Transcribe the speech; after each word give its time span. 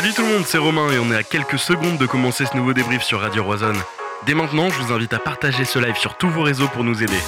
Salut 0.00 0.14
tout 0.14 0.22
le 0.22 0.28
monde, 0.28 0.46
c'est 0.46 0.56
Romain 0.56 0.90
et 0.92 0.98
on 0.98 1.12
est 1.12 1.14
à 1.14 1.22
quelques 1.22 1.58
secondes 1.58 1.98
de 1.98 2.06
commencer 2.06 2.46
ce 2.46 2.56
nouveau 2.56 2.72
débrief 2.72 3.02
sur 3.02 3.20
Radio 3.20 3.44
Roison. 3.44 3.74
Dès 4.24 4.32
maintenant, 4.32 4.70
je 4.70 4.80
vous 4.80 4.94
invite 4.94 5.12
à 5.12 5.18
partager 5.18 5.66
ce 5.66 5.78
live 5.78 5.98
sur 5.98 6.14
tous 6.14 6.30
vos 6.30 6.40
réseaux 6.40 6.68
pour 6.68 6.84
nous 6.84 7.02
aider. 7.02 7.18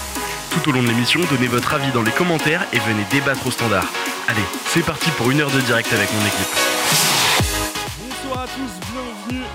Tout 0.53 0.71
au 0.71 0.73
long 0.73 0.83
de 0.83 0.89
l'émission, 0.89 1.21
donnez 1.31 1.49
votre 1.49 1.75
avis 1.75 1.93
dans 1.93 2.01
les 2.01 2.13
commentaires 2.13 2.65
et 2.73 2.79
venez 2.79 3.05
débattre 3.11 3.47
au 3.47 3.51
standard. 3.51 3.85
Allez, 4.27 4.41
c'est 4.69 4.87
parti 4.87 5.11
pour 5.19 5.31
une 5.31 5.43
heure 5.43 5.51
de 5.51 5.61
direct 5.61 5.93
avec 5.93 6.11
mon 6.15 6.21
équipe. 6.21 6.49
Bonsoir 7.99 8.45
à 8.45 8.47
tous, 8.47 8.82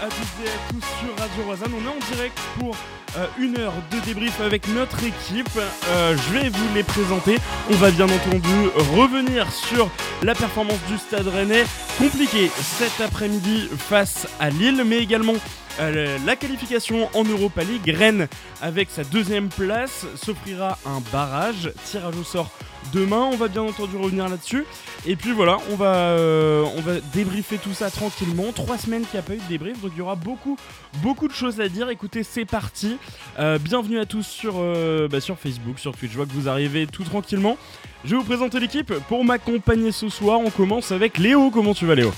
à 0.07 0.09
toutes 0.09 0.45
et 0.45 0.49
à 0.49 0.71
tous 0.71 0.85
sur 0.99 1.21
Radio 1.21 1.43
Roisanne. 1.43 1.71
On 1.75 1.85
est 1.85 1.89
en 1.89 2.15
direct 2.15 2.39
pour 2.59 2.75
euh, 3.17 3.27
une 3.39 3.57
heure 3.57 3.73
de 3.91 3.99
débrief 4.05 4.39
avec 4.39 4.67
notre 4.69 5.03
équipe. 5.03 5.49
Euh, 5.57 6.15
je 6.15 6.33
vais 6.33 6.49
vous 6.49 6.73
les 6.73 6.83
présenter. 6.83 7.37
On 7.69 7.73
va 7.75 7.91
bien 7.91 8.05
entendu 8.05 8.69
revenir 8.95 9.51
sur 9.51 9.89
la 10.23 10.33
performance 10.33 10.79
du 10.87 10.97
Stade 10.97 11.27
Rennais, 11.27 11.65
compliqué 11.97 12.49
cet 12.61 13.01
après-midi 13.01 13.69
face 13.77 14.27
à 14.39 14.49
Lille, 14.49 14.83
mais 14.85 14.99
également 14.99 15.35
euh, 15.79 16.17
la 16.25 16.35
qualification 16.35 17.09
en 17.13 17.23
Europa 17.23 17.63
League. 17.63 17.95
Rennes, 17.95 18.27
avec 18.61 18.89
sa 18.89 19.03
deuxième 19.03 19.49
place, 19.49 20.05
s'offrira 20.15 20.77
un 20.85 21.01
barrage. 21.11 21.71
Tirage 21.85 22.15
au 22.15 22.23
sort 22.23 22.49
demain. 22.93 23.29
On 23.31 23.35
va 23.35 23.47
bien 23.47 23.61
entendu 23.61 23.95
revenir 23.97 24.29
là-dessus. 24.29 24.65
Et 25.05 25.15
puis 25.15 25.31
voilà, 25.31 25.57
on 25.71 25.75
va, 25.75 25.95
euh, 25.95 26.65
débriefer 27.13 27.57
tout 27.57 27.73
ça 27.73 27.91
tranquillement. 27.91 28.51
Trois 28.53 28.77
semaines 28.77 29.03
qu'il 29.03 29.19
n'y 29.19 29.19
a 29.19 29.23
pas 29.23 29.35
eu 29.35 29.39
de 29.39 29.47
débrief, 29.49 29.79
donc 29.81 29.91
il 29.95 29.99
y 29.99 30.01
aura 30.01 30.15
beaucoup, 30.15 30.57
beaucoup 31.01 31.27
de 31.27 31.33
choses 31.33 31.61
à 31.61 31.69
dire. 31.69 31.89
Écoutez, 31.89 32.23
c'est 32.23 32.45
parti. 32.45 32.97
Euh, 33.39 33.59
bienvenue 33.59 33.99
à 33.99 34.05
tous 34.05 34.25
sur, 34.25 34.55
bah, 35.09 35.19
sur 35.19 35.37
Facebook, 35.37 35.79
sur 35.79 35.95
Twitch. 35.95 36.11
Je 36.11 36.17
vois 36.17 36.25
que 36.25 36.33
vous 36.33 36.49
arrivez 36.49 36.87
tout 36.87 37.03
tranquillement. 37.03 37.57
Je 38.03 38.11
vais 38.11 38.17
vous 38.17 38.23
présenter 38.23 38.59
l'équipe. 38.59 38.93
Pour 39.07 39.23
m'accompagner 39.25 39.91
ce 39.91 40.09
soir, 40.09 40.39
on 40.39 40.49
commence 40.49 40.91
avec 40.91 41.17
Léo. 41.17 41.51
Comment 41.51 41.73
tu 41.73 41.85
vas, 41.85 41.95
Léo? 41.95 42.11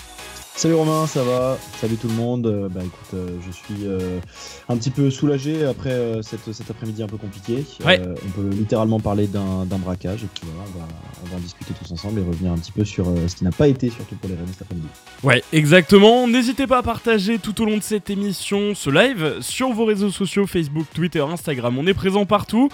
Salut 0.55 0.73
Romain, 0.73 1.07
ça 1.07 1.23
va? 1.23 1.57
Salut 1.79 1.95
tout 1.95 2.09
le 2.09 2.15
monde. 2.15 2.45
Euh, 2.45 2.67
bah 2.67 2.81
écoute, 2.81 3.13
euh, 3.13 3.37
je 3.47 3.51
suis 3.51 3.85
euh, 3.87 4.19
un 4.67 4.75
petit 4.75 4.89
peu 4.89 5.09
soulagé 5.09 5.65
après 5.65 5.91
euh, 5.91 6.21
cette, 6.21 6.51
cet 6.51 6.69
après-midi 6.69 7.01
un 7.01 7.07
peu 7.07 7.15
compliqué. 7.15 7.63
Ouais. 7.85 8.01
On 8.01 8.29
peut 8.31 8.49
littéralement 8.49 8.99
parler 8.99 9.27
d'un 9.27 9.65
braquage 9.69 10.25
et 10.25 10.27
puis 10.27 10.43
voilà, 10.53 10.69
on 10.75 10.79
va, 10.79 10.85
on 11.23 11.29
va 11.29 11.37
en 11.37 11.39
discuter 11.39 11.73
tous 11.81 11.89
ensemble 11.93 12.19
et 12.19 12.23
revenir 12.23 12.51
un 12.51 12.57
petit 12.57 12.73
peu 12.73 12.83
sur 12.83 13.05
ce 13.05 13.35
qui 13.37 13.45
n'a 13.45 13.53
pas 13.53 13.69
été, 13.69 13.89
surtout 13.89 14.15
pour 14.15 14.29
les 14.29 14.35
Rennes 14.35 14.47
cet 14.51 14.63
après-midi. 14.63 14.87
Ouais, 15.23 15.41
exactement. 15.53 16.27
N'hésitez 16.27 16.67
pas 16.67 16.79
à 16.79 16.83
partager 16.83 17.39
tout 17.39 17.61
au 17.61 17.65
long 17.65 17.77
de 17.77 17.83
cette 17.83 18.09
émission 18.09 18.75
ce 18.75 18.89
live 18.89 19.37
sur 19.39 19.71
vos 19.71 19.85
réseaux 19.85 20.11
sociaux 20.11 20.45
Facebook, 20.45 20.87
Twitter, 20.93 21.21
Instagram. 21.21 21.77
On 21.77 21.87
est 21.87 21.93
présent 21.93 22.25
partout. 22.25 22.67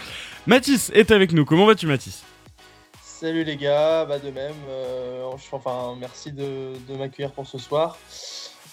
Mathis 0.47 0.91
est 0.95 1.11
avec 1.11 1.33
nous. 1.33 1.45
Comment 1.45 1.67
vas-tu, 1.67 1.85
Mathis? 1.85 2.23
Salut 3.25 3.43
les 3.43 3.57
gars, 3.57 4.05
bah 4.05 4.19
de 4.19 4.29
même. 4.29 4.53
euh, 4.69 5.23
enfin, 5.51 5.95
merci 5.99 6.31
de, 6.31 6.73
m'accueillir 6.95 7.31
pour 7.31 7.47
ce 7.47 7.57
soir. 7.57 7.97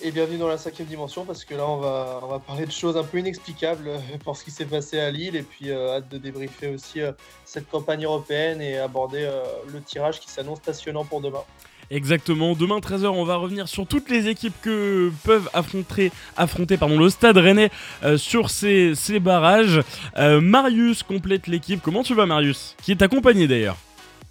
Et 0.03 0.11
bienvenue 0.11 0.37
dans 0.37 0.47
la 0.47 0.59
cinquième 0.59 0.89
dimension 0.89 1.25
parce 1.25 1.47
que 1.47 1.55
là 1.55 1.67
on 1.67 1.79
va, 1.79 2.39
parler 2.47 2.67
de 2.67 2.71
choses 2.71 2.99
un 2.99 3.03
peu 3.03 3.19
inexplicables 3.19 3.89
euh, 3.89 3.99
pour 4.23 4.37
ce 4.37 4.45
qui 4.45 4.51
s'est 4.51 4.67
passé 4.67 5.01
à 5.01 5.11
Lille 5.11 5.37
et 5.37 5.43
puis 5.43 5.71
euh, 5.71 5.97
hâte 5.97 6.11
de 6.11 6.19
débriefer 6.19 6.69
aussi 6.69 7.01
cette 7.47 7.67
campagne 7.71 8.05
européenne 8.05 8.61
et 8.61 8.77
aborder 8.77 9.27
le 9.73 9.81
tirage 9.81 10.21
qui 10.21 10.29
s'annonce 10.29 10.61
passionnant 10.61 11.07
pour 11.07 11.23
demain. 11.23 11.45
Exactement, 11.91 12.53
demain 12.55 12.79
13h 12.79 13.07
on 13.07 13.25
va 13.25 13.37
revenir 13.37 13.69
sur 13.69 13.87
toutes 13.87 14.11
les 14.11 14.29
équipes 14.29 14.61
que 14.61 15.11
peuvent 15.25 15.49
affronter, 15.55 16.13
affronter 16.37 16.77
pardon, 16.77 16.99
le 16.99 17.09
stade 17.09 17.39
rennais 17.39 17.71
euh, 18.03 18.19
sur 18.19 18.51
ces, 18.51 18.95
barrages. 19.19 19.81
Marius 20.15 21.03
complète 21.05 21.47
l'équipe, 21.47 21.81
comment 21.83 22.03
tu 22.03 22.15
vas 22.15 22.27
Marius? 22.27 22.77
Qui 22.83 22.91
est 22.91 23.01
accompagné 23.01 23.49
d'ailleurs. 23.49 23.79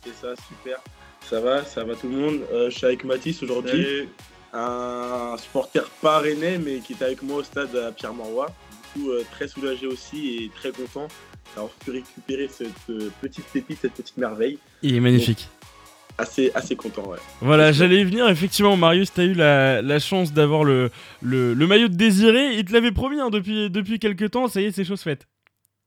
C'est 0.04 0.14
ça, 0.16 0.34
super. 0.48 0.82
Ça 1.30 1.40
va, 1.40 1.64
ça 1.64 1.84
va 1.84 1.96
tout 1.96 2.08
le 2.10 2.16
monde. 2.18 2.42
Euh, 2.52 2.70
je 2.70 2.78
suis 2.78 2.86
avec 2.86 3.04
Mathis 3.04 3.42
aujourd'hui, 3.44 4.08
un 4.54 5.36
supporter 5.38 5.88
pas 6.02 6.20
rennais, 6.20 6.58
mais 6.58 6.80
qui 6.80 6.94
est 6.94 7.04
avec 7.04 7.22
moi 7.22 7.38
au 7.38 7.44
stade 7.44 7.76
à 7.76 7.92
Pierre-Mauroy. 7.92 8.48
Du 8.96 9.02
coup, 9.02 9.12
euh, 9.12 9.24
très 9.32 9.48
soulagé 9.48 9.88
aussi 9.88 10.36
et 10.44 10.52
très 10.56 10.72
content 10.72 11.08
d'avoir 11.56 11.72
pu 11.74 11.92
récupérer 11.92 12.48
cette 12.48 12.68
euh, 12.90 13.10
petite 13.22 13.46
pépite, 13.46 13.80
cette 13.82 13.94
petite 13.94 14.18
merveille. 14.18 14.58
Il 14.82 14.96
est 14.96 15.00
magnifique. 15.00 15.48
Assez, 16.18 16.52
assez 16.54 16.76
content, 16.76 17.08
ouais. 17.08 17.18
Voilà, 17.40 17.72
j'allais 17.72 18.02
y 18.02 18.04
venir, 18.04 18.28
effectivement 18.30 18.76
Marius, 18.78 19.14
t'as 19.14 19.24
eu 19.24 19.34
la, 19.34 19.82
la 19.82 19.98
chance 20.00 20.34
d'avoir 20.34 20.64
le, 20.64 20.92
le, 21.22 21.54
le 21.54 21.68
maillot 21.68 21.88
de 21.88 21.96
désiré, 21.96 22.54
il 22.56 22.66
te 22.66 22.74
l'avait 22.74 22.92
promis 22.92 23.20
hein, 23.20 23.30
depuis, 23.30 23.70
depuis 23.70 23.98
quelques 23.98 24.30
temps, 24.32 24.48
ça 24.48 24.62
y 24.62 24.66
est 24.66 24.72
c'est 24.72 24.84
chose 24.84 25.02
faite. 25.02 25.28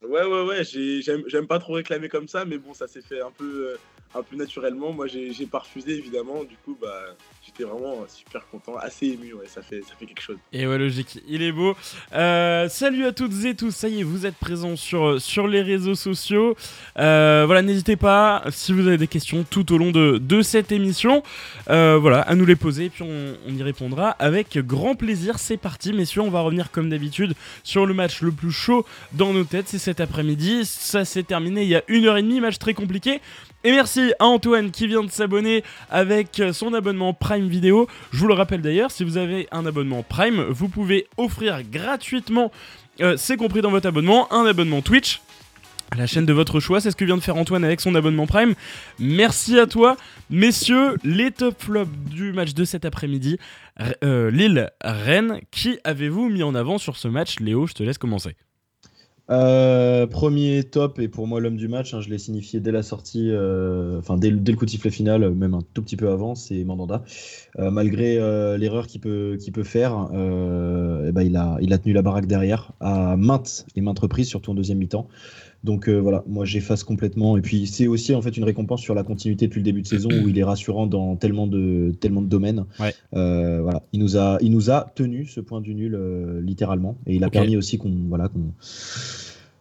Ouais, 0.03 0.25
ouais, 0.25 0.43
ouais, 0.43 0.65
j'ai- 0.65 1.03
j'aime 1.03 1.23
j'aime 1.29 1.47
pas 1.47 1.59
trop 1.59 1.75
réclamer 1.75 2.09
comme 2.09 2.27
ça, 2.27 2.45
mais 2.45 2.59
bon, 2.59 2.75
ça 2.75 2.89
s'est 2.89 3.03
fait 3.03 3.21
un 3.21 3.31
peu, 3.37 3.45
euh, 3.73 3.77
un 4.15 4.23
peu 4.23 4.37
naturellement. 4.37 4.93
Moi, 4.93 5.07
j'ai 5.07 5.47
pas 5.47 5.61
refusé, 5.61 5.93
évidemment. 5.97 6.45
Du 6.45 6.57
coup, 6.65 6.77
bah, 6.81 7.03
j'étais 7.45 7.65
vraiment 7.65 8.05
super 8.09 8.47
content, 8.49 8.77
assez 8.77 9.07
ému, 9.07 9.35
ouais, 9.35 9.47
ça 9.47 9.63
fait, 9.63 9.81
ça 9.83 9.95
fait 9.99 10.07
quelque 10.07 10.23
chose. 10.23 10.37
Et 10.53 10.67
ouais, 10.67 10.79
logique, 10.79 11.19
il 11.29 11.43
est 11.43 11.53
beau. 11.53 11.77
Euh, 12.13 12.69
salut 12.69 13.05
à 13.05 13.13
toutes 13.13 13.45
et 13.45 13.55
tous, 13.55 13.71
ça 13.71 13.89
y 13.89 14.01
est, 14.01 14.03
vous 14.03 14.27
êtes 14.27 14.37
présents 14.37 14.77
sur, 14.77 15.21
sur 15.21 15.47
les 15.47 15.63
réseaux 15.63 15.95
sociaux. 15.95 16.57
Euh, 16.99 17.45
voilà, 17.47 17.63
n'hésitez 17.63 17.97
pas, 17.97 18.45
si 18.51 18.73
vous 18.73 18.87
avez 18.87 18.99
des 18.99 19.07
questions 19.07 19.45
tout 19.49 19.73
au 19.73 19.79
long 19.79 19.91
de, 19.91 20.19
de 20.19 20.43
cette 20.43 20.73
émission, 20.73 21.23
euh, 21.71 21.99
voilà, 22.01 22.21
à 22.21 22.35
nous 22.35 22.47
les 22.47 22.57
poser, 22.57 22.89
puis 22.89 23.03
on, 23.03 23.37
on 23.47 23.55
y 23.55 23.63
répondra 23.63 24.11
avec 24.11 24.59
grand 24.59 24.95
plaisir. 24.95 25.39
C'est 25.39 25.57
parti, 25.57 25.93
messieurs, 25.93 26.23
on 26.23 26.31
va 26.31 26.41
revenir 26.41 26.71
comme 26.71 26.89
d'habitude 26.89 27.35
sur 27.63 27.87
le 27.87 27.95
match 27.95 28.23
le 28.23 28.33
plus 28.33 28.53
chaud 28.53 28.87
dans 29.13 29.33
nos 29.33 29.45
têtes, 29.45 29.69
c'est 29.69 29.79
cet 29.79 30.01
après-midi. 30.01 30.65
Ça 30.65 31.05
s'est 31.05 31.23
terminé 31.23 31.63
il 31.63 31.69
y 31.69 31.77
a 31.77 31.83
une 31.89 32.07
heure 32.07 32.17
et 32.17 32.23
demie, 32.23 32.41
match 32.41 32.59
très 32.59 32.75
compliqué. 32.75 33.21
Et 33.67 33.73
merci 33.73 34.13
à 34.19 34.27
Antoine 34.27 34.71
qui 34.71 34.87
vient 34.87 35.03
de 35.03 35.11
s'abonner 35.11 35.65
avec 35.89 36.43
son 36.53 36.75
abonnement 36.75 37.15
Prime 37.15 37.49
Vidéo. 37.49 37.89
Je 38.13 38.19
vous 38.19 38.27
le 38.29 38.35
rappelle 38.35 38.61
d'ailleurs, 38.61 38.91
si 38.91 39.05
vous 39.05 39.17
avez 39.17 39.49
un 39.53 39.65
abonnement 39.65 40.03
Prime, 40.03 40.43
vous 40.51 40.69
pouvez 40.69 41.07
offrir 41.17 41.63
gratuitement, 41.63 42.53
euh, 43.01 43.17
c'est 43.17 43.39
compris 43.39 43.63
dans 43.63 43.71
votre 43.71 43.89
abonnement, 43.89 44.31
un 44.35 44.45
abonnement 44.45 44.83
Twitch. 44.83 45.23
La 45.97 46.07
chaîne 46.07 46.27
de 46.27 46.33
votre 46.35 46.61
choix, 46.61 46.83
c'est 46.83 46.91
ce 46.91 46.97
que 46.97 47.07
vient 47.07 47.17
de 47.17 47.23
faire 47.23 47.37
Antoine 47.37 47.65
avec 47.65 47.81
son 47.81 47.95
abonnement 47.95 48.27
Prime. 48.27 48.55
Merci 48.99 49.59
à 49.59 49.67
toi, 49.67 49.97
messieurs. 50.29 50.97
Les 51.03 51.31
top 51.31 51.55
flops 51.63 51.91
du 52.11 52.35
match 52.35 52.53
de 52.53 52.65
cet 52.65 52.85
après-midi, 52.85 53.39
euh, 54.03 54.31
Lille-Rennes. 54.31 55.41
Qui 55.51 55.79
avez-vous 55.85 56.29
mis 56.29 56.43
en 56.43 56.55
avant 56.55 56.77
sur 56.77 56.99
ce 56.99 57.09
match? 57.09 57.41
Léo, 57.41 57.67
je 57.67 57.73
te 57.73 57.83
laisse 57.83 57.97
commencer. 57.97 58.37
Euh, 59.31 60.07
premier 60.07 60.65
top 60.65 60.99
et 60.99 61.09
pour 61.09 61.27
moi 61.27 61.41
l'homme 61.41 61.57
du 61.57 61.67
match, 61.67 61.95
hein, 61.95 62.03
je 62.03 62.11
l'ai 62.11 62.19
signifié 62.19 62.61
dès 62.61 62.73
la 62.73 62.83
sortie, 62.83 63.31
euh, 63.31 63.99
enfin 63.99 64.19
dès, 64.19 64.29
le- 64.31 64.55
coup 64.55 64.67
de 64.67 64.71
sifflet 64.71 64.91
final, 64.91 65.31
même 65.35 65.55
un 65.55 65.63
tout 65.73 65.83
petit 65.83 65.97
peu 65.97 66.11
avant, 66.11 66.35
c'est 66.35 66.63
Mandanda. 66.65 67.03
Euh, 67.59 67.71
malgré 67.71 68.19
euh, 68.19 68.59
l'erreur 68.59 68.87
qu'il 68.87 69.01
peut, 69.01 69.39
faire, 69.65 70.11
euh, 70.13 71.07
eh 71.09 71.13
ben, 71.13 71.23
il 71.23 71.37
a 71.73 71.79
tenu 71.79 71.95
la 71.95 72.03
baraque 72.03 72.27
derrière 72.27 72.73
à 72.81 73.17
maintes 73.17 73.67
et 73.77 73.81
maintes 73.81 73.99
reprises, 74.01 74.29
surtout 74.29 74.51
en 74.51 74.55
deuxième 74.55 74.79
mi-temps. 74.79 75.09
Donc 75.65 75.89
euh, 75.89 75.99
voilà, 75.99 76.23
moi 76.27 76.45
j'efface 76.45 76.85
complètement. 76.85 77.39
Et 77.39 77.41
puis 77.41 77.67
c'est 77.67 77.87
aussi 77.87 78.15
en 78.15 78.21
fait 78.21 78.37
une 78.37 78.45
récompense 78.45 78.83
sur 78.83 78.95
la 78.95 79.03
continuité 79.03 79.47
depuis 79.47 79.61
le 79.61 79.65
début 79.65 79.81
de 79.81 79.87
saison 79.87 80.11
où 80.11 80.29
il 80.29 80.39
est 80.39 80.45
rassurant 80.45 80.87
dans 80.87 81.17
tellement 81.17 81.47
de, 81.47 81.93
tellement 82.01 82.21
de 82.21 82.29
domaines. 82.29 82.67
Ouais. 82.79 82.95
Euh, 83.15 83.63
voilà, 83.63 83.83
il 83.93 84.01
nous 84.01 84.19
a, 84.19 84.37
il 84.43 84.53
nous 84.53 84.71
a 84.71 84.93
tenu 84.95 85.25
ce 85.25 85.41
point 85.41 85.63
du 85.63 85.75
nul 85.75 85.95
euh, 85.95 86.43
littéralement, 86.43 86.99
et 87.07 87.15
il 87.15 87.25
a 87.25 87.31
permis 87.31 87.57
aussi 87.57 87.79
qu'on, 87.79 87.95
voilà, 88.09 88.29
qu'on, 88.29 88.53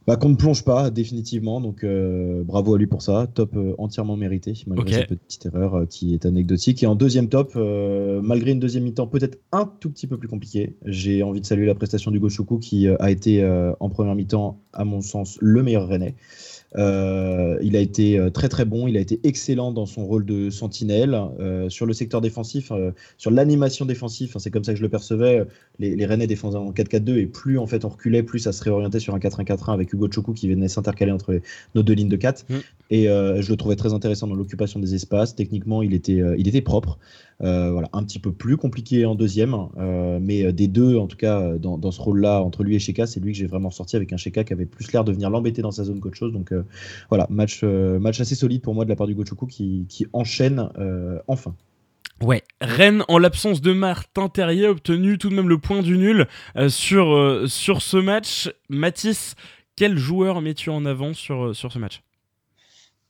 bah, 0.08 0.16
qu'on 0.16 0.30
ne 0.30 0.36
plonge 0.36 0.64
pas 0.64 0.90
définitivement. 0.90 1.62
Donc 1.62 1.84
euh, 1.84 2.44
bravo 2.44 2.75
à 2.75 2.78
lui 2.78 2.88
pour 2.88 3.02
ça, 3.02 3.28
top 3.34 3.56
euh, 3.56 3.74
entièrement 3.78 4.18
mérité 4.18 4.53
malgré 4.68 5.00
Ok. 5.00 5.06
cette 5.09 5.19
petite 5.19 5.46
erreur 5.46 5.75
euh, 5.75 5.86
qui 5.86 6.14
est 6.14 6.25
anecdotique. 6.25 6.84
Et 6.84 6.88
en 6.88 6.96
deuxième 6.96 7.30
top, 7.30 7.53
euh, 7.56 8.22
malgré 8.22 8.52
une 8.52 8.59
deuxième 8.59 8.84
mi-temps 8.84 9.08
peut-être 9.08 9.40
un 9.52 9.66
tout 9.80 9.90
petit 9.90 10.08
peu 10.08 10.18
plus 10.18 10.28
compliquée, 10.28 10.75
j'ai 10.86 11.24
envie 11.24 11.42
de 11.42 11.46
saluer 11.46 11.66
la 11.66 11.75
prestation 11.75 12.12
du 12.12 12.19
Choukou 12.30 12.58
qui 12.58 12.88
a 12.88 13.12
été 13.12 13.44
euh, 13.44 13.74
en 13.80 13.90
première 13.90 14.16
mi-temps 14.16 14.62
à 14.72 14.86
mon 14.86 15.02
sens 15.02 15.38
le 15.42 15.62
meilleur 15.62 15.88
Rennais. 15.88 16.16
Euh, 16.78 17.58
il 17.62 17.76
a 17.76 17.80
été 17.80 18.18
euh, 18.18 18.30
très 18.30 18.50
très 18.50 18.66
bon, 18.66 18.88
il 18.88 18.98
a 18.98 19.00
été 19.00 19.20
excellent 19.24 19.72
dans 19.72 19.86
son 19.86 20.06
rôle 20.06 20.26
de 20.26 20.50
sentinelle 20.50 21.20
euh, 21.40 21.70
sur 21.70 21.86
le 21.86 21.94
secteur 21.94 22.22
défensif, 22.22 22.72
euh, 22.72 22.92
sur 23.18 23.32
l'animation 23.32 23.86
défensive. 23.86 24.31
hein, 24.36 24.40
c'est 24.40 24.50
comme 24.52 24.64
ça 24.64 24.74
que 24.74 24.78
je 24.78 24.84
le 24.84 24.90
percevais. 24.90 25.46
Les, 25.80 25.96
les 25.96 26.06
Rennais 26.06 26.28
défendaient 26.28 26.58
en 26.58 26.72
4-4-2 26.72 27.18
et 27.18 27.25
plus 27.25 27.58
en 27.58 27.68
fait 27.68 27.86
on 27.86 27.90
reculait, 27.90 28.24
plus 28.24 28.40
ça 28.40 28.52
se 28.52 28.64
réorientait 28.64 29.00
sur 29.00 29.14
un 29.14 29.20
4-1-4-1 29.20 29.74
avec 29.74 29.94
Hugo 29.94 30.10
Choukou 30.12 30.34
qui 30.34 30.50
venait 30.50 30.68
s'intercaler 30.68 31.12
entre 31.12 31.40
nos 31.75 31.84
deux 31.84 31.94
lignes 31.94 32.10
de 32.10 32.16
4. 32.16 32.46
Mm. 32.50 32.56
Et 32.92 33.06
je 33.06 33.50
le 33.50 33.56
trouvais 33.56 33.76
très 33.76 33.94
intéressant 33.94 34.28
dans 34.28 34.36
l'occupation 34.36 34.80
des 34.80 34.94
espaces. 34.94 35.36
Techniquement, 35.36 35.81
il 35.81 35.96
était, 35.96 36.22
il 36.38 36.48
était 36.48 36.62
propre. 36.62 37.00
Euh, 37.41 37.71
voilà, 37.71 37.89
un 37.94 38.03
petit 38.03 38.19
peu 38.19 38.31
plus 38.31 38.57
compliqué 38.57 39.06
en 39.06 39.15
deuxième, 39.15 39.56
euh, 39.77 40.19
mais 40.21 40.45
euh, 40.45 40.51
des 40.51 40.68
deux, 40.68 40.97
en 40.97 41.07
tout 41.07 41.18
cas, 41.18 41.57
dans, 41.57 41.91
ce 41.91 42.01
rôle-là, 42.01 42.41
entre 42.41 42.63
lui 42.63 42.75
et 42.75 42.80
Sheka, 42.80 43.06
c'est 43.06 43.19
lui 43.19 43.31
que 43.31 43.38
j'ai 43.38 43.47
vraiment 43.47 43.71
sorti 43.71 43.95
avec 43.95 44.13
un 44.13 44.18
Sheka 44.18 44.44
qui 44.44 44.53
avait 44.53 44.65
plus 44.65 44.91
l'air 44.91 45.03
de 45.03 45.12
venir 45.12 45.30
l'embêter 45.30 45.62
dans 45.62 45.71
sa 45.71 45.83
zone 45.83 46.00
qu'autre 46.00 46.18
chose. 46.18 46.33
Donc 46.33 46.53
voilà, 47.09 47.27
match, 47.30 47.63
assez 47.63 48.35
solide 48.35 48.62
pour 48.62 48.75
moi 48.75 48.85
de 48.85 48.89
la 48.89 48.95
part 48.95 49.07
du 49.07 49.15
Gochoku 49.15 49.47
qui, 49.47 49.88
enchaîne 50.13 50.69
enfin. 51.27 51.56
Ouais, 52.21 52.44
Rennes, 52.62 53.03
en 53.07 53.18
l'absence 53.18 53.62
de 53.62 53.74
Martin 53.74 54.30
Terrier, 54.30 54.68
obtenu 54.68 55.18
tout 55.18 55.30
de 55.30 55.35
même 55.35 55.50
le 55.50 55.57
point 55.57 55.81
du 55.81 55.97
nul 55.97 56.27
sur, 56.68 57.47
ce 57.47 57.97
match. 57.97 58.51
Mathis, 58.69 59.35
quel 59.75 59.97
joueur 59.97 60.41
mets-tu 60.41 60.69
en 60.69 60.85
avant 60.85 61.13
sur 61.13 61.53
ce 61.56 61.80
match? 61.80 62.01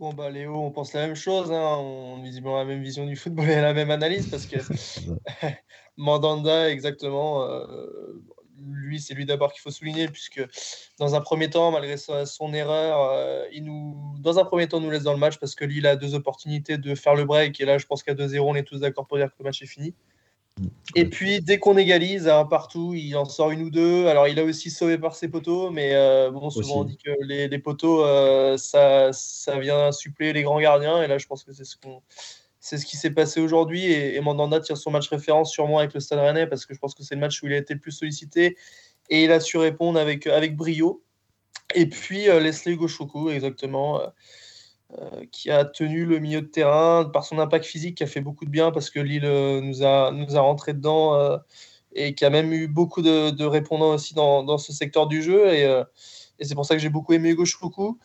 Bon, 0.04 0.12
bah, 0.12 0.30
Léo, 0.30 0.54
on 0.54 0.70
pense 0.70 0.92
la 0.92 1.08
même 1.08 1.16
chose. 1.16 1.50
Hein. 1.50 1.78
On 1.78 2.20
a 2.20 2.24
visiblement 2.24 2.58
la 2.58 2.66
même 2.66 2.84
vision 2.84 3.06
du 3.06 3.16
football 3.16 3.50
et 3.50 3.62
la 3.62 3.74
même 3.74 3.90
analyse 3.90 4.28
parce 4.30 4.46
que 4.46 4.58
Mandanda, 5.98 6.70
exactement. 6.70 7.46
Euh, 7.46 8.22
lui, 8.60 9.00
c'est 9.00 9.14
lui 9.14 9.26
d'abord 9.26 9.54
qu'il 9.54 9.62
faut 9.62 9.72
souligner, 9.72 10.10
puisque 10.10 10.46
dans 11.00 11.16
un 11.16 11.22
premier 11.22 11.50
temps, 11.50 11.72
malgré 11.72 11.96
son 11.96 12.54
erreur, 12.54 13.12
euh, 13.14 13.46
il 13.54 13.64
nous, 13.64 13.96
dans 14.20 14.40
un 14.40 14.44
premier 14.44 14.68
temps, 14.68 14.82
nous 14.82 14.90
laisse 14.90 15.04
dans 15.04 15.14
le 15.14 15.20
match 15.20 15.38
parce 15.38 15.56
que 15.56 15.64
Lille 15.64 15.88
a 15.88 15.96
deux 15.96 16.16
opportunités 16.16 16.78
de 16.78 16.96
faire 16.96 17.16
le 17.16 17.24
break. 17.24 17.62
Et 17.62 17.66
là, 17.66 17.78
je 17.78 17.86
pense 17.86 18.04
qu'à 18.04 18.14
2-0, 18.14 18.40
on 18.42 18.56
est 18.56 18.64
tous 18.64 18.82
d'accord 18.82 19.08
pour 19.08 19.16
dire 19.16 19.30
que 19.30 19.36
le 19.40 19.46
match 19.46 19.62
est 19.62 19.68
fini. 19.68 19.96
Et 20.96 21.06
puis, 21.10 21.42
dès 21.42 21.58
qu'on 21.58 21.78
égalise 21.78 22.28
à 22.28 22.40
un 22.40 22.46
partout, 22.46 22.94
il 22.94 23.16
en 23.18 23.26
sort 23.26 23.52
une 23.52 23.64
ou 23.64 23.70
deux. 23.70 24.08
Alors, 24.08 24.28
il 24.28 24.38
a 24.40 24.44
aussi 24.44 24.70
sauvé 24.70 24.98
par 24.98 25.16
ses 25.16 25.28
poteaux, 25.28 25.72
mais 25.72 25.96
euh, 25.96 26.30
bon, 26.30 26.50
souvent 26.50 26.82
on 26.82 26.84
dit 26.84 26.98
que 26.98 27.10
les, 27.22 27.48
les 27.48 27.60
poteaux, 27.60 28.06
euh, 28.06 28.58
ça, 28.58 29.12
ça 29.12 29.58
vient 29.58 29.92
suppléer 29.92 30.34
les 30.34 30.44
grands 30.44 30.60
gardiens. 30.60 31.02
Et 31.02 31.08
là, 31.08 31.18
je 31.18 31.26
pense 31.26 31.44
que 31.44 31.54
c'est 31.54 31.66
ce 31.66 31.78
qu'on. 31.78 32.02
C'est 32.60 32.78
ce 32.78 32.86
qui 32.86 32.96
s'est 32.96 33.12
passé 33.12 33.42
aujourd'hui 33.42 33.92
et, 33.92 34.22
Mandanda 34.22 34.62
tire 34.62 34.78
son 34.78 34.90
match 34.90 35.10
référence 35.10 35.52
sûrement 35.52 35.80
avec 35.80 35.94
le 35.94 36.00
Stade 36.00 36.20
Rennais 36.20 36.48
parce 36.48 36.66
que 36.66 36.74
je 36.74 36.80
pense 36.80 36.96
que 36.96 37.04
c'est 37.04 37.16
le 37.16 37.20
match 37.20 37.44
où 37.44 37.48
il 37.48 37.52
a 37.52 37.58
été 37.58 37.74
le 37.74 37.82
plus 37.82 37.92
sollicité 37.92 38.56
et 39.10 39.26
il 39.26 39.34
a 39.34 39.42
su 39.42 39.58
répondre 39.58 40.00
avec, 40.00 40.28
avec 40.28 40.56
brio. 40.56 41.04
Et 41.76 41.88
puis 41.88 42.30
euh, 42.30 42.40
Leslie 42.40 42.78
Goshoku, 42.78 43.30
exactement. 43.32 44.00
Euh, 45.00 45.26
qui 45.32 45.50
a 45.50 45.66
tenu 45.66 46.06
le 46.06 46.20
milieu 46.20 46.42
de 46.42 46.48
terrain 46.48 47.06
par 47.06 47.24
son 47.24 47.40
impact 47.40 47.66
physique, 47.66 47.98
qui 47.98 48.04
a 48.04 48.08
fait 48.08 48.22
beaucoup 48.22 48.46
de 48.46 48.52
bien 48.52 48.70
parce 48.72 48.92
que 48.92 49.00
Lille 49.00 49.26
euh, 49.26 49.60
nous 49.60 49.84
a, 49.84 50.12
nous 50.12 50.36
a 50.36 50.42
rentré 50.42 50.74
dedans 50.74 51.16
euh, 51.16 51.38
et 51.94 52.14
qui 52.14 52.26
a 52.26 52.30
même 52.30 52.54
eu 52.54 52.68
beaucoup 52.68 53.02
de, 53.02 53.44
répondants 53.44 53.94
aussi 53.94 54.14
dans, 54.14 54.44
dans, 54.44 54.60
ce 54.60 54.72
secteur 54.72 55.08
du 55.08 55.24
jeu. 55.24 55.52
Et, 55.52 55.64
et 56.40 56.46
c'est 56.46 56.54
pour 56.54 56.66
ça 56.66 56.76
que 56.76 56.82
j'ai 56.82 56.90
beaucoup 56.90 57.14
aimé 57.14 57.30
Hugo 57.30 57.98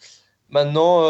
Maintenant, 0.51 1.03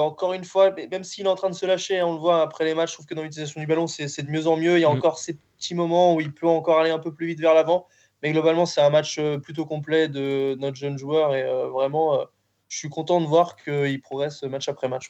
encore 0.00 0.32
une 0.32 0.44
fois, 0.44 0.74
même 0.90 1.04
s'il 1.04 1.26
est 1.26 1.28
en 1.28 1.34
train 1.34 1.50
de 1.50 1.54
se 1.54 1.66
lâcher, 1.66 1.98
hein, 1.98 2.06
on 2.06 2.14
le 2.14 2.18
voit 2.18 2.40
après 2.40 2.64
les 2.64 2.74
matchs, 2.74 2.90
je 2.90 2.94
trouve 2.94 3.06
que 3.06 3.14
dans 3.14 3.22
l'utilisation 3.22 3.60
du 3.60 3.66
ballon, 3.66 3.86
c'est 3.86 4.22
de 4.22 4.30
mieux 4.30 4.46
en 4.46 4.56
mieux. 4.56 4.78
Il 4.78 4.80
y 4.80 4.84
a 4.84 4.88
mm. 4.88 4.96
encore 4.96 5.18
ces 5.18 5.38
petits 5.58 5.74
moments 5.74 6.14
où 6.14 6.20
il 6.20 6.32
peut 6.32 6.46
encore 6.46 6.78
aller 6.78 6.90
un 6.90 6.98
peu 6.98 7.12
plus 7.12 7.26
vite 7.26 7.40
vers 7.40 7.54
l'avant. 7.54 7.86
Mais 8.22 8.32
globalement, 8.32 8.64
c'est 8.64 8.80
un 8.80 8.90
match 8.90 9.20
plutôt 9.42 9.66
complet 9.66 10.08
de 10.08 10.56
notre 10.58 10.76
jeune 10.76 10.96
joueur 10.96 11.34
et 11.34 11.44
vraiment 11.68 12.26
je 12.68 12.78
suis 12.78 12.88
content 12.88 13.20
de 13.20 13.26
voir 13.26 13.54
qu'il 13.56 14.00
progresse 14.00 14.42
match 14.42 14.68
après 14.68 14.88
match. 14.88 15.08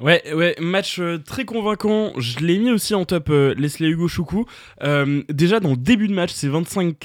Ouais, 0.00 0.22
ouais, 0.32 0.54
match 0.60 1.00
euh, 1.00 1.18
très 1.18 1.44
convaincant. 1.44 2.12
Je 2.18 2.38
l'ai 2.38 2.56
mis 2.56 2.70
aussi 2.70 2.94
en 2.94 3.04
top, 3.04 3.30
euh, 3.30 3.52
Leslie 3.58 3.88
Hugo 3.88 4.06
Choukou. 4.06 4.46
Euh, 4.82 5.22
déjà, 5.28 5.58
dans 5.58 5.70
le 5.70 5.76
début 5.76 6.06
de 6.06 6.14
match, 6.14 6.30
ces 6.32 6.48
25 6.48 6.98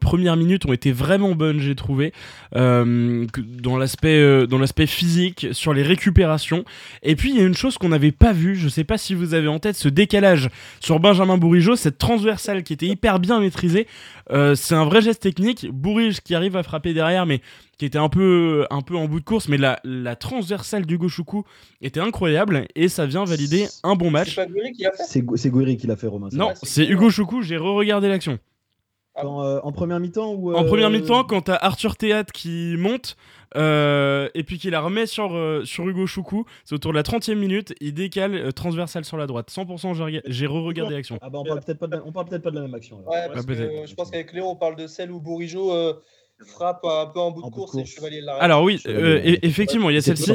premières 0.00 0.36
minutes 0.36 0.64
ont 0.64 0.72
été 0.72 0.90
vraiment 0.90 1.34
bonnes, 1.34 1.60
j'ai 1.60 1.74
trouvé. 1.74 2.12
dans 2.54 3.76
l'aspect 3.78 4.46
dans 4.46 4.58
l'aspect 4.58 4.86
physique, 4.86 5.48
sur 5.52 5.74
les 5.74 5.82
récupérations. 5.82 6.64
Et 7.02 7.14
puis, 7.14 7.30
il 7.30 7.36
y 7.36 7.40
a 7.40 7.44
une 7.44 7.54
chose 7.54 7.76
qu'on 7.76 7.90
n'avait 7.90 8.12
pas 8.12 8.32
vue, 8.32 8.56
je 8.56 8.68
sais 8.68 8.84
pas 8.84 8.96
si 8.96 9.14
vous 9.14 9.34
avez 9.34 9.48
en 9.48 9.58
tête 9.58 9.76
ce 9.76 9.88
décalage 9.88 10.48
sur 10.80 10.98
Benjamin 10.98 11.36
Bourigeau, 11.36 11.76
cette 11.76 11.98
transversale 11.98 12.62
qui 12.62 12.72
était 12.72 12.86
hyper 12.86 13.18
bien 13.18 13.40
maîtrisée. 13.40 13.86
c'est 14.30 14.74
un 14.74 14.84
vrai 14.84 15.02
geste 15.02 15.22
technique. 15.22 15.70
Bourige 15.70 16.20
qui 16.20 16.34
arrive 16.34 16.56
à 16.56 16.62
frapper 16.62 16.94
derrière, 16.94 17.26
mais 17.26 17.40
qui 17.80 17.86
était 17.86 17.96
un 17.96 18.10
peu, 18.10 18.66
un 18.68 18.82
peu 18.82 18.94
en 18.94 19.08
bout 19.08 19.20
de 19.20 19.24
course, 19.24 19.48
mais 19.48 19.56
la, 19.56 19.80
la 19.84 20.14
transversale 20.14 20.84
d'Hugo 20.84 21.08
Choukou 21.08 21.44
était 21.80 21.98
incroyable 21.98 22.66
et 22.74 22.90
ça 22.90 23.06
vient 23.06 23.24
valider 23.24 23.68
un 23.82 23.94
bon 23.94 24.10
match. 24.10 24.38
C'est 25.06 25.22
Gouiri 25.22 25.78
qui 25.78 25.86
l'a 25.86 25.96
fait, 25.96 26.06
Romain. 26.06 26.28
Non, 26.30 26.50
c'est 26.62 26.86
Hugo 26.86 27.08
Choukou, 27.08 27.40
j'ai 27.40 27.56
re-regardé 27.56 28.10
l'action. 28.10 28.38
Ah 29.14 29.24
euh, 29.24 29.60
en 29.64 29.72
première 29.72 29.98
mi-temps 29.98 30.34
ou 30.34 30.54
En 30.54 30.64
première 30.64 30.88
euh, 30.88 30.90
mi-temps, 30.90 31.24
quand 31.24 31.40
t'as 31.40 31.56
Arthur 31.56 31.96
Théâtre 31.96 32.34
qui 32.34 32.74
monte 32.76 33.16
euh, 33.56 34.28
et 34.34 34.44
puis 34.44 34.58
qu'il 34.58 34.72
la 34.72 34.82
remet 34.82 35.06
sur, 35.06 35.30
sur 35.64 35.88
Hugo 35.88 36.06
Choukou, 36.06 36.44
c'est 36.66 36.74
autour 36.74 36.92
de 36.92 36.98
la 36.98 37.02
30 37.02 37.30
e 37.30 37.32
minute, 37.32 37.74
il 37.80 37.94
décale 37.94 38.52
transversale 38.52 39.06
sur 39.06 39.16
la 39.16 39.26
droite. 39.26 39.50
100% 39.50 40.20
j'ai 40.26 40.46
re-regardé 40.46 40.96
l'action. 40.96 41.18
Ah 41.22 41.30
bah 41.30 41.38
on 41.38 41.44
parle 41.44 41.60
peut-être 41.60 41.78
pas, 41.78 41.88
pas, 41.88 42.50
de 42.50 42.56
la 42.56 42.60
même 42.60 42.74
action. 42.74 42.98
Ouais, 43.08 43.26
parce 43.32 43.46
ah, 43.48 43.54
que, 43.54 43.86
je 43.86 43.94
pense 43.94 44.10
qu'avec 44.10 44.34
Léo, 44.34 44.44
on 44.44 44.56
parle 44.56 44.76
de 44.76 44.86
celle 44.86 45.10
où 45.10 45.18
Bourigeau 45.18 45.72
frappe 46.46 46.84
un 46.84 47.06
peu 47.06 47.20
en 47.20 47.30
bout 47.30 47.42
de 47.42 47.50
course, 47.50 47.76
et 47.76 47.84
Chevalier 47.84 48.20
l'arrête. 48.20 48.42
Alors 48.42 48.62
oui, 48.62 48.80
euh, 48.86 49.20
effectivement, 49.42 49.90
il 49.90 49.94
y 49.94 49.98
a 49.98 50.00
celle-ci. 50.00 50.32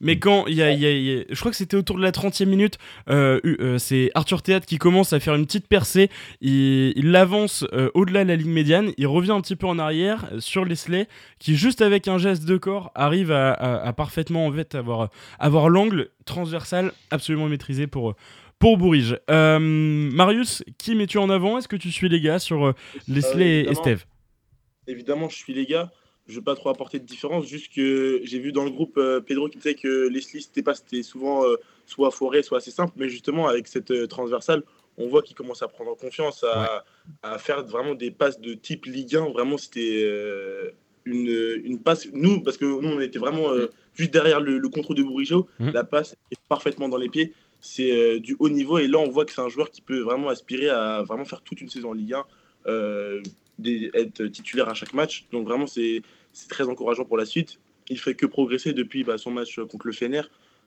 Mais 0.00 0.18
quand 0.18 0.46
il 0.46 0.54
y, 0.54 0.62
a, 0.62 0.70
je 0.72 1.38
crois 1.38 1.50
que 1.50 1.56
c'était 1.56 1.76
autour 1.76 1.96
de 1.96 2.02
la 2.02 2.10
30e 2.10 2.46
minute, 2.46 2.78
euh, 3.08 3.40
euh, 3.44 3.78
c'est 3.78 4.10
Arthur 4.14 4.42
Théâtre 4.42 4.66
qui 4.66 4.78
commence 4.78 5.12
à 5.12 5.20
faire 5.20 5.34
une 5.34 5.46
petite 5.46 5.68
percée, 5.68 6.10
il, 6.40 7.10
l'avance 7.10 7.64
au-delà 7.94 8.24
de 8.24 8.28
la 8.28 8.36
ligne 8.36 8.50
médiane, 8.50 8.92
il 8.96 9.06
revient 9.06 9.32
un 9.32 9.40
petit 9.40 9.56
peu 9.56 9.66
en 9.66 9.78
arrière 9.78 10.28
sur 10.38 10.64
Leslie, 10.64 11.06
qui 11.38 11.56
juste 11.56 11.82
avec 11.82 12.08
un 12.08 12.18
geste 12.18 12.44
de 12.44 12.56
corps 12.56 12.90
arrive 12.94 13.30
à, 13.30 13.92
parfaitement 13.96 14.46
en 14.46 14.52
fait 14.52 14.74
avoir, 14.74 15.10
avoir 15.38 15.68
l'angle 15.68 16.10
transversal 16.24 16.92
absolument 17.10 17.48
maîtrisé 17.48 17.86
pour 17.86 18.14
pour 18.58 18.78
Bourige. 18.78 19.18
Marius, 19.28 20.64
qui 20.78 20.94
mets-tu 20.94 21.18
en 21.18 21.28
avant? 21.28 21.58
Est-ce 21.58 21.68
que 21.68 21.76
tu 21.76 21.92
suis 21.92 22.08
les 22.08 22.20
gars 22.20 22.38
sur 22.38 22.72
Leslie 23.08 23.44
et 23.44 23.74
Steve 23.74 24.04
évidemment, 24.86 25.28
je 25.28 25.36
suis 25.36 25.54
les 25.54 25.66
gars. 25.66 25.90
Je 26.26 26.32
ne 26.32 26.36
veux 26.36 26.44
pas 26.44 26.54
trop 26.54 26.70
apporter 26.70 26.98
de 26.98 27.04
différence, 27.04 27.46
juste 27.46 27.72
que 27.74 28.20
j'ai 28.22 28.38
vu 28.38 28.50
dans 28.50 28.64
le 28.64 28.70
groupe 28.70 28.96
euh, 28.96 29.20
Pedro 29.20 29.48
qui 29.48 29.58
disait 29.58 29.74
que 29.74 30.08
Leslie, 30.08 30.40
c'était 30.40 30.62
pas, 30.62 30.74
c'était 30.74 31.02
souvent 31.02 31.44
euh, 31.44 31.56
soit 31.84 32.10
forêt, 32.10 32.42
soit 32.42 32.58
assez 32.58 32.70
simple, 32.70 32.94
mais 32.96 33.10
justement 33.10 33.46
avec 33.46 33.68
cette 33.68 33.90
euh, 33.90 34.06
transversale, 34.06 34.62
on 34.96 35.06
voit 35.08 35.20
qu'il 35.20 35.36
commence 35.36 35.62
à 35.62 35.68
prendre 35.68 35.94
confiance, 35.96 36.42
à, 36.44 36.84
à, 37.22 37.36
faire 37.36 37.62
vraiment 37.66 37.94
des 37.94 38.10
passes 38.10 38.40
de 38.40 38.54
type 38.54 38.86
Ligue 38.86 39.16
1. 39.16 39.32
Vraiment, 39.32 39.58
c'était 39.58 40.08
une, 41.04 41.60
une, 41.64 41.80
passe. 41.80 42.06
Nous, 42.12 42.40
parce 42.42 42.56
que 42.56 42.64
nous, 42.64 42.88
on 42.88 43.00
était 43.00 43.18
vraiment 43.18 43.48
juste 43.94 44.12
derrière 44.12 44.38
le, 44.38 44.60
contrôle 44.68 44.96
de 44.96 45.02
Bourigeau, 45.02 45.48
mmh. 45.58 45.70
la 45.70 45.82
passe 45.82 46.14
est 46.30 46.38
parfaitement 46.48 46.88
dans 46.88 46.96
les 46.96 47.08
pieds. 47.08 47.34
C'est 47.60 48.20
du 48.20 48.36
haut 48.38 48.48
niveau, 48.48 48.78
et 48.78 48.86
là, 48.86 48.98
on 48.98 49.10
voit 49.10 49.24
que 49.24 49.32
c'est 49.32 49.40
un 49.40 49.48
joueur 49.48 49.72
qui 49.72 49.80
peut 49.80 49.98
vraiment 49.98 50.28
aspirer 50.28 50.68
à 50.68 51.02
vraiment 51.02 51.24
faire 51.24 51.42
toute 51.42 51.60
une 51.60 51.68
saison 51.68 51.90
en 51.90 51.94
Ligue 51.94 52.14
1 52.14 52.24
être 53.62 54.26
titulaire 54.26 54.68
à 54.68 54.74
chaque 54.74 54.94
match. 54.94 55.26
Donc 55.32 55.46
vraiment, 55.46 55.66
c'est 55.66 56.02
très 56.48 56.68
encourageant 56.68 57.04
pour 57.04 57.16
la 57.16 57.26
suite. 57.26 57.60
Il 57.88 57.98
fait 57.98 58.14
que 58.14 58.26
progresser 58.26 58.72
depuis 58.72 59.04
bah, 59.04 59.18
son 59.18 59.30
match 59.30 59.58
contre 59.70 59.86
le 59.86 59.92
Fener. 59.92 60.22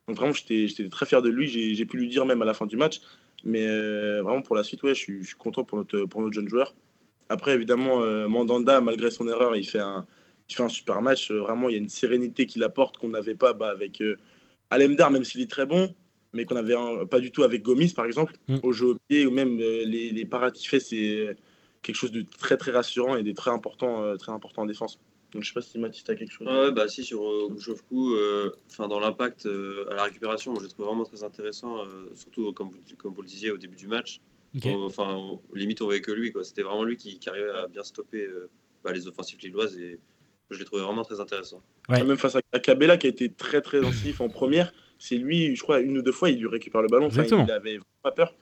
Donc 0.08 0.18
vraiment, 0.18 0.34
j'étais 0.34 0.88
très 0.90 1.06
fier 1.06 1.22
de 1.22 1.30
lui. 1.30 1.48
J'ai 1.48 1.86
pu 1.86 1.98
lui 1.98 2.08
dire 2.08 2.26
même 2.26 2.42
à 2.42 2.46
la 2.46 2.54
fin 2.54 2.66
du 2.66 2.78
match. 2.78 3.02
Mais 3.44 3.68
euh, 3.68 4.22
vraiment, 4.24 4.42
pour 4.42 4.56
la 4.56 4.64
suite, 4.64 4.84
ouais, 4.84 4.96
je, 4.96 5.00
suis, 5.00 5.22
je 5.22 5.28
suis 5.28 5.36
content 5.36 5.64
pour 5.64 5.78
notre, 5.78 6.06
pour 6.06 6.22
notre 6.22 6.34
jeune 6.34 6.48
joueur. 6.48 6.74
Après, 7.30 7.54
évidemment, 7.54 8.02
euh, 8.02 8.28
Mandanda, 8.28 8.82
malgré 8.82 9.12
son 9.12 9.28
erreur, 9.28 9.56
il 9.56 9.68
fait 9.68 9.80
un, 9.80 10.06
il 10.50 10.56
fait 10.56 10.64
un 10.64 10.70
super 10.70 11.02
match. 11.02 11.32
vraiment, 11.32 11.70
il 11.70 11.74
y 11.74 11.76
a 11.76 11.80
une 11.80 11.90
sérénité 11.90 12.46
qu'il 12.46 12.64
apporte 12.64 12.98
qu'on 12.98 13.10
n'avait 13.10 13.36
pas 13.36 13.54
bah, 13.54 13.70
avec 13.70 14.02
euh, 14.02 14.18
Alemdar, 14.70 15.12
même 15.12 15.24
s'il 15.24 15.42
est 15.42 15.50
très 15.50 15.66
bon, 15.66 15.94
mais 16.34 16.46
qu'on 16.46 16.56
n'avait 16.56 16.76
pas 17.10 17.20
du 17.20 17.32
tout 17.32 17.44
avec 17.44 17.64
Gomis, 17.64 17.94
par 17.94 18.06
exemple. 18.06 18.34
Mm. 18.48 18.58
Au 18.64 18.72
jeu 18.72 18.88
au 18.88 18.98
pied, 19.08 19.26
ou 19.26 19.32
même 19.32 19.58
les, 19.58 20.12
les 20.12 20.26
paratifs, 20.26 20.78
c'est 20.80 21.36
quelque 21.88 21.96
chose 21.96 22.12
de 22.12 22.26
très 22.38 22.58
très 22.58 22.72
rassurant 22.72 23.16
et 23.16 23.24
des 23.24 23.34
très 23.34 23.50
important, 23.50 24.04
euh, 24.04 24.18
très 24.18 24.34
important 24.34 24.64
en 24.64 24.66
défense. 24.66 25.00
Donc 25.32 25.44
je 25.44 25.48
sais 25.48 25.54
pas 25.54 25.62
si 25.62 25.80
Mathis 25.80 26.04
a 26.10 26.16
quelque 26.16 26.32
chose. 26.32 26.48
Ouais, 26.48 26.72
bah 26.72 26.88
si 26.88 27.04
sur 27.04 27.30
euh, 27.30 27.50
euh 27.94 28.52
enfin 28.70 28.88
dans 28.88 29.00
l'impact 29.00 29.46
euh, 29.46 29.90
à 29.90 29.96
la 29.96 30.04
récupération, 30.04 30.52
moi 30.52 30.62
je 30.62 30.68
trouve 30.68 30.86
vraiment 30.86 31.06
très 31.06 31.24
intéressant, 31.24 31.84
surtout 32.14 32.52
comme 32.54 32.70
vous, 32.70 32.80
comme 32.98 33.14
vous 33.14 33.22
le 33.22 33.28
disiez 33.28 33.52
au 33.52 33.58
début 33.58 33.78
du 33.78 33.88
match. 33.88 34.20
Enfin 34.66 35.40
limite 35.54 35.82
on 35.82 35.86
voyait 35.86 36.02
que 36.02 36.12
lui 36.12 36.32
quoi. 36.32 36.44
C'était 36.44 36.64
vraiment 36.64 36.84
lui 36.84 36.98
qui, 36.98 37.20
qui, 37.20 37.30
arrivait 37.30 37.50
à 37.50 37.68
bien 37.68 37.84
stopper 37.84 38.28
bah, 38.84 38.92
les 38.92 39.08
offensives 39.08 39.40
lilloises 39.42 39.78
et 39.78 40.00
je 40.50 40.60
l'ai 40.60 40.66
trouvé 40.66 40.82
vraiment 40.82 41.04
très 41.04 41.20
intéressant. 41.20 41.62
Ouais. 41.90 42.04
Même 42.04 42.18
face 42.18 42.36
à 42.36 42.60
Cabella 42.60 42.98
qui 42.98 43.08
a 43.08 43.10
été 43.10 43.30
très 43.30 43.62
très 43.62 43.80
intensif 43.80 44.22
en 44.22 44.30
première, 44.30 44.74
c'est 44.98 45.16
lui, 45.16 45.56
je 45.56 45.62
crois 45.62 45.80
une 45.80 45.98
ou 45.98 46.02
deux 46.02 46.14
fois 46.14 46.30
il 46.30 46.40
lui 46.40 46.48
récupère 46.48 46.82
le 46.82 46.88
ballon. 46.88 47.08
Enfin, 47.08 47.24
il 47.24 47.52
avait 47.52 47.80
pas 48.02 48.12
peur. 48.12 48.34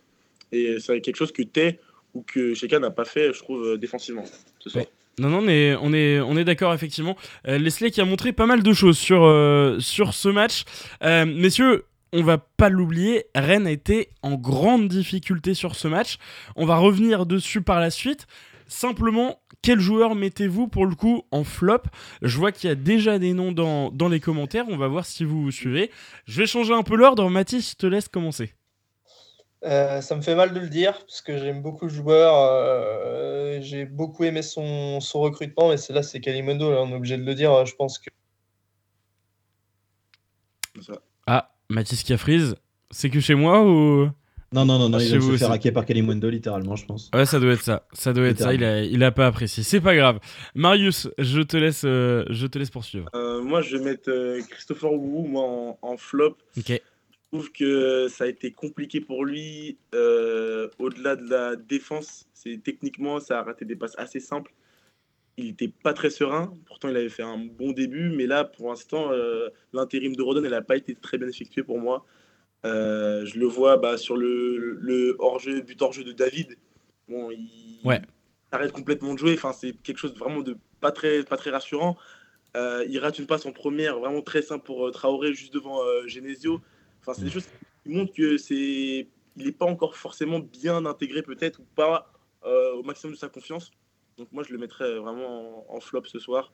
Et 0.52 0.80
c'est 0.80 1.02
quelque 1.02 1.18
chose 1.18 1.32
que 1.32 1.42
tu 1.42 1.80
ou 2.16 2.24
que 2.24 2.54
Sheka 2.54 2.80
n'a 2.80 2.90
pas 2.90 3.06
fait, 3.06 3.34
je 3.34 3.40
trouve, 3.40 3.64
euh, 3.64 3.78
défensivement 3.78 4.24
ce 4.60 4.70
soir. 4.70 4.86
Non, 5.20 5.30
non, 5.30 5.42
mais 5.42 5.76
on 5.82 5.94
est, 5.94 6.20
on 6.20 6.36
est 6.36 6.44
d'accord, 6.44 6.74
effectivement. 6.74 7.16
Euh, 7.48 7.58
Leslie 7.58 7.92
qui 7.92 8.02
a 8.02 8.06
montré 8.06 8.34
pas 8.34 8.46
mal 8.46 8.64
de 8.64 8.74
choses 8.74 8.98
sur, 8.98 9.24
euh, 9.24 9.80
sur 9.80 10.14
ce 10.14 10.30
match. 10.30 10.64
messieurs, 11.02 11.86
on 12.12 12.24
va 12.24 12.38
pas 12.38 12.70
l'oublier, 12.70 13.26
Rennes 13.36 13.68
a 13.68 13.72
été 13.72 14.10
en 14.22 14.36
grande 14.36 14.88
difficulté 14.88 15.54
sur 15.54 15.76
ce 15.76 15.88
match. 15.88 16.18
On 16.56 16.66
va 16.66 16.78
revenir 16.78 17.26
dessus 17.26 17.62
par 17.62 17.80
la 17.80 17.92
suite. 17.92 18.26
Simplement, 18.68 19.42
quel 19.62 19.80
joueur 19.80 20.16
mettez-vous 20.16 20.68
pour 20.68 20.86
le 20.86 20.96
coup 20.96 21.24
en 21.32 21.44
flop? 21.44 21.84
Je 22.22 22.38
vois 22.38 22.52
qu'il 22.52 22.70
y 22.70 22.72
a 22.72 22.76
déjà 22.76 23.20
des 23.20 23.34
noms 23.34 23.52
dans, 23.52 23.92
dans 23.92 24.10
les 24.10 24.20
commentaires. 24.20 24.66
On 24.70 24.78
va 24.78 24.88
voir 24.88 25.06
si 25.06 25.24
vous, 25.24 25.44
vous 25.44 25.52
suivez. 25.52 25.92
Je 26.26 26.42
vais 26.42 26.48
changer 26.48 26.74
un 26.74 26.84
peu 26.84 26.96
l'ordre. 26.96 27.30
Mathis, 27.30 27.72
je 27.72 27.76
te 27.76 27.86
laisse 27.86 28.08
commencer. 28.08 28.54
Euh, 29.64 30.02
ça 30.02 30.16
me 30.16 30.22
fait 30.22 30.36
mal 30.36 30.54
de 30.54 30.60
le 30.60 30.70
dire, 30.70 30.94
parce 30.94 31.22
que 31.22 31.38
j'aime 31.38 31.62
beaucoup 31.62 31.86
le 31.86 31.92
joueur. 31.92 32.36
Euh, 32.36 33.60
j'ai 33.62 33.86
beaucoup 33.86 34.24
aimé 34.24 34.42
son, 34.42 35.00
son 35.00 35.22
recrutement, 35.22 35.70
mais 35.70 35.76
là, 35.90 36.04
c'est 36.04 36.20
Kalimondo, 36.20 36.70
on 36.72 36.92
est 36.92 36.96
obligé 36.96 37.18
de 37.18 37.24
le 37.24 37.34
dire. 37.34 37.66
Je 37.66 37.76
pense 37.76 37.98
que. 37.98 38.10
Ah, 41.26 41.54
Mathis 41.70 42.04
Cafrize, 42.04 42.56
c'est 42.92 43.10
que 43.10 43.20
chez 43.20 43.34
moi 43.34 43.64
ou? 43.64 44.10
Non, 44.52 44.64
non, 44.66 44.78
non, 44.78 44.90
non 44.90 45.00
il 45.00 45.18
va 45.18 45.20
se 45.20 45.38
faire 45.38 45.52
hacker 45.52 45.74
par 45.74 45.86
Kalimondo, 45.86 46.30
littéralement, 46.30 46.76
je 46.76 46.86
pense. 46.86 47.10
Ouais, 47.14 47.26
ça 47.26 47.40
doit 47.40 47.54
être 47.54 47.64
ça. 47.64 47.88
Ça 47.94 48.14
doit 48.14 48.28
être 48.28 48.40
ça. 48.40 48.54
Il 48.54 48.64
a, 48.64 48.84
il 48.84 49.04
a 49.04 49.12
pas 49.12 49.26
apprécié. 49.26 49.64
C'est 49.64 49.82
pas 49.82 49.96
grave. 49.96 50.20
Marius, 50.54 51.10
je 51.18 51.42
te 51.42 51.58
laisse, 51.58 51.84
euh, 51.86 52.24
je 52.30 52.46
te 52.46 52.60
laisse 52.60 52.70
poursuivre. 52.70 53.10
moi, 53.42 53.62
je 53.62 53.78
vais 53.78 53.84
mettre 53.84 54.40
Christopher 54.50 54.94
Wu, 54.94 55.28
moi, 55.28 55.44
en, 55.44 55.80
en 55.82 55.98
flop. 55.98 56.38
Ok. 56.58 56.82
Trouve 57.36 57.52
que 57.52 58.08
ça 58.08 58.24
a 58.24 58.28
été 58.28 58.52
compliqué 58.52 59.02
pour 59.02 59.26
lui 59.26 59.78
euh, 59.94 60.70
au-delà 60.80 61.16
de 61.18 61.30
la 61.30 61.56
défense. 61.56 62.28
C'est 62.34 62.62
techniquement, 62.64 63.20
ça 63.20 63.40
a 63.40 63.44
raté 63.44 63.66
des 63.66 63.76
passes 63.76 63.96
assez 63.98 64.22
simples. 64.22 64.54
Il 65.38 65.48
n'était 65.48 65.68
pas 65.68 65.94
très 65.94 66.10
serein. 66.10 66.54
Pourtant, 66.66 66.88
il 66.88 66.96
avait 66.96 67.10
fait 67.10 67.24
un 67.24 67.38
bon 67.38 67.74
début, 67.74 68.10
mais 68.10 68.26
là, 68.26 68.46
pour 68.46 68.70
l'instant, 68.70 69.12
euh, 69.12 69.50
l'intérim 69.74 70.16
de 70.16 70.22
Rodon, 70.22 70.42
n'a 70.42 70.62
pas 70.62 70.78
été 70.78 70.96
très 70.96 71.18
bien 71.18 71.28
effectué 71.28 71.62
pour 71.62 71.78
moi. 71.80 72.06
Euh, 72.66 73.26
je 73.26 73.38
le 73.38 73.46
vois 73.46 73.76
bah, 73.76 73.98
sur 73.98 74.16
le, 74.16 74.78
le 74.80 75.18
hors-jeu, 75.20 75.60
but 75.60 75.82
hors-jeu 75.82 76.06
de 76.06 76.14
David. 76.14 76.56
Bon, 77.10 77.32
il 77.32 77.82
arrête 78.52 78.72
complètement 78.72 79.14
de 79.14 79.20
jouer. 79.20 79.34
Enfin, 79.34 79.52
c'est 79.52 79.74
quelque 79.84 79.98
chose 79.98 80.16
vraiment 80.16 80.40
de 80.40 80.56
pas 80.80 80.94
très, 80.94 81.24
pas 81.24 81.36
très 81.36 81.50
rassurant. 81.50 81.98
il 82.56 82.98
rate 83.00 83.20
une 83.20 83.28
passe 83.28 83.46
en 83.46 83.52
première, 83.52 84.00
vraiment 84.00 84.22
très 84.22 84.42
simple 84.42 84.64
pour 84.64 84.90
Traoré, 84.92 85.34
juste 85.34 85.54
devant 85.54 85.82
Genesio. 86.08 86.62
Enfin, 87.06 87.14
c'est 87.14 87.26
des 87.26 87.32
choses 87.32 87.48
qui 87.84 87.90
montrent 87.90 88.14
que 88.14 88.38
c'est, 88.38 89.08
il 89.38 89.46
n'est 89.46 89.52
pas 89.52 89.66
encore 89.66 89.96
forcément 89.96 90.40
bien 90.40 90.86
intégré 90.86 91.22
peut-être 91.22 91.60
ou 91.60 91.66
pas 91.76 92.12
euh, 92.46 92.74
au 92.74 92.84
maximum 92.84 93.14
de 93.14 93.20
sa 93.20 93.30
confiance. 93.30 93.72
Donc 94.18 94.32
moi, 94.32 94.44
je 94.44 94.52
le 94.52 94.58
mettrais 94.58 94.98
vraiment 94.98 95.72
en, 95.72 95.80
flop 95.80 96.06
ce 96.06 96.20
soir. 96.20 96.52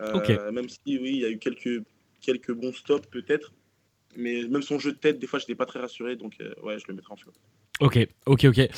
Euh, 0.00 0.52
même 0.52 0.68
si 0.68 0.80
oui, 0.86 1.10
il 1.10 1.20
y 1.20 1.24
a 1.24 1.30
eu 1.30 1.38
quelques 1.38 1.82
quelques 2.20 2.52
bons 2.52 2.72
stops 2.72 3.06
peut-être, 3.08 3.52
mais 4.16 4.42
même 4.48 4.62
son 4.62 4.78
jeu 4.78 4.92
de 4.92 4.96
tête, 4.96 5.18
des 5.20 5.26
fois, 5.28 5.38
je 5.38 5.44
n'étais 5.44 5.54
pas 5.54 5.66
très 5.66 5.80
rassuré. 5.80 6.16
Donc 6.16 6.34
euh, 6.40 6.52
ouais, 6.62 6.78
je 6.78 6.84
le 6.88 6.94
mettrais 6.94 7.12
en 7.12 7.16
flop. 7.16 7.32
Ok, 7.80 8.08
ok, 8.26 8.46
ok. 8.46 8.68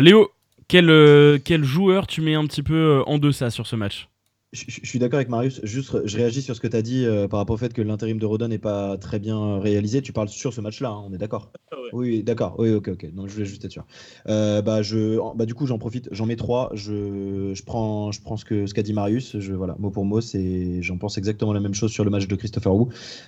Léo, 0.00 0.32
quel, 0.66 1.42
quel 1.42 1.64
joueur 1.64 2.06
tu 2.06 2.22
mets 2.22 2.34
un 2.34 2.46
petit 2.46 2.62
peu 2.62 3.02
en 3.06 3.18
deçà 3.18 3.50
sur 3.50 3.66
ce 3.66 3.76
match? 3.76 4.08
Je, 4.52 4.80
suis 4.82 4.98
d'accord 4.98 5.18
avec 5.18 5.28
Marius. 5.28 5.60
Juste, 5.62 6.06
je 6.06 6.16
réagis 6.16 6.40
sur 6.40 6.56
ce 6.56 6.60
que 6.60 6.66
tu 6.66 6.76
as 6.76 6.80
dit 6.80 7.04
euh, 7.04 7.28
par 7.28 7.38
rapport 7.38 7.54
au 7.54 7.58
fait 7.58 7.74
que 7.74 7.82
l'intérim 7.82 8.18
de 8.18 8.24
Rodon 8.24 8.48
n'est 8.48 8.58
pas 8.58 8.96
très 8.96 9.18
bien 9.18 9.58
réalisé. 9.58 10.00
Tu 10.00 10.14
parles 10.14 10.30
sur 10.30 10.54
ce 10.54 10.62
match-là, 10.62 10.88
hein, 10.88 11.04
on 11.06 11.12
est 11.12 11.18
d'accord? 11.18 11.52
Ah 11.70 11.76
Oui, 11.92 12.22
d'accord. 12.22 12.54
Oui, 12.58 12.72
ok, 12.72 12.88
ok. 12.88 13.12
Donc, 13.12 13.28
je 13.28 13.34
voulais 13.34 13.44
juste 13.44 13.64
être 13.66 13.72
sûr. 13.72 13.84
Euh, 14.26 14.62
bah, 14.62 14.80
je, 14.80 15.18
bah, 15.36 15.44
du 15.44 15.54
coup, 15.54 15.66
j'en 15.66 15.78
profite. 15.78 16.08
J'en 16.12 16.24
mets 16.24 16.36
trois. 16.36 16.70
Je, 16.72 17.52
je, 17.52 17.62
prends, 17.62 18.10
je 18.10 18.22
prends 18.22 18.38
ce 18.38 18.46
qu'a 18.46 18.66
ce 18.66 18.72
qu'a 18.72 18.82
dit 18.82 18.94
Marius. 18.94 19.38
Je, 19.38 19.52
voilà, 19.52 19.76
mot 19.78 19.90
pour 19.90 20.06
mot, 20.06 20.20
j'en 20.22 20.96
pense 20.96 21.18
exactement 21.18 21.52
la 21.52 21.60
même 21.60 21.74
chose 21.74 21.90
sur 21.90 22.04
le 22.04 22.10
match 22.10 22.26
de 22.26 22.34
Christopher 22.34 22.74
Wu. 22.74 22.86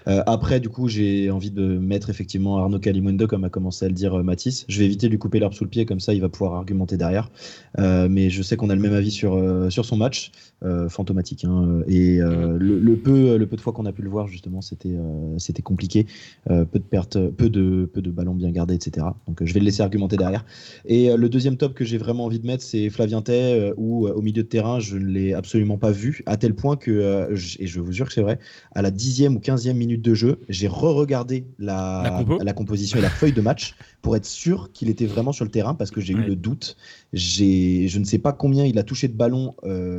Euh, 0.09 0.23
après, 0.27 0.59
du 0.59 0.71
coup, 0.71 0.89
j'ai 0.89 1.31
envie 1.31 1.51
de 1.51 1.77
mettre 1.79 2.09
effectivement 2.09 2.59
Arnaud 2.59 2.79
Calimundo, 2.79 3.27
comme 3.27 3.45
a 3.45 3.51
commencé 3.51 3.85
à 3.85 3.89
le 3.89 3.95
dire 3.95 4.25
Mathis. 4.25 4.65
Je 4.69 4.79
vais 4.79 4.87
éviter 4.87 5.07
de 5.09 5.13
lui 5.13 5.19
couper 5.19 5.39
l'herbe 5.39 5.53
sous 5.53 5.65
le 5.65 5.71
pied, 5.71 5.85
comme 5.85 6.01
ça, 6.01 6.15
il 6.15 6.23
va 6.23 6.31
pouvoir 6.31 6.55
argumenter 6.55 6.97
derrière. 6.97 7.31
mais 7.77 8.31
je 8.31 8.43
sais 8.43 8.57
qu'on 8.57 8.71
a 8.71 8.75
le 8.75 8.81
même 8.81 8.95
avis 8.95 9.11
sur, 9.11 9.39
sur 9.71 9.85
son 9.85 9.99
match. 9.99 10.33
Fantomatique. 11.11 11.45
Hein, 11.45 11.83
et 11.87 12.21
euh, 12.21 12.57
le, 12.59 12.97
peu, 12.97 13.37
le 13.37 13.47
peu 13.47 13.57
de 13.57 13.61
fois 13.61 13.73
qu'on 13.73 13.87
a 13.87 13.93
pu 13.93 14.03
le 14.03 14.09
voir, 14.09 14.29
justement, 14.29 14.61
c'était 14.61 14.95
euh, 14.95 15.39
c'était 15.39 15.63
compliqué. 15.63 16.07
Euh, 16.51 16.65
peu 16.65 16.79
de 16.79 16.85
pertes, 16.85 17.19
peu 17.31 17.51
de, 17.51 17.89
peu 17.93 18.01
de 18.03 18.11
ballons 18.11 18.35
bien 18.35 18.51
gardés, 18.51 18.75
etc. 18.75 19.07
Donc 19.27 19.43
je 19.45 19.53
vais 19.53 19.61
le 19.61 19.67
laisser 19.67 19.83
argumenter 19.83 20.17
derrière. 20.17 20.45
Et 20.85 21.15
le 21.17 21.29
deuxième 21.29 21.57
top 21.57 21.75
que 21.75 21.85
j'ai 21.85 21.99
vraiment 21.99 22.25
envie 22.25 22.39
de 22.39 22.47
mettre, 22.47 22.63
c'est 22.63 22.91
Flavien 22.91 23.23
Tay, 23.23 23.73
où 23.77 24.09
au 24.09 24.23
milieu 24.23 24.43
de 24.43 24.49
terrain, 24.49 24.81
je 24.81 24.97
ne 24.97 25.07
l'ai 25.07 25.35
absolument 25.35 25.79
pas 25.79 25.91
vu, 25.91 26.23
à 26.27 26.37
tel 26.37 26.55
point 26.55 26.77
que, 26.77 27.29
et 27.59 27.67
je 27.67 27.81
vous 27.81 27.93
jure 27.93 28.07
que 28.07 28.13
c'est 28.13 28.23
vrai, 28.23 28.39
à 28.73 28.83
la 28.83 28.91
dixième 28.91 29.37
ou 29.37 29.41
quinzième 29.41 29.77
minute 29.77 30.03
de 30.03 30.15
jeu, 30.15 30.39
j'ai 30.49 30.69
re-regardé 30.69 31.45
la, 31.59 32.25
la, 32.43 32.53
composition 32.53 32.99
et 32.99 33.03
la 33.03 33.11
feuille 33.11 33.33
de 33.33 33.41
match 33.41 33.75
pour 34.03 34.17
être 34.17 34.27
sûr 34.27 34.71
qu'il 34.73 34.89
était 34.89 35.07
vraiment 35.07 35.33
sur 35.33 35.45
le 35.45 35.51
terrain, 35.51 35.75
parce 35.75 35.91
que 35.91 36.01
j'ai 36.01 36.15
eu 36.15 36.23
le 36.23 36.37
doute. 36.37 36.77
Je 37.13 37.99
ne 37.99 38.05
sais 38.05 38.19
pas 38.19 38.33
combien 38.33 38.65
il 38.65 38.79
a 38.79 38.83
touché 38.83 39.09
de 39.09 39.17
ballon 39.17 39.55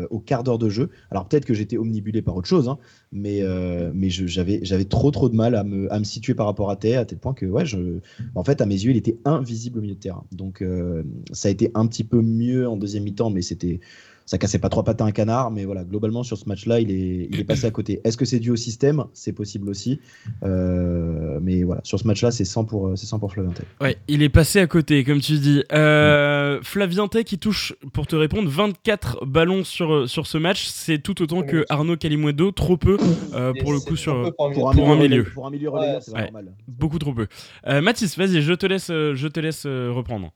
au 0.10 0.20
quart 0.20 0.44
d'heure 0.44 0.60
de 0.60 0.70
jeu. 0.70 0.89
Alors 1.10 1.27
peut-être 1.27 1.46
que 1.46 1.53
j'étais 1.53 1.77
omnibulé 1.77 2.22
par 2.22 2.36
autre 2.36 2.48
chose, 2.48 2.70
hein, 2.70 2.77
mais, 3.12 3.41
euh, 3.41 3.91
mais 3.93 4.10
j'avais 4.10 4.86
trop 4.86 5.12
trop 5.12 5.29
de 5.29 5.36
mal 5.36 5.55
à 5.55 5.63
me, 5.63 5.91
à 5.91 6.00
me 6.00 6.03
situer 6.03 6.34
par 6.34 6.46
rapport 6.46 6.70
à 6.70 6.75
Thé, 6.75 6.96
à 6.96 7.05
tel 7.05 7.17
point 7.17 7.34
que, 7.34 7.46
ouais, 7.46 7.65
je, 7.65 8.00
en 8.36 8.43
fait, 8.43 8.62
à 8.62 8.65
mes 8.65 8.75
yeux, 8.75 8.91
il 8.91 8.98
était 8.98 9.17
invisible 9.25 9.79
au 9.79 9.81
milieu 9.81 9.96
de 9.96 10.00
terrain. 10.00 10.24
Donc 10.31 10.62
euh, 10.62 11.03
ça 11.31 11.48
a 11.48 11.51
été 11.51 11.72
un 11.74 11.88
petit 11.88 12.03
peu 12.03 12.22
mieux 12.22 12.67
en 12.67 12.77
deuxième 12.77 13.03
mi-temps, 13.03 13.29
mais 13.29 13.41
c'était 13.41 13.79
ça 14.25 14.38
cassait 14.38 14.60
pas 14.60 14.70
trois 14.70 14.84
pattes 14.84 15.01
à 15.01 15.06
un 15.06 15.12
canard, 15.12 15.51
mais 15.51 15.66
voilà, 15.66 15.84
globalement 15.84 16.24
sur 16.24 16.38
ce 16.38 16.48
match-là, 16.48 16.80
il 16.80 16.92
est, 16.92 17.28
il 17.32 17.40
est 17.40 17.44
passé 17.44 17.66
à 17.66 17.72
côté. 17.72 18.01
Est-ce 18.04 18.18
que 18.18 18.25
c'est 18.25 18.40
dû 18.40 18.51
au 18.51 18.56
système? 18.56 19.06
C'est 19.13 19.34
possible 19.34 19.70
aussi, 19.70 20.00
euh, 20.44 21.40
mais 21.42 21.63
voilà, 21.63 21.82
sur 21.84 22.00
ce 22.00 22.08
match-là, 22.08 22.32
c'est 22.32 22.46
100 22.46 22.66
pour, 22.66 22.92
c'est 22.96 23.06
100 23.06 23.20
pour 23.20 23.32
Flavienté. 23.34 23.63
Ouais, 23.80 23.98
il 24.08 24.24
est 24.24 24.30
passé 24.30 24.60
à 24.60 24.68
côté, 24.68 25.04
comme 25.04 25.20
tu 25.20 25.34
dis. 25.34 25.63
Euh, 25.72 26.60
Flavienté 26.62 27.24
qui 27.24 27.38
touche, 27.38 27.74
pour 27.94 28.08
te 28.08 28.16
répondre, 28.16 28.50
24 28.50 29.25
ballons 29.25 29.63
sur, 29.63 30.10
sur 30.10 30.28
ce 30.28 30.38
match, 30.38 30.68
c'est 30.68 31.00
tout 31.00 31.22
autant 31.22 31.44
que 31.44 31.66
Arnaud 31.70 31.98
Calimuedo, 31.98 32.51
trop 32.51 32.78
peu 32.78 32.98
euh, 33.34 33.54
pour 33.60 33.74
le 33.74 33.80
coup 33.80 33.96
sur 33.96 34.34
pour 34.36 34.70
un, 34.70 34.96
milieu. 34.96 35.24
Pour 35.24 35.48
un 35.48 35.51
milieu 35.51 35.72
c'est 36.00 36.13
normal. 36.13 36.54
Beaucoup 36.68 37.00
trop 37.00 37.13
peu. 37.13 37.28
Euh, 37.68 37.82
Mathis, 37.82 38.18
vas-y, 38.18 38.42
je 38.42 38.54
te 38.54 38.66
laisse, 38.66 38.88
je 38.88 39.28
te 39.28 39.40
laisse 39.40 39.66
reprendre. 39.66 40.32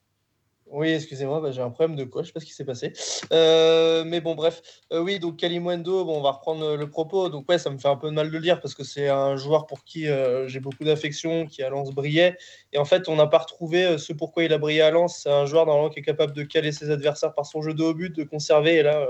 Oui, 0.75 0.89
excusez-moi, 0.89 1.39
bah, 1.39 1.51
j'ai 1.51 1.61
un 1.61 1.69
problème 1.69 1.95
de 1.95 2.03
quoi, 2.03 2.21
je 2.21 2.27
sais 2.27 2.33
pas 2.33 2.41
ce 2.41 2.45
qui 2.45 2.51
s'est 2.51 2.65
passé. 2.65 2.91
Euh, 3.31 4.03
mais 4.05 4.19
bon, 4.19 4.35
bref. 4.35 4.61
Euh, 4.91 4.99
oui, 4.99 5.19
donc 5.19 5.37
Kalimundo, 5.37 6.03
bon, 6.03 6.17
on 6.17 6.21
va 6.21 6.31
reprendre 6.31 6.75
le 6.75 6.89
propos. 6.89 7.29
Donc, 7.29 7.47
ouais, 7.47 7.57
ça 7.57 7.69
me 7.69 7.77
fait 7.77 7.87
un 7.87 7.95
peu 7.95 8.09
de 8.09 8.13
mal 8.13 8.27
de 8.27 8.33
le 8.33 8.41
dire 8.41 8.59
parce 8.59 8.75
que 8.75 8.83
c'est 8.83 9.07
un 9.07 9.37
joueur 9.37 9.67
pour 9.67 9.85
qui 9.85 10.09
euh, 10.09 10.49
j'ai 10.49 10.59
beaucoup 10.59 10.83
d'affection, 10.83 11.45
qui 11.45 11.63
à 11.63 11.69
Lens 11.69 11.91
brillait. 11.91 12.37
Et 12.73 12.77
en 12.77 12.83
fait, 12.83 13.07
on 13.07 13.15
n'a 13.15 13.25
pas 13.25 13.37
retrouvé 13.37 13.97
ce 13.97 14.11
pourquoi 14.11 14.43
il 14.43 14.51
a 14.51 14.57
brillé 14.57 14.81
à 14.81 14.91
Lens. 14.91 15.21
C'est 15.23 15.31
un 15.31 15.45
joueur 15.45 15.65
normalement 15.65 15.89
qui 15.89 15.99
est 15.99 16.03
capable 16.03 16.33
de 16.33 16.43
caler 16.43 16.73
ses 16.73 16.91
adversaires 16.91 17.33
par 17.33 17.45
son 17.45 17.61
jeu 17.61 17.73
de 17.73 17.81
haut 17.81 17.93
but, 17.93 18.13
de 18.13 18.25
conserver. 18.25 18.75
Et 18.75 18.83
là, 18.83 19.07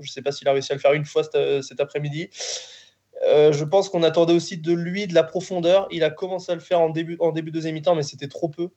je 0.00 0.10
sais 0.10 0.22
pas 0.22 0.32
s'il 0.32 0.48
a 0.48 0.52
réussi 0.52 0.72
à 0.72 0.74
le 0.74 0.80
faire 0.80 0.94
une 0.94 1.04
fois 1.04 1.22
cet, 1.22 1.78
après-midi. 1.78 2.28
je 3.22 3.64
pense 3.64 3.88
qu'on 3.88 4.02
attendait 4.02 4.34
aussi 4.34 4.58
de 4.58 4.72
lui 4.72 5.06
de 5.06 5.14
la 5.14 5.22
profondeur. 5.22 5.86
Il 5.92 6.02
a 6.02 6.10
commencé 6.10 6.50
à 6.50 6.56
le 6.56 6.60
faire 6.60 6.80
en 6.80 6.90
début, 6.90 7.16
en 7.20 7.30
début 7.30 7.52
de 7.52 7.54
deuxième 7.54 7.74
mi-temps, 7.74 7.94
mais 7.94 8.02
c'était 8.02 8.26
trop 8.26 8.48
peu. 8.48 8.70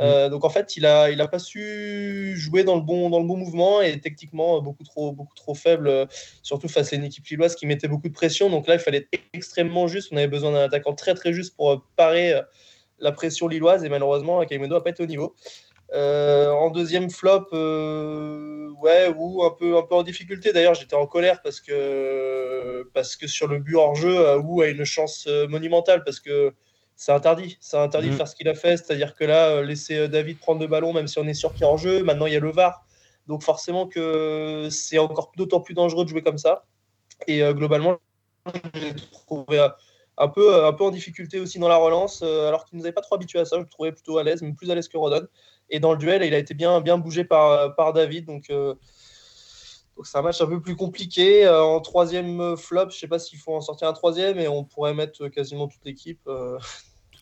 Euh, 0.00 0.28
donc 0.28 0.44
en 0.44 0.50
fait, 0.50 0.76
il 0.76 0.86
a, 0.86 1.10
il 1.10 1.20
a 1.20 1.28
pas 1.28 1.38
su 1.38 2.34
jouer 2.36 2.64
dans 2.64 2.74
le 2.74 2.80
bon, 2.80 3.10
dans 3.10 3.20
le 3.20 3.26
bon 3.26 3.36
mouvement 3.36 3.80
et 3.80 4.00
techniquement 4.00 4.60
beaucoup 4.60 4.84
trop, 4.84 5.12
beaucoup 5.12 5.34
trop 5.34 5.54
faible, 5.54 5.88
euh, 5.88 6.06
surtout 6.42 6.68
face 6.68 6.92
à 6.92 6.96
une 6.96 7.04
équipe 7.04 7.26
lilloise 7.26 7.54
qui 7.54 7.66
mettait 7.66 7.88
beaucoup 7.88 8.08
de 8.08 8.14
pression. 8.14 8.50
Donc 8.50 8.66
là, 8.66 8.74
il 8.74 8.80
fallait 8.80 8.98
être 9.12 9.22
extrêmement 9.32 9.86
juste. 9.86 10.08
On 10.12 10.16
avait 10.16 10.28
besoin 10.28 10.52
d'un 10.52 10.64
attaquant 10.64 10.94
très 10.94 11.14
très 11.14 11.32
juste 11.32 11.56
pour 11.56 11.72
euh, 11.72 11.76
parer 11.96 12.40
la 12.98 13.12
pression 13.12 13.48
lilloise 13.48 13.84
et 13.84 13.88
malheureusement, 13.88 14.40
Akaimedo 14.40 14.76
n'a 14.76 14.80
pas 14.80 14.90
été 14.90 15.02
au 15.02 15.06
niveau. 15.06 15.34
en 15.92 16.70
deuxième 16.70 17.10
flop, 17.10 17.48
ouais, 17.52 19.12
ou 19.16 19.44
un 19.44 19.50
peu, 19.50 19.76
un 19.76 19.82
peu 19.82 19.94
en 19.94 20.02
difficulté. 20.02 20.52
D'ailleurs, 20.52 20.74
j'étais 20.74 20.94
en 20.96 21.06
colère 21.06 21.42
parce 21.42 21.60
que, 21.60 22.88
parce 22.94 23.16
que 23.16 23.26
sur 23.26 23.46
le 23.48 23.58
but 23.58 23.74
hors 23.76 23.94
jeu, 23.94 24.38
Wu 24.38 24.64
a 24.64 24.68
une 24.68 24.84
chance 24.84 25.28
monumentale 25.48 26.02
parce 26.04 26.20
que 26.20 26.54
c'est 26.96 27.12
interdit. 27.12 27.56
C'est 27.60 27.76
interdit 27.76 28.08
de 28.08 28.14
mm. 28.14 28.16
faire 28.16 28.28
ce 28.28 28.36
qu'il 28.36 28.48
a 28.48 28.54
fait. 28.54 28.76
C'est-à-dire 28.76 29.14
que 29.14 29.24
là, 29.24 29.48
euh, 29.48 29.62
laisser 29.62 29.96
euh, 29.96 30.08
David 30.08 30.38
prendre 30.38 30.60
le 30.60 30.66
ballon, 30.66 30.92
même 30.92 31.08
si 31.08 31.18
on 31.18 31.26
est 31.26 31.34
sûr 31.34 31.52
qu'il 31.52 31.62
est 31.62 31.66
en 31.68 31.76
jeu, 31.76 32.02
maintenant 32.02 32.26
il 32.26 32.32
y 32.32 32.36
a 32.36 32.40
le 32.40 32.50
VAR. 32.50 32.86
Donc 33.26 33.42
forcément 33.42 33.86
que 33.86 34.68
c'est 34.70 34.98
encore 34.98 35.32
d'autant 35.36 35.60
plus 35.60 35.74
dangereux 35.74 36.04
de 36.04 36.10
jouer 36.10 36.22
comme 36.22 36.38
ça. 36.38 36.64
Et 37.26 37.42
euh, 37.42 37.54
globalement, 37.54 37.96
j'ai 38.74 38.94
trouvé 38.94 39.66
un 40.18 40.28
peu, 40.28 40.64
un 40.64 40.72
peu 40.72 40.84
en 40.84 40.90
difficulté 40.90 41.40
aussi 41.40 41.58
dans 41.58 41.68
la 41.68 41.76
relance, 41.76 42.22
alors 42.22 42.64
qu'il 42.64 42.76
ne 42.76 42.80
nous 42.80 42.86
avait 42.86 42.92
pas 42.92 43.00
trop 43.00 43.16
habitué 43.16 43.38
à 43.38 43.44
ça. 43.44 43.56
Je 43.56 43.62
le 43.62 43.68
trouvais 43.68 43.92
plutôt 43.92 44.18
à 44.18 44.22
l'aise, 44.22 44.42
même 44.42 44.54
plus 44.54 44.70
à 44.70 44.74
l'aise 44.74 44.88
que 44.88 44.98
Rodon. 44.98 45.26
Et 45.70 45.80
dans 45.80 45.92
le 45.92 45.98
duel, 45.98 46.22
il 46.22 46.34
a 46.34 46.38
été 46.38 46.52
bien, 46.54 46.80
bien 46.80 46.98
bougé 46.98 47.24
par, 47.24 47.74
par 47.74 47.94
David. 47.94 48.26
Donc 48.26 48.52
donc 49.96 50.06
c'est 50.06 50.18
un 50.18 50.22
match 50.22 50.40
un 50.40 50.46
peu 50.46 50.60
plus 50.60 50.76
compliqué. 50.76 51.46
Euh, 51.46 51.62
en 51.62 51.80
troisième 51.80 52.56
flop, 52.56 52.90
je 52.90 52.96
ne 52.96 53.00
sais 53.00 53.08
pas 53.08 53.18
s'il 53.18 53.38
faut 53.38 53.54
en 53.54 53.60
sortir 53.60 53.88
un 53.88 53.92
troisième 53.92 54.38
et 54.38 54.48
on 54.48 54.64
pourrait 54.64 54.94
mettre 54.94 55.28
quasiment 55.28 55.68
toute 55.68 55.84
l'équipe. 55.84 56.20
Euh, 56.26 56.58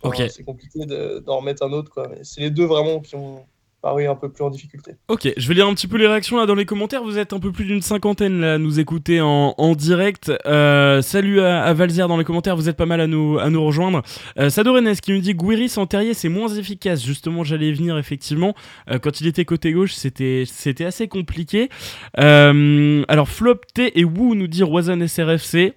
c'est 0.30 0.44
compliqué 0.44 0.86
d'en 1.20 1.38
remettre 1.38 1.62
un 1.62 1.72
autre. 1.72 2.10
C'est 2.22 2.40
les 2.40 2.50
deux 2.50 2.64
vraiment 2.64 3.00
qui 3.00 3.14
ont, 3.14 3.46
paru 3.82 4.06
un 4.06 4.14
peu 4.14 4.30
plus 4.30 4.44
en 4.44 4.50
difficulté. 4.50 4.92
Ok, 5.08 5.28
je 5.36 5.48
vais 5.48 5.54
lire 5.54 5.66
un 5.66 5.74
petit 5.74 5.88
peu 5.88 5.98
les 5.98 6.06
réactions 6.06 6.38
là 6.38 6.46
dans 6.46 6.54
les 6.54 6.64
commentaires. 6.64 7.02
Vous 7.02 7.18
êtes 7.18 7.32
un 7.32 7.40
peu 7.40 7.52
plus 7.52 7.64
d'une 7.64 7.82
cinquantaine 7.82 8.40
là 8.40 8.54
à 8.54 8.58
nous 8.58 8.80
écouter 8.80 9.20
en, 9.20 9.74
direct. 9.74 10.32
Euh, 10.46 11.02
salut 11.02 11.40
à, 11.40 11.64
à, 11.64 11.72
Valzière 11.72 12.08
dans 12.08 12.16
les 12.16 12.24
commentaires, 12.24 12.56
vous 12.56 12.68
êtes 12.68 12.76
pas 12.76 12.86
mal 12.86 13.00
à 13.00 13.06
nous, 13.06 13.36
rejoindre. 13.64 14.02
Euh, 14.38 14.48
Sado 14.48 14.72
qui 15.02 15.12
nous 15.12 15.20
dit 15.20 15.34
Guiri 15.34 15.68
sans 15.68 15.86
Terrier 15.86 16.14
c'est 16.14 16.28
moins 16.28 16.48
efficace. 16.48 17.04
Justement, 17.04 17.42
j'allais 17.44 17.72
venir 17.72 17.98
effectivement. 17.98 18.54
Euh, 18.90 18.98
quand 18.98 19.20
il 19.20 19.26
était 19.26 19.44
côté 19.44 19.72
gauche, 19.72 19.94
c'était 19.94 20.44
assez 20.84 21.08
compliqué. 21.08 21.68
Euh, 22.18 23.04
alors 23.08 23.28
Flop 23.28 23.60
T 23.74 23.98
et 23.98 24.04
Wu 24.04 24.36
nous 24.36 24.46
dit 24.46 24.62
Roison 24.62 25.06
SRFC. 25.06 25.74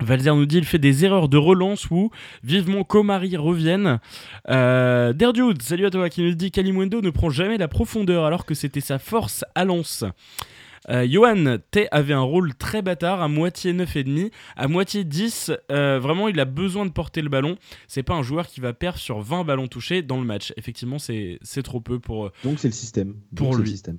Valzer 0.00 0.34
nous 0.34 0.46
dit 0.46 0.58
il 0.58 0.64
fait 0.64 0.78
des 0.78 1.04
erreurs 1.04 1.28
de 1.28 1.38
relance 1.38 1.90
ou 1.90 2.10
vivement 2.42 2.84
Komari 2.84 3.36
revienne. 3.36 3.98
Euh, 4.48 5.12
Derdude, 5.12 5.62
salut 5.62 5.86
à 5.86 5.90
toi, 5.90 6.10
qui 6.10 6.22
nous 6.22 6.34
dit 6.34 6.50
Kalimundo 6.50 7.00
ne 7.00 7.10
prend 7.10 7.30
jamais 7.30 7.56
la 7.56 7.68
profondeur 7.68 8.24
alors 8.24 8.44
que 8.44 8.54
c'était 8.54 8.80
sa 8.80 8.98
force 8.98 9.44
à 9.54 9.64
lance. 9.64 10.04
Euh, 10.88 11.06
Johan 11.08 11.56
T 11.70 11.88
avait 11.90 12.14
un 12.14 12.20
rôle 12.20 12.54
très 12.54 12.80
bâtard, 12.80 13.20
à 13.20 13.26
moitié 13.26 13.72
9,5, 13.72 14.30
à 14.54 14.68
moitié 14.68 15.02
10. 15.02 15.50
Euh, 15.72 15.98
vraiment, 15.98 16.28
il 16.28 16.38
a 16.38 16.44
besoin 16.44 16.86
de 16.86 16.90
porter 16.90 17.22
le 17.22 17.28
ballon. 17.28 17.56
C'est 17.88 18.04
pas 18.04 18.14
un 18.14 18.22
joueur 18.22 18.46
qui 18.46 18.60
va 18.60 18.72
perdre 18.72 18.98
sur 18.98 19.20
20 19.20 19.44
ballons 19.44 19.66
touchés 19.66 20.02
dans 20.02 20.18
le 20.18 20.24
match. 20.24 20.52
Effectivement, 20.56 20.98
c'est 20.98 21.38
trop 21.64 21.80
peu 21.80 21.98
pour. 21.98 22.30
Donc, 22.44 22.60
c'est 22.60 22.68
le 22.68 22.74
système. 22.74 23.16
Pour 23.34 23.56
lui. 23.56 23.64
Le 23.64 23.70
système. 23.70 23.96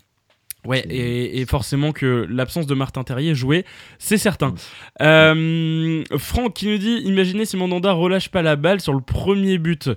Ouais, 0.67 0.83
et, 0.89 1.45
forcément 1.45 1.93
que 1.93 2.27
l'absence 2.29 2.67
de 2.67 2.73
Martin 2.73 3.05
Terrier 3.05 3.33
jouait, 3.35 3.63
c'est 3.99 4.17
certain. 4.17 4.53
Euh, 5.01 6.03
Franck 6.17 6.55
qui 6.55 6.67
nous 6.67 6.77
dit 6.77 7.01
Imaginez 7.05 7.45
si 7.45 7.55
Mandanda 7.55 7.93
relâche 7.93 8.27
pas 8.27 8.41
la 8.41 8.57
balle 8.57 8.81
sur 8.81 8.93
le 8.93 8.99
premier 8.99 9.59
but. 9.59 9.89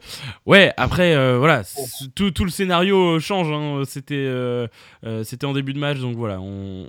Ouais, 0.46 0.72
après, 0.76 1.16
euh, 1.16 1.38
voilà, 1.38 1.64
tout, 2.14 2.30
tout, 2.30 2.44
le 2.44 2.50
scénario 2.50 3.18
change. 3.18 3.50
Hein. 3.50 3.82
C'était 3.84 4.14
euh, 4.14 4.68
c'était 5.24 5.44
en 5.44 5.54
début 5.54 5.72
de 5.72 5.80
match, 5.80 5.98
donc 5.98 6.14
voilà, 6.14 6.40
on 6.40 6.86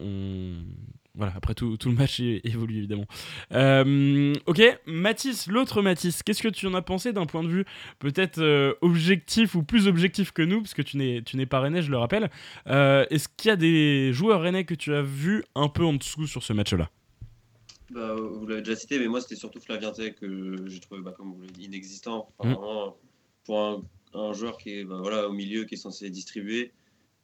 voilà, 1.16 1.34
après 1.36 1.54
tout, 1.54 1.76
tout 1.76 1.90
le 1.90 1.96
match 1.96 2.22
évolue 2.22 2.78
évidemment. 2.78 3.06
Euh, 3.52 4.34
ok, 4.46 4.62
Mathis, 4.86 5.48
l'autre 5.48 5.82
Mathis, 5.82 6.24
qu'est-ce 6.24 6.42
que 6.42 6.48
tu 6.48 6.68
en 6.68 6.74
as 6.74 6.82
pensé 6.82 7.12
d'un 7.12 7.26
point 7.26 7.44
de 7.44 7.50
vue 7.50 7.66
peut-être 8.00 8.40
euh, 8.40 8.74
objectif 8.82 9.56
ou 9.56 9.64
plus 9.64 9.88
objectif 9.88 10.32
que 10.32 10.42
nous, 10.42 10.62
parce 10.62 10.74
que 10.74 10.82
tu 10.82 10.98
n'es, 10.98 11.46
pas 11.46 11.60
rennais, 11.60 11.82
je 11.82 11.92
le 11.92 11.98
rappelle. 11.98 12.30
Euh, 12.68 13.06
est-ce 13.10 13.28
qu'il 13.28 13.50
y 13.50 13.52
a 13.52 13.58
des 13.58 14.14
joueurs 14.14 14.42
rennais 14.42 14.64
que 14.64 14.74
tu 14.74 14.94
as 14.94 15.02
vus 15.02 15.44
un 15.54 15.68
peu 15.68 15.84
en 15.84 15.94
dessous 15.94 16.28
sur 16.28 16.44
ce 16.44 16.54
match-là? 16.54 16.90
Bah, 17.90 18.16
Vous 18.16 18.48
l'avez 18.48 18.62
déjà 18.62 18.78
cité, 18.78 18.98
mais 18.98 19.08
moi 19.08 19.20
c'était 19.20 19.36
surtout 19.36 19.60
Flavien 19.60 19.92
que 19.92 20.66
j'ai 20.68 20.80
trouvé, 20.80 21.02
bah, 21.02 21.14
comme 21.18 21.34
vous 21.34 21.42
l'avez 21.42 21.52
dit, 21.52 21.66
inexistant. 21.66 22.32
Mmh. 22.42 22.54
pour 23.44 23.60
un, 23.60 23.82
un, 24.14 24.32
joueur 24.32 24.58
qui 24.58 24.80
est 24.80 24.86
bah, 24.86 25.00
voilà, 25.02 25.28
au 25.28 25.34
milieu, 25.34 25.66
qui 25.66 25.74
est 25.76 25.78
censé 25.78 26.10
distribuer 26.10 26.72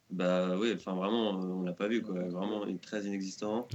bah 0.09 0.57
oui, 0.57 0.71
enfin 0.75 0.95
vraiment, 0.95 1.31
on 1.31 1.63
l'a 1.63 1.73
pas 1.73 1.87
vu 1.87 2.01
quoi. 2.01 2.13
Vraiment, 2.13 2.65
il 2.65 2.75
est 2.75 2.81
très 2.81 3.03
inexistant. 3.05 3.67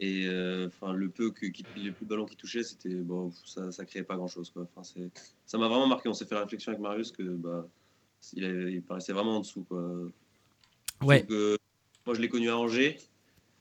Et 0.00 0.26
euh, 0.26 0.68
enfin, 0.68 0.92
le 0.92 1.08
peu 1.08 1.32
que, 1.32 1.46
qui, 1.46 1.64
les 1.76 1.90
plus 1.90 2.06
ballons 2.06 2.26
qui 2.26 2.36
touchaient, 2.36 2.62
c'était 2.62 2.94
bon, 2.94 3.32
ça, 3.44 3.72
ça 3.72 3.84
créait 3.84 4.04
pas 4.04 4.16
grand 4.16 4.28
chose 4.28 4.50
quoi. 4.50 4.62
Enfin, 4.62 4.84
c'est, 4.84 5.10
ça 5.44 5.58
m'a 5.58 5.68
vraiment 5.68 5.88
marqué. 5.88 6.08
On 6.08 6.14
s'est 6.14 6.26
fait 6.26 6.36
la 6.36 6.42
réflexion 6.42 6.70
avec 6.70 6.80
Marius 6.80 7.10
que 7.10 7.22
bah, 7.22 7.66
il, 8.34 8.44
il 8.44 8.82
paraissait 8.82 9.12
vraiment 9.12 9.38
en 9.38 9.40
dessous 9.40 9.64
quoi. 9.64 9.82
Ouais. 11.02 11.26
moi, 12.06 12.14
je 12.14 12.20
l'ai 12.20 12.28
connu 12.28 12.50
à 12.50 12.58
Angers 12.58 12.98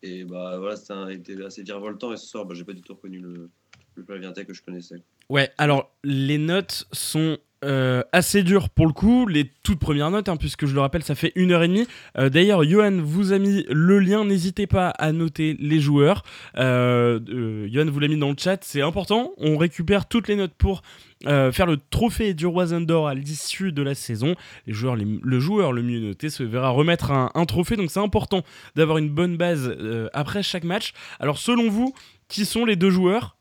et 0.03 0.23
bah 0.25 0.57
voilà, 0.59 0.75
c'était 0.75 1.43
assez 1.43 1.63
virevoltant. 1.63 2.13
Et 2.13 2.17
ce 2.17 2.27
soir, 2.27 2.45
bah, 2.45 2.53
j'ai 2.53 2.63
pas 2.63 2.73
du 2.73 2.81
tout 2.81 2.93
reconnu 2.93 3.19
le, 3.19 3.49
le 3.95 4.43
que 4.43 4.53
je 4.53 4.61
connaissais. 4.61 5.01
Ouais, 5.29 5.51
alors 5.57 5.91
les 6.03 6.37
notes 6.37 6.87
sont 6.91 7.37
euh, 7.65 8.03
assez 8.11 8.43
dur 8.43 8.69
pour 8.69 8.85
le 8.85 8.93
coup, 8.93 9.25
les 9.27 9.49
toutes 9.63 9.79
premières 9.79 10.11
notes, 10.11 10.29
hein, 10.29 10.37
puisque 10.37 10.65
je 10.65 10.73
le 10.73 10.79
rappelle, 10.79 11.03
ça 11.03 11.15
fait 11.15 11.31
une 11.35 11.51
heure 11.51 11.63
et 11.63 11.67
demie. 11.67 11.87
Euh, 12.17 12.29
d'ailleurs, 12.29 12.63
Johan 12.63 12.99
vous 13.01 13.33
a 13.33 13.39
mis 13.39 13.65
le 13.69 13.99
lien, 13.99 14.25
n'hésitez 14.25 14.67
pas 14.67 14.89
à 14.89 15.11
noter 15.11 15.55
les 15.59 15.79
joueurs. 15.79 16.23
Euh, 16.57 17.67
Johan 17.71 17.89
vous 17.89 17.99
l'a 17.99 18.07
mis 18.07 18.17
dans 18.17 18.29
le 18.29 18.35
chat, 18.37 18.63
c'est 18.63 18.81
important. 18.81 19.31
On 19.37 19.57
récupère 19.57 20.07
toutes 20.07 20.27
les 20.27 20.35
notes 20.35 20.53
pour 20.57 20.81
faire 21.23 21.65
le 21.65 21.77
trophée 21.77 22.35
du 22.35 22.45
Roi 22.45 22.67
d'Or 22.67 23.07
à 23.07 23.15
l'issue 23.15 23.71
de 23.71 23.81
la 23.81 23.95
saison. 23.95 24.35
Les 24.67 24.73
joueurs, 24.73 24.95
le 24.95 25.39
joueur 25.39 25.73
le 25.73 25.81
mieux 25.81 25.99
noté 25.99 26.29
se 26.29 26.43
verra 26.43 26.69
remettre 26.69 27.11
un, 27.11 27.31
un 27.33 27.45
trophée, 27.45 27.75
donc 27.75 27.89
c'est 27.89 27.99
important 27.99 28.43
d'avoir 28.75 28.99
une 28.99 29.09
bonne 29.09 29.35
base 29.35 29.75
après 30.13 30.43
chaque 30.43 30.63
match. 30.63 30.93
Alors, 31.19 31.39
selon 31.39 31.69
vous, 31.69 31.95
qui 32.27 32.45
sont 32.45 32.65
les 32.65 32.75
deux 32.75 32.91
joueurs? 32.91 33.35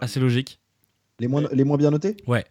Assez 0.00 0.20
logique. 0.20 0.58
Les 1.18 1.28
moins, 1.28 1.48
les 1.52 1.64
moins 1.64 1.76
bien 1.76 1.90
notés 1.90 2.16
Ouais. 2.26 2.44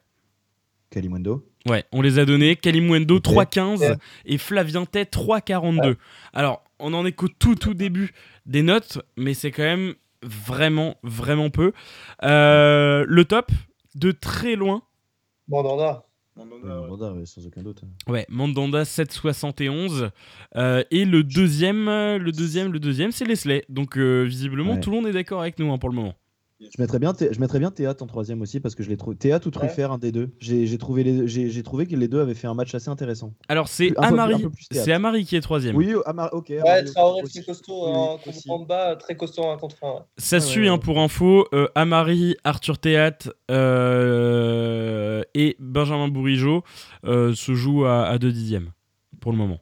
Kalimundo 0.89 1.45
Ouais, 1.67 1.83
on 1.91 2.01
les 2.01 2.19
a 2.19 2.25
donnés. 2.25 2.55
Kalimundo 2.55 3.19
3,15 3.19 3.97
et 4.25 4.37
Flavien 4.37 4.83
3,42. 4.83 5.95
Alors, 6.33 6.63
on 6.79 6.93
en 6.93 7.05
est 7.05 7.11
qu'au 7.11 7.27
tout 7.27 7.55
tout 7.55 7.73
début 7.73 8.13
des 8.45 8.61
notes, 8.61 8.99
mais 9.17 9.33
c'est 9.33 9.51
quand 9.51 9.63
même 9.63 9.95
vraiment, 10.23 10.95
vraiment 11.03 11.49
peu. 11.49 11.73
Euh, 12.23 13.05
le 13.07 13.25
top, 13.25 13.51
de 13.95 14.11
très 14.11 14.55
loin. 14.55 14.81
Mandanda. 15.47 16.03
Mandanda, 16.35 17.25
sans 17.25 17.45
aucun 17.47 17.63
doute. 17.63 17.81
Ouais, 18.07 18.25
Mandanda 18.29 18.83
7,71. 18.83 20.11
Euh, 20.55 20.83
et 20.91 21.03
le 21.05 21.23
deuxième, 21.23 21.85
le 21.87 22.31
deuxième, 22.31 22.71
le 22.71 22.79
deuxième, 22.79 23.11
c'est 23.11 23.25
Leslie. 23.25 23.63
Donc, 23.69 23.97
euh, 23.97 24.23
visiblement, 24.23 24.77
tout 24.77 24.91
le 24.91 24.97
monde 24.97 25.07
est 25.07 25.13
d'accord 25.13 25.41
avec 25.41 25.57
nous 25.59 25.71
hein, 25.71 25.77
pour 25.77 25.89
le 25.89 25.95
moment. 25.95 26.13
Je 26.59 26.81
mettrais 26.81 26.97
bien, 26.97 27.13
je 27.19 27.39
mettrais 27.39 27.59
bien 27.59 27.69
Théâtre 27.69 28.03
en 28.03 28.07
troisième 28.07 28.41
aussi 28.41 28.59
parce 28.59 28.73
que 28.73 28.81
je 28.81 28.89
l'ai 28.89 28.97
trouvé. 28.97 29.15
Théâtre 29.15 29.47
ou 29.47 29.51
Truffert, 29.51 29.91
un 29.91 29.97
des 29.99 30.11
deux. 30.11 30.31
J'ai 30.39 30.77
trouvé, 30.77 31.27
j'ai 31.27 31.63
trouvé 31.63 31.85
que 31.85 31.95
les 31.95 32.07
deux 32.07 32.19
avaient 32.19 32.33
fait 32.33 32.47
un 32.47 32.55
match 32.55 32.73
assez 32.73 32.89
intéressant. 32.89 33.33
Alors 33.47 33.67
c'est 33.67 33.93
Amari, 33.97 34.45
c'est 34.71 34.91
Amari 34.91 35.25
qui 35.25 35.35
est 35.35 35.41
troisième. 35.41 35.75
Oui, 35.75 35.93
Amari, 36.05 36.29
ok. 36.33 36.49
Ouais, 36.49 36.83
Traoré 36.83 37.23
très 37.23 37.43
costaud 37.43 37.83
en 37.85 38.17
contre 38.17 38.65
bas, 38.65 38.95
très 38.95 39.15
costaud 39.15 39.43
en 39.43 39.57
contre 39.57 39.77
1. 39.83 40.05
Ça 40.17 40.39
suit 40.39 40.67
hein, 40.67 40.77
pour 40.77 40.99
info. 40.99 41.47
Euh, 41.53 41.67
Amari, 41.75 42.35
Arthur 42.43 42.79
Théâtre 42.79 43.35
euh, 43.51 45.23
et 45.35 45.55
Benjamin 45.59 46.07
Bourigeau 46.07 46.63
euh, 47.05 47.33
se 47.35 47.53
jouent 47.53 47.85
à, 47.85 48.05
à 48.07 48.17
2 48.17 48.31
dixièmes 48.31 48.71
pour 49.19 49.31
le 49.31 49.37
moment. 49.37 49.59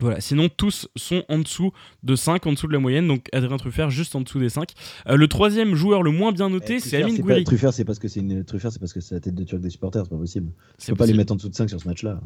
Voilà, 0.00 0.20
sinon 0.20 0.48
tous 0.48 0.88
sont 0.96 1.24
en 1.28 1.38
dessous 1.38 1.72
de 2.02 2.16
5, 2.16 2.46
en 2.46 2.52
dessous 2.52 2.66
de 2.66 2.72
la 2.72 2.78
moyenne, 2.78 3.06
donc 3.06 3.26
Adrien 3.32 3.58
Truffert 3.58 3.90
juste 3.90 4.16
en 4.16 4.22
dessous 4.22 4.38
des 4.38 4.48
5. 4.48 4.70
Euh, 5.08 5.16
le 5.16 5.28
troisième 5.28 5.74
joueur 5.74 6.02
le 6.02 6.10
moins 6.10 6.32
bien 6.32 6.48
noté, 6.48 6.76
eh, 6.76 6.80
c'est 6.80 7.02
Amine 7.02 7.20
Gouiri. 7.20 7.44
Truffert, 7.44 7.72
c'est 7.72 7.84
parce 7.84 7.98
que 7.98 8.08
c'est 8.08 8.20
une 8.20 8.44
Truffert, 8.44 8.72
c'est 8.72 8.78
parce 8.78 8.94
que 8.94 9.00
c'est 9.00 9.14
la 9.14 9.20
tête 9.20 9.34
de 9.34 9.44
Turc 9.44 9.60
des 9.60 9.68
supporters, 9.70 10.04
c'est 10.04 10.10
pas 10.10 10.16
possible. 10.16 10.52
Tu 10.78 10.90
peux 10.90 10.96
pas 10.96 11.06
les 11.06 11.12
mettre 11.12 11.32
en 11.32 11.36
dessous 11.36 11.50
de 11.50 11.54
5 11.54 11.68
sur 11.68 11.80
ce 11.80 11.86
match-là. 11.86 12.20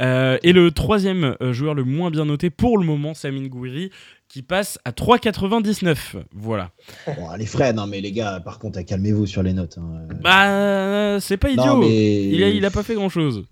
Euh, 0.00 0.38
et 0.42 0.52
le 0.52 0.70
troisième 0.70 1.36
euh, 1.42 1.52
joueur 1.52 1.74
le 1.74 1.84
moins 1.84 2.10
bien 2.10 2.24
noté 2.24 2.48
pour 2.48 2.78
le 2.78 2.86
moment, 2.86 3.12
c'est 3.12 3.28
Amine 3.28 3.48
Gouiri, 3.48 3.90
qui 4.28 4.42
passe 4.42 4.78
à 4.84 4.92
3,99. 4.92 6.16
Voilà. 6.32 6.70
Bon, 7.06 7.34
les 7.36 7.46
frais, 7.46 7.72
non 7.74 7.86
mais 7.86 8.00
les 8.00 8.12
gars, 8.12 8.40
par 8.40 8.58
contre, 8.58 8.80
calmez-vous 8.80 9.26
sur 9.26 9.42
les 9.42 9.52
notes. 9.52 9.78
Hein. 9.78 10.06
Bah, 10.22 11.20
c'est 11.20 11.36
pas 11.36 11.50
idiot. 11.50 11.82
Il, 11.82 12.42
a, 12.42 12.48
il 12.48 12.64
a 12.64 12.70
pas 12.70 12.82
fait 12.82 12.94
grand-chose. 12.94 13.44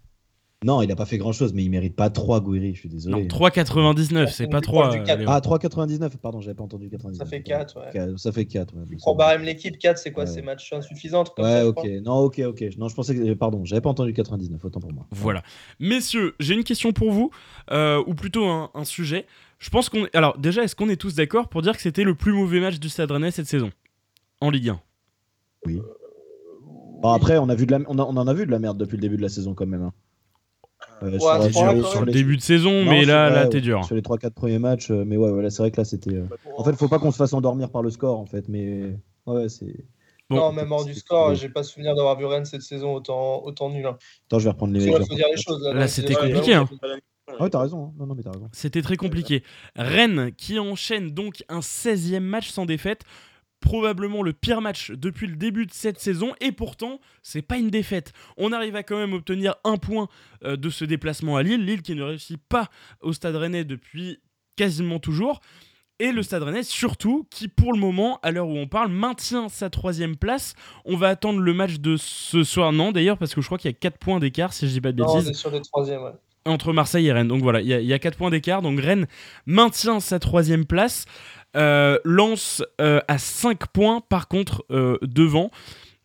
Non, 0.65 0.81
il 0.81 0.89
n'a 0.89 0.97
pas 0.97 1.05
fait 1.05 1.19
grand 1.19 1.33
chose, 1.33 1.53
mais 1.53 1.63
il 1.65 1.71
mérite 1.71 1.95
pas 1.95 2.09
3 2.09 2.41
Gouiri, 2.41 2.75
je 2.75 2.81
suis 2.81 2.89
désolé. 2.89 3.21
Non, 3.21 3.29
3,99, 3.29 4.33
c'est 4.33 4.47
pas 4.47 4.63
3. 4.63 4.95
ah, 5.27 5.41
3,99, 5.41 6.17
pardon, 6.17 6.41
j'avais 6.41 6.55
pas 6.55 6.65
entendu 6.65 6.89
99. 6.89 7.19
Ça 7.19 7.31
fait 7.31 7.43
4, 7.43 7.77
ouais. 7.79 8.17
Ça 8.17 8.33
fait 8.33 8.47
4, 8.47 8.75
ouais. 8.75 8.97
Prends 8.99 9.15
même 9.17 9.43
l'équipe, 9.43 9.79
4, 9.79 9.99
c'est 9.99 10.13
quoi 10.13 10.27
C'est 10.27 10.41
match 10.41 10.73
insuffisant 10.73 11.25
Ouais, 11.39 11.63
ok. 11.63 11.87
Non, 12.03 12.17
ok, 12.21 12.41
ok. 12.47 12.65
Non, 12.79 12.89
je 12.89 12.95
pensais 12.95 13.15
que. 13.15 13.35
Pardon, 13.35 13.65
j'avais 13.65 13.83
pas 13.83 13.91
entendu 13.91 14.15
99, 14.15 14.65
autant 14.65 14.81
pour 14.81 14.93
moi. 14.93 15.07
Voilà. 15.11 15.43
Messieurs, 15.79 16.35
j'ai 16.41 16.55
une 16.55 16.65
question 16.65 16.93
pour 16.93 17.13
vous, 17.13 17.31
euh, 17.71 18.03
ou 18.07 18.15
plutôt 18.15 18.47
un, 18.47 18.85
sujet. 18.85 19.27
Je 19.59 19.69
pense 19.69 19.91
qu'on. 19.91 20.07
Alors, 20.15 20.39
déjà, 20.39 20.63
est-ce 20.63 20.75
qu'on 20.75 20.89
est 20.89 20.97
tous 20.97 21.15
d'accord 21.15 21.49
pour 21.49 21.61
dire 21.61 21.77
que 21.77 21.83
c'était 21.83 22.05
le 22.05 22.15
plus 22.15 22.33
mauvais 22.33 22.61
match 22.61 22.79
du 22.79 22.89
Stade 22.89 23.11
Rennais 23.11 23.31
cette 23.31 23.47
saison 23.47 23.71
En 24.41 24.49
Ligue 24.49 24.71
1 24.71 24.81
Oui. 25.67 25.83
Bon, 27.03 27.11
après, 27.11 27.37
on, 27.37 27.51
a 27.51 27.55
vu 27.55 27.67
de 27.67 27.73
la... 27.73 27.79
on, 27.89 27.99
on 27.99 28.17
en 28.17 28.27
a 28.27 28.33
vu 28.33 28.47
de 28.47 28.51
la 28.51 28.59
merde 28.59 28.79
depuis 28.79 28.97
le 28.97 29.03
début 29.03 29.19
de 29.19 29.23
la 29.23 29.29
saison 29.29 29.55
quand 29.55 29.67
même. 29.67 29.83
Hein. 29.83 29.93
Euh, 31.03 31.19
sur, 31.19 32.05
le 32.05 32.13
début 32.13 32.37
de 32.37 32.43
saison, 32.43 32.85
mais 32.85 33.05
là, 33.05 33.29
là, 33.29 33.47
t'es 33.47 33.61
dur. 33.61 33.85
Sur 33.85 33.95
les 33.95 34.01
3-4 34.01 34.31
premiers 34.31 34.59
matchs, 34.59 34.91
euh, 34.91 35.05
mais 35.07 35.17
ouais, 35.17 35.31
voilà, 35.31 35.51
c'est 35.51 35.63
vrai 35.63 35.71
que 35.71 35.77
là, 35.77 35.85
c'était. 35.85 36.15
Euh, 36.15 36.27
en 36.57 36.65
fait, 36.65 36.75
faut 36.75 36.89
pas 36.89 36.99
qu'on 36.99 37.11
se 37.11 37.17
fasse 37.17 37.33
endormir 37.33 37.71
par 37.71 37.83
le 37.83 37.91
score, 37.91 38.19
en 38.19 38.27
fait, 38.27 38.49
mais 38.49 38.97
ouais, 39.27 39.49
c'est. 39.49 39.85
non, 40.31 40.53
même 40.53 40.73
hors 40.73 40.85
du 40.85 40.95
score, 40.95 41.35
j'ai 41.35 41.49
pas 41.49 41.63
souvenir 41.63 41.95
d'avoir 41.95 42.19
vu 42.19 42.25
Rennes 42.25 42.47
cette 42.47 42.63
saison 42.63 42.95
autant, 42.95 43.43
autant 43.45 43.71
nul. 43.71 43.87
Hein. 43.87 43.99
Attends, 44.27 44.39
je 44.39 44.45
vais 44.45 44.51
reprendre 44.51 44.73
les. 44.73 44.87
là, 45.75 45.89
c'était 45.89 46.15
compliqué. 46.15 46.55
Hein. 46.55 46.69
Ouais, 47.41 47.51
t'as 47.51 47.61
raison. 47.61 47.87
Hein. 47.87 47.93
Non, 47.99 48.07
non, 48.07 48.15
mais 48.15 48.23
t'as 48.23 48.31
raison. 48.31 48.49
C'était 48.53 48.83
très 48.83 48.97
compliqué. 48.97 49.43
Rennes 49.75 50.31
qui 50.37 50.59
enchaîne 50.59 51.11
donc 51.11 51.45
un 51.49 51.61
16e 51.61 52.21
match 52.21 52.51
sans 52.51 52.67
défaite 52.67 53.03
probablement 53.61 54.23
le 54.23 54.33
pire 54.33 54.61
match 54.61 54.91
depuis 54.91 55.27
le 55.27 55.37
début 55.37 55.67
de 55.67 55.73
cette 55.73 55.99
saison 55.99 56.35
et 56.41 56.53
pourtant 56.53 57.01
c'est 57.23 57.43
pas 57.43 57.59
une 57.59 57.71
défaite. 57.71 58.13
On 58.37 58.53
arrive 58.53 58.77
à 58.77 58.83
quand 58.83 58.97
même 58.97 59.13
obtenir 59.13 59.57
un 59.65 59.77
point 59.77 60.09
euh, 60.45 60.57
de 60.57 60.71
ce 60.71 60.85
déplacement 60.85 61.37
à 61.37 61.43
Lille, 61.43 61.65
Lille 61.65 61.83
qui 61.83 61.95
ne 61.95 62.03
réussit 62.03 62.41
pas 62.49 62.69
au 63.01 63.13
Stade 63.13 63.37
Rennais 63.37 63.65
depuis 63.65 64.21
quasiment 64.57 64.99
toujours. 64.99 65.41
Et 65.99 66.13
le 66.13 66.23
Stade 66.23 66.43
Rennais, 66.43 66.63
surtout, 66.63 67.27
qui 67.31 67.49
pour 67.49 67.73
le 67.73 67.79
moment, 67.79 68.19
à 68.23 68.31
l'heure 68.31 68.49
où 68.49 68.57
on 68.57 68.67
parle, 68.67 68.91
maintient 68.91 69.49
sa 69.49 69.71
troisième 69.71 70.17
place. 70.17 70.55
On 70.85 70.97
va 70.97 71.09
attendre 71.09 71.41
le 71.41 71.55
match 71.55 71.77
de 71.77 71.97
ce 71.97 72.45
soir. 72.45 72.73
Non, 72.73 72.93
d'ailleurs, 72.93 73.17
parce 73.17 73.35
que 73.35 73.41
je 73.41 73.47
crois 73.47 73.57
qu'il 73.57 73.71
y 73.71 73.75
a 73.75 73.77
4 73.77 73.97
points 73.97 74.19
d'écart, 74.19 74.53
si 74.53 74.67
je 74.67 74.73
dis 74.73 74.81
pas 74.83 74.93
de 74.93 75.03
bêtises. 75.03 75.33
sur 75.33 75.51
le 75.51 75.61
troisième, 75.61 76.03
Entre 76.45 76.75
Marseille 76.75 77.07
et 77.07 77.13
Rennes. 77.13 77.29
Donc 77.29 77.43
voilà, 77.43 77.63
il 77.63 77.69
y, 77.69 77.93
a 77.95 77.99
4 77.99 78.19
points 78.19 78.29
d'écart. 78.29 78.61
Donc 78.61 78.79
Rennes 78.79 79.07
maintient 79.47 80.01
sa 80.01 80.19
troisième 80.19 80.67
place. 80.67 81.07
Euh, 81.57 81.99
lance 82.05 82.63
euh, 82.81 83.01
à 83.09 83.19
5 83.19 83.69
points 83.69 84.03
par 84.07 84.29
contre 84.29 84.65
euh, 84.71 84.99
devant. 85.03 85.51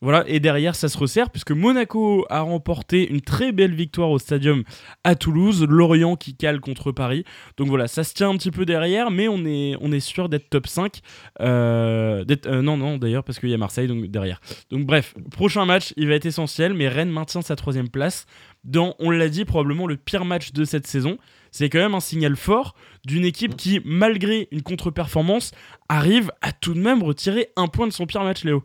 Voilà, 0.04 0.24
et 0.28 0.40
derrière 0.40 0.74
ça 0.74 0.90
se 0.90 0.98
resserre 0.98 1.30
puisque 1.30 1.52
Monaco 1.52 2.26
a 2.32 2.42
remporté 2.42 3.08
une 3.08 3.22
très 3.22 3.52
belle 3.52 3.76
victoire 3.76 4.10
au 4.10 4.18
stadium 4.18 4.64
à 5.04 5.14
Toulouse, 5.14 5.64
Lorient 5.70 6.16
qui 6.16 6.36
cale 6.36 6.60
contre 6.60 6.92
Paris. 6.92 7.24
Donc 7.58 7.68
voilà, 7.68 7.88
ça 7.88 8.04
se 8.04 8.16
tient 8.16 8.30
un 8.30 8.38
petit 8.38 8.50
peu 8.50 8.66
derrière, 8.66 9.12
mais 9.12 9.28
on 9.28 9.46
est, 9.46 9.76
on 9.80 9.92
est 9.92 10.00
sûr 10.00 10.28
d'être 10.28 10.50
top 10.50 10.66
5. 10.66 11.02
non, 11.40 12.78
non, 12.78 12.98
d'ailleurs, 12.98 13.24
parce 13.24 13.38
qu'il 13.38 13.50
y 13.50 13.54
a 13.54 13.60
Marseille 13.60 13.88
donc 13.88 14.08
derrière. 14.08 14.42
Donc 14.72 14.88
bref, 14.88 15.14
prochain 15.30 15.66
match, 15.66 15.94
il 15.98 16.08
va 16.08 16.16
être 16.16 16.26
essentiel, 16.26 16.74
mais 16.74 16.88
Rennes 16.88 17.12
maintient 17.12 17.44
sa 17.44 17.56
troisième 17.56 17.90
place 17.90 18.26
dans, 18.64 18.96
on 18.98 19.12
l'a 19.12 19.30
dit, 19.30 19.46
probablement 19.46 19.86
le 19.86 19.98
pire 19.98 20.26
match 20.26 20.52
de 20.52 20.64
cette 20.66 20.88
saison 20.88 21.20
c'est 21.52 21.70
quand 21.70 21.80
même 21.80 21.96
un 21.96 22.00
signal 22.00 22.36
fort 22.36 22.76
d'une 23.06 23.26
équipe 23.26 23.56
qui, 23.56 23.82
malgré 23.86 24.48
une 24.52 24.62
contre-performance, 24.62 25.52
arrive 25.90 26.32
à 26.42 26.52
tout 26.52 26.74
de 26.74 26.80
même 26.80 27.04
retirer 27.04 27.50
un 27.56 27.68
point 27.68 27.88
de 27.88 27.94
son 27.94 28.06
pire 28.06 28.24
match, 28.24 28.44
Léo. 28.44 28.64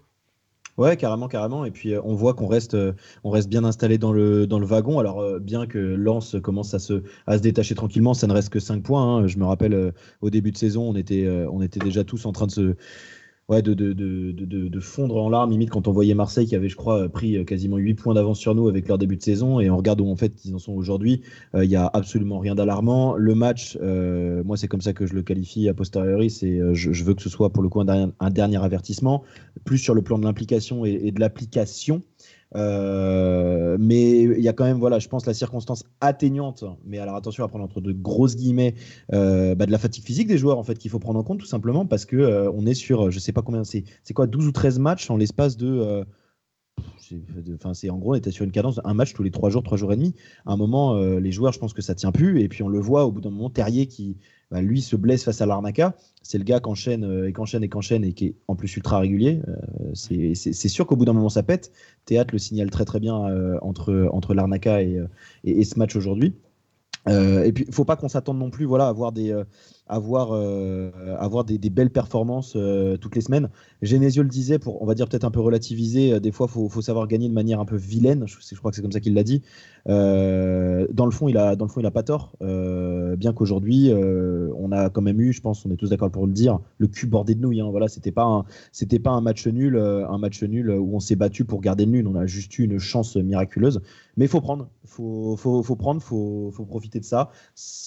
Ouais, 0.79 0.97
carrément, 0.99 1.27
carrément. 1.27 1.65
Et 1.65 1.71
puis 1.71 1.95
on 2.05 2.15
voit 2.15 2.35
qu'on 2.35 2.47
reste, 2.47 2.77
on 3.25 3.31
reste 3.31 3.49
bien 3.49 3.65
installé 3.65 3.97
dans 3.97 4.13
le, 4.13 4.47
wagon. 4.47 4.99
Alors 4.99 5.41
bien 5.41 5.67
que 5.67 5.79
Lens 5.79 6.37
commence 6.43 6.75
à 6.75 6.79
se, 6.79 7.03
détacher 7.39 7.75
tranquillement, 7.75 8.13
ça 8.13 8.27
ne 8.27 8.35
reste 8.35 8.51
que 8.51 8.61
5 8.61 8.83
points. 8.83 9.03
Hein. 9.03 9.27
Je 9.27 9.39
me 9.39 9.47
rappelle 9.47 9.95
au 10.21 10.29
début 10.29 10.53
de 10.53 10.59
saison, 10.59 10.91
on 10.91 10.97
était 10.97 11.81
déjà 11.81 12.05
tous 12.05 12.27
en 12.27 12.33
train 12.33 12.47
de 12.47 12.53
se 12.53 12.77
ouais, 13.49 13.63
de, 13.63 13.75
de, 13.75 13.93
de, 13.93 14.33
de, 14.33 14.81
fondre 14.81 15.17
en 15.17 15.29
larmes, 15.29 15.51
limite 15.51 15.71
quand 15.71 15.89
on 15.89 15.93
voyait 15.93 16.15
Marseille 16.15 16.47
qui 16.47 16.57
avait, 16.57 16.69
je 16.69 16.77
crois, 16.77 17.09
pris 17.09 17.45
quasiment 17.45 17.77
8 17.77 17.95
points 17.95 18.15
d'avance 18.15 18.39
sur 18.39 18.55
nous 18.55 18.69
avec 18.69 18.89
leur 18.89 18.99
début 18.99 19.17
de 19.17 19.23
saison. 19.23 19.61
Et 19.61 19.71
on 19.71 19.77
regarde 19.77 20.01
où 20.01 20.09
en 20.09 20.17
fait 20.17 20.45
ils 20.45 20.55
en 20.55 20.59
sont 20.59 20.73
aujourd'hui, 20.73 21.23
euh, 21.55 21.65
il 21.65 21.69
n'y 21.69 21.77
a 21.77 21.87
absolument 21.93 22.39
rien 22.39 22.55
d'alarmant. 22.55 23.15
Le 23.15 23.35
match, 23.35 23.79
euh, 23.81 24.43
moi 24.45 24.57
c'est 24.57 24.69
comme 24.69 24.81
ça 24.81 24.93
que 24.93 25.07
je 25.07 25.15
le 25.15 25.23
qualifie 25.23 25.69
a 25.69 25.75
posteriori, 25.75 26.31
c'est 26.31 26.59
euh, 26.59 26.75
je, 26.75 27.05
veux 27.05 27.15
que 27.15 27.23
ce 27.23 27.29
soit 27.29 27.51
pour 27.51 27.63
le 27.63 27.69
coup 27.69 27.81
un 27.81 28.31
dernier, 28.31 28.57
avertissement, 28.57 29.23
plus 29.65 29.79
sur 29.79 29.95
le 29.95 30.03
plan 30.03 30.19
de 30.19 30.25
l'implication 30.25 30.85
et, 30.85 31.11
de 31.11 31.21
l'application. 31.21 32.03
Euh, 32.55 33.77
mais 33.81 34.23
il 34.23 34.41
y 34.41 34.49
a 34.49 34.53
quand 34.53 34.65
même, 34.65 34.79
voilà, 34.79 34.99
je 34.99 35.09
pense 35.09 35.27
la 35.27 35.35
circonstance 35.35 35.85
atténuante, 36.01 36.65
mais 36.85 36.99
alors 36.99 37.17
attention 37.17 37.45
à 37.45 37.49
prendre 37.49 37.65
entre 37.65 37.81
de 37.81 37.93
grosses 37.93 38.37
guillemets, 38.37 38.75
euh, 39.13 39.55
bah, 39.55 39.67
de 39.67 39.73
la 39.73 39.79
fatigue 39.79 40.05
physique 40.05 40.29
des 40.29 40.39
joueurs 40.39 40.59
en 40.59 40.63
fait 40.63 40.77
qu'il 40.77 40.91
faut 40.91 40.99
prendre 40.99 41.19
en 41.19 41.25
compte 41.25 41.41
tout 41.41 41.47
simplement 41.47 41.87
parce 41.87 42.05
que 42.05 42.17
euh, 42.17 42.51
on 42.55 42.67
est 42.67 42.75
sur, 42.75 43.11
je 43.11 43.19
sais 43.19 43.33
pas 43.33 43.43
combien, 43.43 43.65
c'est 43.65 43.85
quoi, 44.15 44.27
12 44.27 44.47
ou 44.47 44.53
13 44.53 44.79
matchs 44.79 45.11
en 45.11 45.17
l'espace 45.17 45.57
de 45.57 46.05
Enfin, 47.55 47.73
c'est 47.73 47.89
en 47.89 47.99
gros, 47.99 48.13
on 48.13 48.15
était 48.17 48.33
sur 48.33 48.45
une 48.45 48.51
cadence 48.51 48.81
un 48.85 48.93
match 48.93 49.15
tous 49.15 49.23
les 49.23 49.31
trois 49.31 49.49
jours, 49.49 49.63
trois 49.63 49.79
jours 49.79 49.93
et 49.93 49.97
demi. 49.97 50.15
À 50.45 50.53
un 50.53 50.57
moment, 50.57 50.99
les 50.99 51.31
joueurs, 51.31 51.53
je 51.53 51.59
pense 51.61 51.73
que 51.73 51.81
ça 51.81 51.95
tient 51.95 52.11
plus. 52.11 52.43
Et 52.43 52.49
puis 52.49 52.65
on 52.65 52.69
le 52.69 52.81
voit 52.81 53.07
au 53.07 53.13
bout 53.13 53.21
d'un 53.21 53.31
moment, 53.31 53.49
Terrier 53.49 53.87
qui, 53.87 54.17
bah, 54.51 54.61
lui, 54.61 54.81
se 54.81 54.97
blesse 54.97 55.25
face 55.25 55.41
à 55.41 55.47
l'Arnaca. 55.47 55.95
C'est 56.23 56.39
le 56.39 56.45
gars 56.45 56.61
qui 56.61 56.69
enchaîne 56.69 57.27
et 57.27 57.33
qu'enchaîne 57.33 57.63
et 57.65 57.69
qu'enchaîne 57.69 58.05
et 58.05 58.13
qui 58.13 58.27
est 58.27 58.35
en 58.49 58.57
plus 58.57 58.77
ultra 58.77 58.99
régulier. 58.99 59.41
c'est 59.95 60.69
sûr 60.69 60.87
qu'au 60.87 60.97
bout 60.97 61.05
d'un 61.05 61.13
moment, 61.13 61.29
ça 61.29 61.43
pète. 61.43 61.73
Théâtre 62.05 62.31
le 62.33 62.39
signale 62.39 62.71
très 62.71 62.85
très 62.85 63.01
bien 63.01 63.27
euh, 63.27 63.59
entre, 63.63 64.09
entre 64.13 64.35
l'Arnaca 64.35 64.83
et, 64.83 64.97
euh, 64.99 65.09
et, 65.45 65.65
ce 65.65 65.79
match 65.79 65.97
aujourd'hui. 65.97 66.35
Euh, 67.09 67.45
et 67.45 67.53
puis, 67.53 67.65
il 67.67 67.75
faut 67.75 67.85
pas 67.85 67.97
qu'on 67.97 68.09
s'attende 68.09 68.39
non 68.39 68.51
plus 68.51 68.65
voilà, 68.65 68.87
à 68.87 68.89
avoir 68.89 69.13
des, 69.13 69.33
avoir, 69.89 70.31
euh, 70.33 70.91
avoir 71.19 71.45
des, 71.45 71.59
belles 71.71 71.91
performances 71.91 72.55
euh, 72.57 72.97
toutes 72.97 73.15
les 73.15 73.21
semaines. 73.21 73.49
Genesio 73.83 74.23
le 74.23 74.29
disait, 74.29 74.59
pour 74.59 74.83
on 74.83 74.87
va 74.87 74.95
dire 74.95 75.09
peut-être 75.09 75.25
un 75.25 75.31
peu 75.31 75.41
relativiser, 75.41 76.15
euh, 76.15 76.21
des 76.21 76.33
fois 76.33 76.47
il 76.49 76.53
faut, 76.53 76.69
faut, 76.69 76.83
savoir 76.83 77.07
gagner 77.07 77.29
de 77.29 77.35
manière 77.35 77.61
un 77.61 77.65
peu 77.65 77.77
vilaine, 77.77 78.25
je, 78.27 78.55
crois 78.57 78.71
que 78.71 78.77
c'est 78.77 78.83
comme 78.83 78.93
ça 78.93 79.01
qu'il 79.01 79.15
l'a 79.15 79.23
dit. 79.23 79.43
dans, 79.87 81.05
le 81.05 81.11
fond, 81.11 81.29
il 81.29 81.39
a, 81.39 81.57
dans 81.57 81.65
le 81.65 81.71
fond, 81.71 81.81
il 81.81 81.87
a 81.87 81.91
pas 81.91 82.03
tort, 82.03 82.33
bien 82.41 83.33
qu'aujourd'hui, 83.33 83.93
on 83.93 84.73
a 84.73 84.91
quand 84.91 85.03
même 85.03 85.21
eu, 85.21 85.33
je 85.33 85.41
pense, 85.41 85.65
on 85.65 85.71
est 85.71 85.77
tous 85.77 85.91
d'accord 85.91 86.11
pour 86.11 86.27
le 86.27 86.33
dire, 86.33 86.59
le 86.79 86.89
cul 86.89 87.07
bordé 87.07 87.35
de 87.35 87.41
nouilles. 87.41 87.61
Hein, 87.61 87.69
voilà, 87.71 87.89
c'était 87.89 88.13
pas, 88.13 88.45
c'était 88.73 88.99
pas 88.99 89.11
un 89.11 89.21
match 89.21 89.47
nul, 89.47 89.79
un 89.79 90.19
match 90.19 90.43
nul 90.43 90.71
où 90.71 90.97
on 90.97 91.01
s'est 91.01 91.17
battu 91.17 91.45
pour 91.45 91.61
garder 91.61 91.85
le 91.85 91.93
nul, 91.93 92.07
on 92.09 92.17
a 92.17 92.27
juste 92.27 92.59
eu 92.59 92.65
une 92.65 92.79
chance 92.79 93.17
miraculeuse. 93.17 93.81
Mais 94.17 94.25
il 94.25 94.29
faut 94.29 94.41
prendre, 94.41 94.69
il 94.85 94.91
faut, 94.91 95.37
faut, 95.37 95.63
faut, 95.63 95.77
faut, 96.01 96.51
faut 96.51 96.65
profiter 96.65 97.01
de 97.01 97.05
ça. 97.05 97.31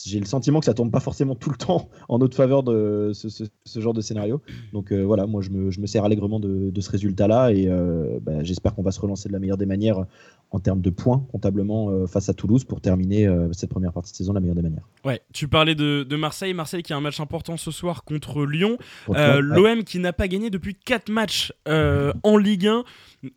J'ai 0.05 0.19
le 0.19 0.25
sentiment 0.25 0.59
que 0.59 0.65
ça 0.65 0.73
tombe 0.73 0.91
pas 0.91 0.99
forcément 0.99 1.35
tout 1.35 1.49
le 1.49 1.57
temps 1.57 1.88
en 2.07 2.17
notre 2.17 2.35
faveur 2.35 2.63
de 2.63 3.11
ce, 3.13 3.79
genre 3.79 3.93
de 3.93 4.01
scénario. 4.01 4.41
Donc 4.73 4.91
euh, 4.91 5.03
voilà, 5.03 5.27
moi 5.27 5.41
je 5.41 5.49
me, 5.49 5.71
je 5.71 5.79
me, 5.79 5.87
sers 5.87 6.03
allègrement 6.03 6.39
de, 6.39 6.71
ce 6.79 6.91
résultat-là 6.91 7.51
et 7.51 7.67
euh, 7.67 8.19
bah, 8.21 8.43
j'espère 8.43 8.73
qu'on 8.73 8.83
va 8.83 8.91
se 8.91 8.99
relancer 8.99 9.27
de 9.29 9.33
la 9.33 9.39
meilleure 9.39 9.57
des 9.57 9.65
manières 9.65 10.05
en 10.51 10.59
termes 10.59 10.81
de 10.81 10.89
points 10.89 11.25
comptablement 11.31 11.89
euh, 11.89 12.07
face 12.07 12.29
à 12.29 12.33
Toulouse 12.33 12.63
pour 12.63 12.81
terminer 12.81 13.29
cette 13.51 13.69
première 13.69 13.93
partie 13.93 14.11
de 14.11 14.17
saison 14.17 14.33
de 14.33 14.37
la 14.37 14.41
meilleure 14.41 14.55
des 14.55 14.61
manières. 14.61 14.87
Ouais, 15.05 15.21
tu 15.33 15.47
parlais 15.47 15.75
de, 15.75 16.15
Marseille, 16.15 16.53
Marseille 16.53 16.83
qui 16.83 16.93
a 16.93 16.97
un 16.97 17.01
match 17.01 17.19
important 17.19 17.57
ce 17.57 17.71
soir 17.71 18.03
contre 18.03 18.45
Lyon, 18.45 18.77
l'OM 19.07 19.83
qui 19.83 19.99
n'a 19.99 20.13
pas 20.13 20.27
gagné 20.27 20.49
depuis 20.49 20.75
4 20.75 21.09
matchs 21.09 21.53
en 21.65 22.37
Ligue 22.37 22.67
1 22.67 22.83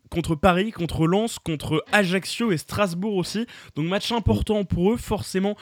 contre 0.09 0.35
Paris, 0.35 0.71
contre 0.71 1.07
Lens, 1.07 1.39
contre 1.39 1.83
Ajaccio 1.91 2.51
et 2.51 2.57
Strasbourg 2.57 3.15
aussi. 3.15 3.45
Donc 3.75 3.87
match 3.87 4.11
important 4.11 4.63
pour 4.65 4.93
eux, 4.93 4.97
forcément, 4.97 5.55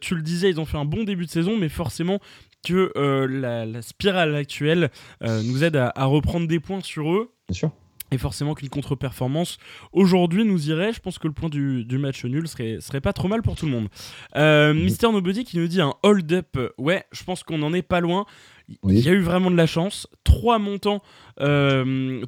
tu 0.00 0.14
le 0.14 0.22
disais, 0.22 0.50
ils 0.50 0.60
ont 0.60 0.64
fait 0.64 0.78
un 0.78 0.84
bon 0.84 1.04
début 1.04 1.26
de 1.26 1.30
saison, 1.30 1.56
mais 1.56 1.68
forcément 1.68 2.20
que 2.62 2.92
euh, 2.96 3.26
la, 3.66 3.82
spirale 3.82 4.34
actuelle 4.34 4.90
euh, 5.22 5.42
nous 5.42 5.64
aide 5.64 5.76
à, 5.76 6.04
reprendre 6.04 6.46
des 6.46 6.60
points 6.60 6.80
sur 6.80 7.12
eux. 7.12 7.32
Bien 7.48 7.54
sûr. 7.54 7.70
Et 8.10 8.18
forcément 8.18 8.54
qu'une 8.54 8.68
contre-performance 8.68 9.56
aujourd'hui 9.92 10.44
nous 10.44 10.68
irait. 10.68 10.92
Je 10.92 11.00
pense 11.00 11.18
que 11.18 11.26
le 11.26 11.32
point 11.32 11.48
du, 11.48 11.86
match 11.92 12.24
nul 12.26 12.46
serait, 12.46 12.78
serait 12.80 13.00
pas 13.00 13.14
trop 13.14 13.26
mal 13.26 13.40
pour 13.40 13.56
tout 13.56 13.64
le 13.64 13.72
monde. 13.72 13.88
Euh, 14.36 14.74
mhm. 14.74 14.84
Mister 14.84 15.10
Nobody 15.10 15.44
qui 15.44 15.58
nous 15.58 15.66
dit 15.66 15.80
un 15.80 15.94
hold-up. 16.02 16.58
Ouais, 16.76 17.04
je 17.12 17.24
pense 17.24 17.42
qu'on 17.42 17.58
n'en 17.58 17.72
est 17.72 17.82
pas 17.82 18.00
loin. 18.00 18.26
Il 18.68 18.98
y 18.98 19.08
a 19.08 19.12
eu 19.12 19.20
vraiment 19.20 19.50
de 19.50 19.56
la 19.56 19.66
chance. 19.66 20.08
Trois 20.24 20.58
montants 20.58 21.02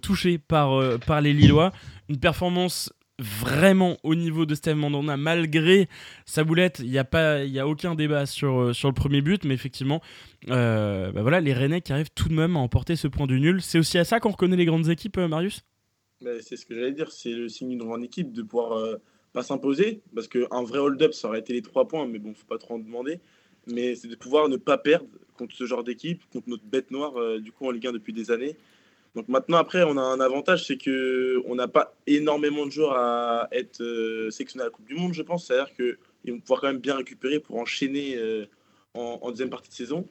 touchés 0.03 0.39
par, 0.39 0.99
par 1.01 1.21
les 1.21 1.33
Lillois. 1.33 1.73
Une 2.09 2.19
performance 2.19 2.93
vraiment 3.19 3.97
au 4.03 4.15
niveau 4.15 4.45
de 4.45 4.55
Steve 4.55 4.77
Mandanda 4.77 5.17
malgré 5.17 5.89
sa 6.27 6.45
boulette. 6.45 6.81
Il 6.81 6.91
n'y 6.91 6.99
a 6.99 7.05
pas 7.05 7.45
il 7.45 7.53
y 7.53 7.59
a 7.59 7.67
aucun 7.69 7.95
débat 7.95 8.27
sur, 8.27 8.61
euh, 8.61 8.73
sur 8.73 8.89
le 8.89 8.95
premier 8.95 9.21
but 9.21 9.45
mais 9.45 9.55
effectivement 9.55 10.01
euh, 10.51 11.13
bah 11.13 11.23
voilà 11.23 11.41
les 11.41 11.53
Rennais 11.53 11.81
qui 11.81 11.93
arrivent 11.93 12.11
tout 12.15 12.29
de 12.29 12.35
même 12.35 12.57
à 12.57 12.61
emporter 12.61 12.97
ce 12.97 13.09
point 13.09 13.27
du 13.27 13.41
nul. 13.41 13.63
C'est 13.63 13.79
aussi 13.79 13.99
à 13.99 14.05
ça 14.05 14.21
qu'on 14.21 14.31
reconnaît 14.31 14.57
les 14.57 14.65
grandes 14.65 14.89
équipes 14.89 15.19
euh, 15.19 15.29
Marius? 15.29 15.63
Bah, 16.23 16.31
c'est 16.41 16.57
ce 16.57 16.67
que 16.67 16.75
j'allais 16.75 16.93
dire. 16.93 17.13
C'est 17.13 17.33
le 17.33 17.49
signe 17.49 17.69
d'une 17.69 17.79
grande 17.79 18.03
équipe 18.03 18.33
de 18.33 18.43
pouvoir 18.43 18.99
pas 19.33 19.43
s'imposer 19.43 20.01
parce 20.15 20.29
qu'un 20.29 20.63
vrai 20.65 20.79
hold-up 20.79 21.13
ça 21.13 21.29
aurait 21.29 21.41
été 21.41 21.53
les 21.53 21.63
trois 21.63 21.87
points 21.87 22.07
mais 22.07 22.19
bon 22.19 22.35
faut 22.35 22.47
pas 22.47 22.59
trop 22.59 22.75
en 22.75 22.79
demander. 22.79 23.21
Mais 23.67 23.95
c'est 23.95 24.09
de 24.09 24.17
pouvoir 24.17 24.49
ne 24.49 24.57
pas 24.57 24.77
perdre 24.77 25.07
contre 25.37 25.55
ce 25.55 25.67
genre 25.67 25.85
d'équipe 25.85 26.23
contre 26.33 26.49
notre 26.49 26.65
bête 26.65 26.91
noire 26.91 27.15
du 27.41 27.53
coup 27.53 27.67
en 27.67 27.71
Ligue 27.71 27.87
1 27.89 27.93
depuis 27.93 28.13
des 28.13 28.31
années 28.31 28.57
donc 29.15 29.29
maintenant, 29.29 29.59
après, 29.59 29.85
on 29.85 29.97
a 29.97 30.03
un 30.03 30.21
avantage, 30.21 30.67
c'est 30.67 30.77
qu'on 30.77 31.55
n'a 31.55 31.69
pas 31.69 31.95
énormément 32.07 32.67
de 32.67 32.73
joueurs 32.73 32.97
à 32.97 33.49
être 33.53 33.81
euh, 33.81 34.31
sélectionnés 34.31 34.63
à 34.63 34.67
la 34.67 34.71
Coupe 34.71 34.87
du 34.87 34.95
Monde, 34.95 35.15
je 35.15 35.23
pense. 35.23 35.47
C'est-à-dire 35.47 35.73
qu'ils 35.75 36.33
vont 36.33 36.41
pouvoir 36.41 36.61
quand 36.61 36.67
même 36.67 36.79
bien 36.79 36.97
récupérer 36.97 37.39
pour 37.39 37.57
enchaîner 37.59 38.17
euh, 38.17 38.47
en, 38.95 39.31
deuxième 39.31 39.51
partie 39.51 39.69
de 39.69 39.75
saison. 39.75 40.05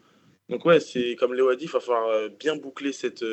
Donc 0.47 0.65
ouais, 0.65 0.79
c'est 0.79 1.15
comme 1.15 1.33
Léo 1.33 1.49
a 1.49 1.55
dit, 1.55 1.65
il 1.65 1.69
va 1.69 1.81
falloir 1.81 2.07
euh, 2.07 2.29
bien 2.39 2.55
boucler 2.55 2.93
cette, 2.93 3.25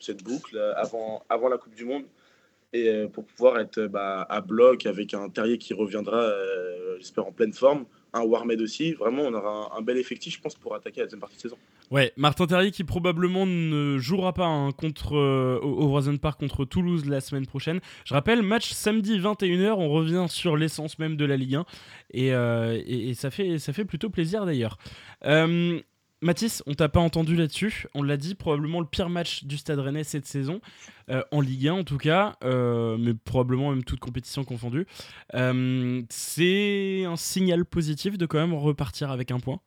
cette 0.00 0.22
boucle 0.22 0.58
avant, 0.76 1.22
avant 1.28 1.48
la 1.48 1.58
Coupe 1.58 1.74
du 1.74 1.84
Monde 1.84 2.04
et 2.72 3.06
pour 3.12 3.24
pouvoir 3.24 3.60
être 3.60 3.86
bah, 3.86 4.26
à 4.28 4.40
bloc 4.40 4.86
avec 4.86 5.14
un 5.14 5.28
Terrier 5.28 5.58
qui 5.58 5.74
reviendra, 5.74 6.28
j'espère, 6.98 7.24
en 7.24 7.30
pleine 7.30 7.52
forme, 7.52 7.86
un 8.14 8.22
Warmed 8.22 8.60
aussi. 8.60 8.92
Vraiment, 8.92 9.22
on 9.22 9.34
aura 9.34 9.76
un, 9.76 9.82
bel 9.82 9.98
effectif, 9.98 10.34
je 10.34 10.40
pense, 10.40 10.54
pour 10.54 10.74
attaquer 10.74 11.00
la 11.00 11.06
deuxième 11.06 11.20
partie 11.20 11.36
de 11.36 11.40
saison. 11.42 11.58
Ouais, 11.90 12.12
Martin 12.16 12.46
Terrier 12.46 12.70
qui 12.70 12.84
probablement 12.84 13.44
ne 13.44 13.98
jouera 13.98 14.32
pas 14.32 14.46
hein, 14.46 14.72
contre, 14.72 15.16
euh, 15.16 15.60
au 15.62 15.90
Horizon 15.90 16.16
Park 16.16 16.40
contre 16.40 16.64
Toulouse 16.64 17.04
la 17.06 17.20
semaine 17.20 17.46
prochaine. 17.46 17.80
Je 18.04 18.14
rappelle, 18.14 18.42
match 18.42 18.72
samedi 18.72 19.18
21h, 19.18 19.74
on 19.76 19.90
revient 19.90 20.26
sur 20.28 20.56
l'essence 20.56 20.98
même 20.98 21.16
de 21.16 21.24
la 21.24 21.36
Ligue 21.36 21.56
1 21.56 21.66
euh, 22.16 22.82
et, 22.86 23.10
et, 23.10 23.14
ça, 23.14 23.30
fait, 23.30 23.58
ça 23.58 23.72
fait 23.72 23.84
plutôt 23.84 24.08
plaisir 24.08 24.46
d'ailleurs. 24.46 24.78
Euh, 25.24 25.80
Mathis, 26.24 26.62
on 26.66 26.74
t'a 26.74 26.88
pas 26.88 27.00
entendu 27.00 27.36
là-dessus, 27.36 27.86
on 27.94 28.02
l'a 28.02 28.16
dit, 28.16 28.34
probablement 28.34 28.80
le 28.80 28.86
pire 28.86 29.08
match 29.08 29.44
du 29.44 29.56
Stade 29.56 29.78
Rennais 29.78 30.04
cette 30.04 30.26
saison, 30.26 30.60
en 31.30 31.40
Ligue 31.40 31.68
1 31.68 31.72
en 31.74 31.84
tout 31.84 31.98
cas, 31.98 32.36
mais 32.42 33.14
probablement 33.14 33.70
même 33.70 33.84
toute 33.84 34.00
compétition 34.00 34.44
confondue. 34.44 34.86
c'est 35.30 37.04
un 37.04 37.16
signal 37.16 37.64
positif 37.64 38.18
de 38.18 38.26
quand 38.26 38.38
même 38.38 38.54
repartir 38.54 39.10
avec 39.10 39.30
un 39.30 39.38
point? 39.38 39.60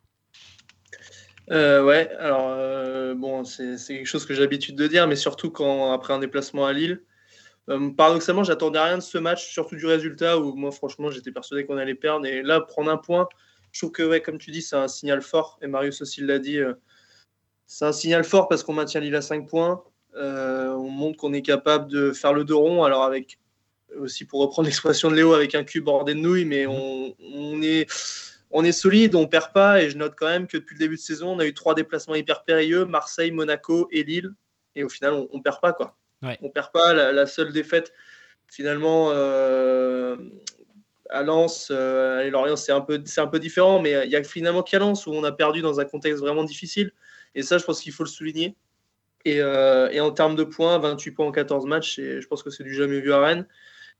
Euh, 1.51 1.81
ouais, 1.83 2.09
alors 2.19 2.49
euh, 2.49 3.13
bon, 3.15 3.45
c'est 3.45 3.77
quelque 3.87 4.05
chose 4.05 4.25
que 4.25 4.33
j'ai 4.33 4.41
l'habitude 4.41 4.75
de 4.75 4.87
dire, 4.87 5.07
mais 5.07 5.15
surtout 5.15 5.49
quand 5.49 5.93
après 5.93 6.13
un 6.13 6.19
déplacement 6.19 6.65
à 6.65 6.73
Lille. 6.73 7.01
Euh, 7.69 7.91
paradoxalement, 7.91 8.43
j'attendais 8.43 8.79
rien 8.79 8.97
de 8.97 9.03
ce 9.03 9.17
match, 9.17 9.47
surtout 9.51 9.75
du 9.75 9.85
résultat 9.85 10.39
où 10.39 10.55
moi, 10.55 10.71
franchement, 10.71 11.09
j'étais 11.09 11.31
persuadé 11.31 11.65
qu'on 11.65 11.77
allait 11.77 11.95
perdre. 11.95 12.25
Et 12.25 12.41
là, 12.41 12.61
prendre 12.61 12.91
un 12.91 12.97
point, 12.97 13.27
je 13.77 13.81
trouve 13.81 13.91
que, 13.91 14.01
ouais, 14.01 14.21
comme 14.21 14.39
tu 14.39 14.49
dis, 14.49 14.63
c'est 14.63 14.75
un 14.75 14.87
signal 14.87 15.21
fort. 15.21 15.59
Et 15.61 15.67
Marius 15.67 16.01
aussi 16.01 16.21
l'a 16.21 16.39
dit, 16.39 16.57
c'est 17.67 17.85
un 17.85 17.91
signal 17.91 18.23
fort 18.23 18.47
parce 18.47 18.63
qu'on 18.63 18.73
maintient 18.73 19.01
Lille 19.01 19.15
à 19.15 19.21
5 19.21 19.47
points. 19.47 19.83
on 20.15 20.89
montre 20.89 21.19
qu'on 21.19 21.31
est 21.31 21.43
capable 21.43 21.87
de 21.87 22.11
faire 22.11 22.33
le 22.33 22.43
dos 22.43 22.59
rond. 22.59 22.83
Alors, 22.83 23.03
avec 23.03 23.37
aussi, 23.95 24.25
pour 24.25 24.39
reprendre 24.39 24.65
l'expression 24.67 25.11
de 25.11 25.15
Léo, 25.15 25.33
avec 25.33 25.53
un 25.53 25.63
cul 25.63 25.81
bordé 25.81 26.15
de 26.15 26.19
nouilles, 26.19 26.45
mais 26.45 26.65
on, 26.65 27.13
on 27.19 27.61
est 27.61 27.87
on 28.49 28.63
est 28.63 28.71
solide, 28.71 29.13
on 29.13 29.27
perd 29.27 29.53
pas. 29.53 29.83
Et 29.83 29.91
je 29.91 29.97
note 29.97 30.15
quand 30.17 30.25
même 30.25 30.47
que 30.47 30.57
depuis 30.57 30.73
le 30.73 30.79
début 30.79 30.95
de 30.95 31.01
saison, 31.01 31.35
on 31.35 31.39
a 31.39 31.45
eu 31.45 31.53
trois 31.53 31.75
déplacements 31.75 32.15
hyper 32.15 32.45
périlleux 32.45 32.85
Marseille, 32.85 33.29
Monaco 33.29 33.87
et 33.91 34.03
Lille. 34.03 34.33
Et 34.73 34.83
au 34.83 34.89
final, 34.89 35.13
on, 35.13 35.37
ne 35.37 35.43
perd 35.43 35.59
pas. 35.61 35.73
quoi. 35.73 35.95
On 36.41 36.49
perd 36.49 36.71
pas. 36.71 36.93
La, 36.93 37.27
seule 37.27 37.51
défaite, 37.53 37.93
finalement, 38.47 39.11
euh, 39.11 40.17
à 41.09 41.23
Lens 41.23 41.69
euh, 41.71 42.29
Lorient, 42.29 42.55
c'est 42.55 42.71
un, 42.71 42.81
peu, 42.81 43.01
un 43.17 43.27
peu 43.27 43.39
différent. 43.39 43.81
Mais 43.81 44.05
il 44.05 44.11
y 44.11 44.15
a 44.15 44.23
finalement 44.23 44.63
qu'à 44.63 44.79
Lens 44.79 45.07
où 45.07 45.11
on 45.11 45.23
a 45.23 45.31
perdu 45.31 45.61
dans 45.61 45.79
un 45.79 45.85
contexte 45.85 46.21
vraiment 46.21 46.43
difficile. 46.43 46.91
Et 47.35 47.43
ça, 47.43 47.57
je 47.57 47.65
pense 47.65 47.81
qu'il 47.81 47.91
faut 47.91 48.03
le 48.03 48.09
souligner. 48.09 48.55
Et, 49.25 49.41
euh, 49.41 49.89
en 50.01 50.11
termes 50.11 50.35
de 50.35 50.43
points, 50.43 50.77
28 50.79 51.11
points 51.11 51.25
en 51.27 51.31
14 51.31 51.65
matchs, 51.65 51.99
et 51.99 52.21
je 52.21 52.27
pense 52.27 52.43
que 52.43 52.49
c'est 52.49 52.63
du 52.63 52.73
jamais 52.73 52.99
vu 52.99 53.11
à 53.11 53.19
Rennes. 53.19 53.45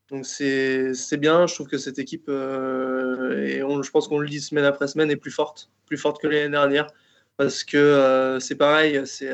Donc 0.10 0.26
c'est 0.26 0.94
bien, 1.18 1.48
je 1.48 1.54
trouve 1.54 1.68
que 1.68 1.78
cette 1.78 2.00
équipe, 2.00 2.30
euh, 2.30 3.46
et 3.46 3.60
je 3.60 3.92
pense 3.92 4.08
qu'on 4.08 4.20
le 4.20 4.28
dit 4.30 4.40
semaine 4.40 4.64
après 4.64 4.88
semaine, 4.88 5.12
est 5.12 5.18
plus 5.18 5.32
forte, 5.32 5.70
plus 5.86 5.98
forte 5.98 6.22
que 6.22 6.28
l'année 6.28 6.50
dernière, 6.50 6.88
parce 7.36 7.66
que 7.66 8.38
c'est 8.40 8.56
pareil, 8.56 9.02
c'est 9.06 9.34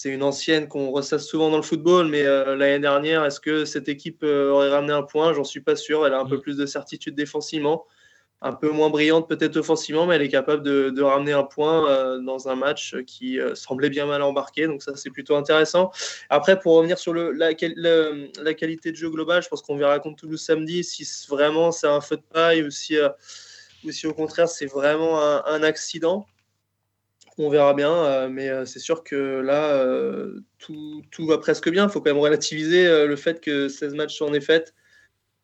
c'est 0.00 0.10
une 0.10 0.22
ancienne 0.22 0.66
qu'on 0.66 0.90
ressasse 0.90 1.26
souvent 1.26 1.50
dans 1.50 1.58
le 1.58 1.62
football, 1.62 2.06
mais 2.06 2.22
l'année 2.22 2.78
dernière, 2.78 3.24
est-ce 3.24 3.40
que 3.40 3.64
cette 3.66 3.88
équipe 3.88 4.22
aurait 4.22 4.70
ramené 4.70 4.92
un 4.92 5.02
point? 5.02 5.34
J'en 5.34 5.44
suis 5.44 5.60
pas 5.60 5.76
sûr. 5.76 6.06
Elle 6.06 6.14
a 6.14 6.20
un 6.20 6.26
peu 6.26 6.36
mm. 6.36 6.40
plus 6.40 6.56
de 6.56 6.64
certitude 6.64 7.14
défensivement 7.14 7.84
un 8.42 8.52
peu 8.52 8.70
moins 8.70 8.88
brillante 8.88 9.28
peut-être 9.28 9.56
offensivement, 9.56 10.06
mais 10.06 10.16
elle 10.16 10.22
est 10.22 10.28
capable 10.28 10.62
de, 10.62 11.02
ramener 11.02 11.32
un 11.32 11.42
point 11.42 11.88
euh, 11.88 12.18
dans 12.18 12.48
un 12.48 12.54
match 12.54 12.96
qui 13.06 13.38
euh, 13.38 13.54
semblait 13.54 13.90
bien 13.90 14.06
mal 14.06 14.22
embarqué. 14.22 14.66
Donc 14.66 14.82
ça, 14.82 14.96
c'est 14.96 15.10
plutôt 15.10 15.36
intéressant. 15.36 15.90
Après, 16.30 16.58
pour 16.58 16.74
revenir 16.74 16.98
sur 16.98 17.12
le, 17.12 17.32
la, 17.32 17.54
qualité 17.54 18.92
de 18.92 18.96
jeu 18.96 19.10
globale, 19.10 19.42
je 19.42 19.48
pense 19.48 19.62
qu'on 19.62 19.76
verra 19.76 19.98
contre 19.98 20.16
Toulouse 20.16 20.40
samedi 20.40 20.84
si 20.84 21.06
vraiment 21.28 21.70
c'est 21.70 21.88
un 21.88 22.00
feu 22.00 22.16
de 22.16 22.22
paille 22.32 22.62
ou 22.62 22.70
si, 22.70 22.96
euh, 22.96 23.10
ou 23.84 23.90
si 23.90 24.06
au 24.06 24.14
contraire 24.14 24.48
c'est 24.48 24.66
vraiment 24.66 25.20
un, 25.20 25.62
accident. 25.62 26.26
On 27.42 27.48
verra 27.48 27.74
bien, 27.74 28.28
mais 28.28 28.50
c'est 28.66 28.78
sûr 28.80 29.02
que 29.02 29.40
là, 29.40 29.82
tout, 30.58 31.02
tout, 31.10 31.26
va 31.26 31.38
presque 31.38 31.70
bien. 31.70 31.86
Il 31.86 31.90
faut 31.90 32.00
quand 32.00 32.10
même 32.10 32.22
relativiser 32.22 33.06
le 33.06 33.16
fait 33.16 33.40
que 33.40 33.68
16 33.68 33.94
matchs 33.94 34.16
sont 34.16 34.30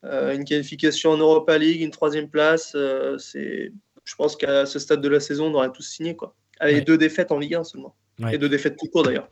euh, 0.06 0.34
une 0.34 0.44
qualification 0.44 1.10
en 1.10 1.16
Europa 1.16 1.56
League, 1.58 1.80
une 1.80 1.90
troisième 1.90 2.28
place. 2.28 2.72
Euh, 2.74 3.18
c'est, 3.18 3.72
je 4.04 4.14
pense 4.14 4.36
qu'à 4.36 4.66
ce 4.66 4.78
stade 4.78 5.00
de 5.00 5.08
la 5.08 5.20
saison, 5.20 5.46
on 5.46 5.54
aurait 5.54 5.72
tous 5.72 5.82
signé. 5.82 6.14
Quoi. 6.14 6.34
Allez, 6.60 6.80
deux 6.80 6.98
défaites 6.98 7.32
en 7.32 7.38
Ligue 7.38 7.54
1 7.54 7.64
seulement. 7.64 7.94
Et 8.32 8.38
deux 8.38 8.48
défaites 8.48 8.76
tout 8.78 8.86
court 8.86 9.02
d'ailleurs. 9.02 9.28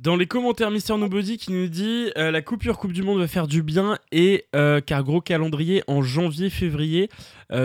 Dans 0.00 0.16
les 0.16 0.26
commentaires, 0.26 0.70
Mister 0.70 0.96
Nobody 0.96 1.38
qui 1.38 1.52
nous 1.52 1.68
dit 1.68 2.10
euh, 2.16 2.30
la 2.30 2.42
coupure 2.42 2.78
Coupe 2.78 2.92
du 2.92 3.02
Monde 3.02 3.18
va 3.18 3.26
faire 3.26 3.46
du 3.46 3.62
bien 3.62 3.98
et 4.12 4.46
car 4.86 5.04
gros 5.04 5.20
calendrier 5.20 5.82
en 5.86 6.02
janvier-février, 6.02 7.08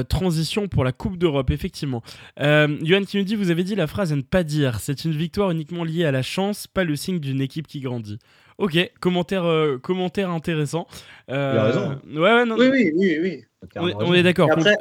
transition 0.10 0.68
pour 0.68 0.84
la 0.84 0.92
Coupe 0.92 1.18
d'Europe, 1.18 1.52
effectivement. 1.52 2.02
Johan 2.38 3.04
qui 3.08 3.18
nous 3.18 3.24
dit 3.24 3.36
vous 3.36 3.52
avez 3.52 3.64
dit 3.64 3.76
la 3.76 3.88
phrase 3.88 4.14
à 4.14 4.16
ne 4.16 4.22
pas 4.22 4.44
dire, 4.44 4.80
c'est 4.80 5.06
une 5.06 5.12
victoire 5.12 5.52
uniquement 5.52 5.84
liée 5.84 6.06
à 6.06 6.12
la 6.12 6.22
chance, 6.22 6.68
pas 6.68 6.84
le 6.84 6.96
signe 6.96 7.20
d'une 7.20 7.42
équipe 7.42 7.68
qui 7.68 7.80
grandit. 7.80 8.20
Ok, 8.62 8.78
commentaire, 9.00 9.46
euh, 9.46 9.80
commentaire 9.80 10.30
intéressant. 10.30 10.86
Euh, 11.32 11.54
Il 11.54 11.58
a 11.58 11.64
raison. 11.64 12.00
Ouais, 12.14 12.34
ouais, 12.34 12.46
non, 12.46 12.56
oui, 12.60 12.70
oui, 12.72 12.92
oui, 12.96 13.18
oui. 13.20 13.44
On, 13.76 14.14
est 14.14 14.22
d'accord. 14.22 14.50
Après, 14.52 14.78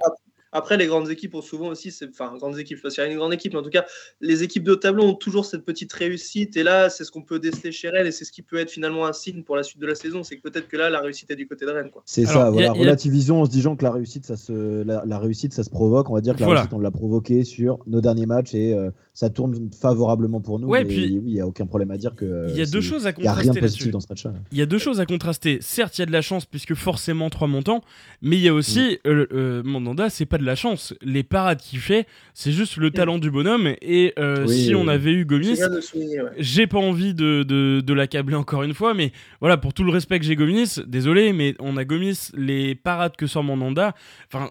les 0.70 0.86
grandes 0.86 1.10
équipes 1.10 1.34
ont 1.34 1.42
souvent 1.42 1.68
aussi, 1.68 1.92
enfin, 2.08 2.36
grandes 2.36 2.58
équipes, 2.58 2.80
parce 2.82 2.94
qu'il 2.94 3.04
y 3.04 3.06
a 3.06 3.10
une 3.10 3.18
grande 3.18 3.32
équipe, 3.32 3.52
mais 3.52 3.58
en 3.58 3.62
tout 3.62 3.70
cas, 3.70 3.84
les 4.20 4.42
équipes 4.42 4.64
de 4.64 4.74
tableau 4.74 5.04
ont 5.04 5.14
toujours 5.14 5.44
cette 5.44 5.64
petite 5.64 5.92
réussite. 5.92 6.56
Et 6.56 6.62
là, 6.62 6.90
c'est 6.90 7.04
ce 7.04 7.10
qu'on 7.10 7.22
peut 7.22 7.38
déceler 7.38 7.72
chez 7.72 7.88
Rennes 7.88 8.06
et 8.06 8.12
c'est 8.12 8.24
ce 8.24 8.32
qui 8.32 8.42
peut 8.42 8.58
être 8.58 8.70
finalement 8.70 9.06
un 9.06 9.12
signe 9.12 9.42
pour 9.42 9.56
la 9.56 9.62
suite 9.62 9.80
de 9.80 9.86
la 9.86 9.94
saison. 9.94 10.22
C'est 10.22 10.36
que 10.36 10.42
peut-être 10.42 10.68
que 10.68 10.76
là, 10.76 10.90
la 10.90 11.00
réussite 11.00 11.30
est 11.30 11.36
du 11.36 11.46
côté 11.46 11.66
de 11.66 11.70
Rennes. 11.70 11.90
C'est 12.04 12.26
ça, 12.26 12.50
voilà. 12.50 12.72
Relativisons 12.72 13.42
en 13.42 13.46
se 13.46 13.50
disant 13.50 13.76
que 13.76 13.84
la 13.84 13.92
réussite, 13.92 14.26
ça 14.26 14.36
se, 14.36 14.82
la, 14.82 15.18
réussite, 15.18 15.52
ça 15.52 15.64
se 15.64 15.70
provoque. 15.70 16.10
On 16.10 16.14
va 16.14 16.20
dire 16.20 16.34
que 16.34 16.40
la 16.40 16.48
réussite, 16.48 16.72
on 16.72 16.78
l'a 16.78 16.90
provoqué 16.90 17.44
sur 17.44 17.78
nos 17.86 18.00
derniers 18.00 18.26
matchs 18.26 18.54
et 18.54 18.74
euh, 18.74 18.90
ça 19.12 19.30
tourne 19.30 19.70
favorablement 19.78 20.40
pour 20.40 20.58
nous. 20.58 20.68
Ouais, 20.68 20.84
puis, 20.84 21.18
oui, 21.18 21.22
il 21.26 21.34
n'y 21.34 21.40
a 21.40 21.46
aucun 21.46 21.66
problème 21.66 21.90
à 21.90 21.98
dire 21.98 22.14
que. 22.14 22.46
Il 22.48 22.56
y 22.56 22.62
a 22.62 22.66
deux 22.66 22.80
choses 22.80 23.06
à 23.06 23.12
contraster. 23.12 23.40
Il 23.40 23.44
n'y 23.44 23.48
a 23.48 23.52
rien 23.52 23.52
de 23.52 23.60
positif 23.60 23.90
dans 23.90 24.00
ce 24.00 24.06
match-là. 24.08 24.32
Il 24.52 24.58
y 24.58 24.62
a 24.62 24.66
deux 24.66 24.78
choses 24.78 25.00
à 25.00 25.06
contraster. 25.06 25.58
Certes, 25.60 25.98
il 25.98 26.02
y 26.02 26.04
a 26.04 26.06
de 26.06 26.12
la 26.12 26.22
chance 26.22 26.46
puisque 26.46 26.74
forcément 26.74 27.30
trois 27.30 27.48
montants, 27.48 27.82
mais 28.22 28.36
il 28.36 28.42
y 28.42 28.48
a 28.48 28.54
aussi, 28.54 28.98
mm. 29.04 29.08
euh, 29.08 29.26
euh, 29.32 29.62
Mandanda, 29.62 30.10
c'est 30.10 30.26
pas 30.26 30.38
de 30.40 30.46
la 30.46 30.54
chance. 30.54 30.94
Les 31.02 31.22
parades 31.22 31.60
qu'il 31.60 31.80
fait, 31.80 32.06
c'est 32.34 32.52
juste 32.52 32.76
le 32.76 32.90
talent 32.90 33.18
du 33.18 33.30
bonhomme. 33.30 33.74
Et 33.80 34.12
euh, 34.18 34.46
si 34.46 34.74
on 34.74 34.88
avait 34.88 35.12
eu 35.12 35.24
Gomis, 35.24 35.58
j'ai 36.38 36.66
pas 36.66 36.78
envie 36.78 37.14
de, 37.14 37.42
de, 37.42 37.94
l'accabler 37.94 38.36
encore 38.36 38.62
une 38.62 38.74
fois, 38.74 38.94
mais 38.94 39.12
voilà, 39.40 39.56
pour 39.56 39.74
tout 39.74 39.84
le 39.84 39.90
respect 39.90 40.18
que 40.18 40.24
j'ai 40.24 40.36
Gomis, 40.36 40.80
désolé, 40.86 41.32
mais 41.32 41.54
on 41.58 41.76
a 41.76 41.84
Gomis, 41.84 42.30
les 42.34 42.74
parades 42.74 43.16
que 43.16 43.26
sort 43.26 43.44
Mandanda, 43.44 43.94
enfin, 44.32 44.50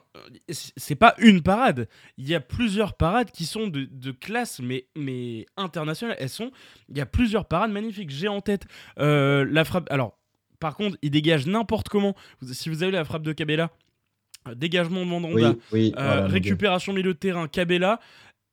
c'est 0.49 0.95
pas 0.95 1.15
une 1.17 1.41
parade. 1.41 1.88
Il 2.17 2.28
y 2.28 2.36
a 2.36 2.39
plusieurs 2.39 2.93
parades 2.93 3.32
qui 3.32 3.45
sont 3.45 3.67
de, 3.67 3.88
de 3.89 4.12
classe, 4.12 4.60
mais, 4.60 4.86
mais 4.95 5.45
internationale. 5.58 6.15
Elles 6.19 6.30
sont, 6.30 6.52
il 6.89 6.97
y 6.97 7.02
a 7.02 7.06
plusieurs 7.06 7.45
parades 7.45 7.71
magnifiques. 7.71 8.10
J'ai 8.10 8.28
en 8.28 8.41
tête 8.41 8.65
euh, 8.99 9.45
la 9.49 9.63
frappe. 9.63 9.88
Alors, 9.91 10.17
par 10.60 10.75
contre, 10.75 10.97
il 11.02 11.12
dégage 11.12 11.47
n'importe 11.47 11.89
comment. 11.89 12.15
Si 12.43 12.69
vous 12.69 12.84
avez 12.84 12.91
la 12.91 13.06
frappe 13.06 13.23
de 13.23 13.32
Cabella, 13.32 13.71
dégagement 14.56 15.02
de 15.02 15.06
Mandanda, 15.06 15.56
euh, 15.73 16.28
récupération 16.28 16.93
milieu 16.93 17.13
de 17.13 17.19
terrain, 17.19 17.47
Cabella. 17.47 17.99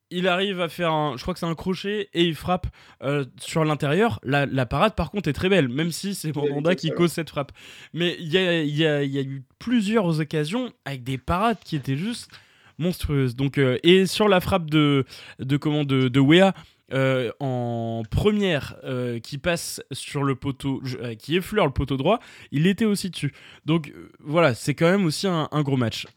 Il 0.09 0.29
arrive 0.29 0.61
à 0.61 0.69
faire 0.69 0.93
un, 0.93 1.17
je 1.17 1.21
crois 1.21 1.33
que 1.33 1.39
c'est 1.41 1.45
un 1.45 1.55
crochet 1.55 2.07
et 2.13 2.23
il 2.23 2.33
frappe 2.33 2.67
euh, 3.03 3.25
sur 3.41 3.65
l'intérieur. 3.65 4.21
La, 4.23 4.65
parade, 4.65 4.95
par 4.95 5.11
contre, 5.11 5.27
est 5.27 5.33
très 5.33 5.49
belle, 5.49 5.67
même 5.67 5.91
si 5.91 6.15
c'est 6.15 6.33
Mandanda 6.33 6.75
qui 6.75 6.91
cause 6.91 7.11
cette 7.11 7.29
frappe. 7.29 7.51
Mais 7.93 8.15
il 8.19 8.29
y 8.29 8.85
a, 8.85 9.03
eu 9.03 9.43
plusieurs 9.59 10.21
occasions 10.21 10.71
avec 10.85 11.03
des 11.03 11.17
parades 11.17 11.57
qui 11.63 11.75
étaient 11.75 11.97
juste 11.97 12.31
monstrueuses. 12.77 13.35
Donc, 13.35 13.57
euh, 13.57 13.77
et 13.83 14.05
sur 14.05 14.29
la 14.29 14.39
frappe 14.39 14.69
de, 14.69 15.03
de, 15.39 15.57
comment, 15.57 15.83
de, 15.83 16.07
de 16.07 16.19
Wea, 16.21 16.53
euh, 16.93 17.31
en 17.41 18.03
première 18.09 18.77
euh, 18.85 19.19
qui 19.19 19.37
passe 19.37 19.81
sur 19.91 20.23
le 20.23 20.35
poteau, 20.35 20.81
euh, 21.01 21.15
qui 21.15 21.35
effleure 21.35 21.65
le 21.65 21.73
poteau 21.73 21.97
droit, 21.97 22.19
il 22.51 22.65
était 22.65 22.85
aussi 22.85 23.09
dessus. 23.09 23.33
Donc 23.65 23.93
voilà, 24.19 24.53
c'est 24.53 24.73
quand 24.73 24.89
même 24.89 25.05
aussi 25.05 25.27
un, 25.27 25.47
gros 25.63 25.77
match. 25.77 26.07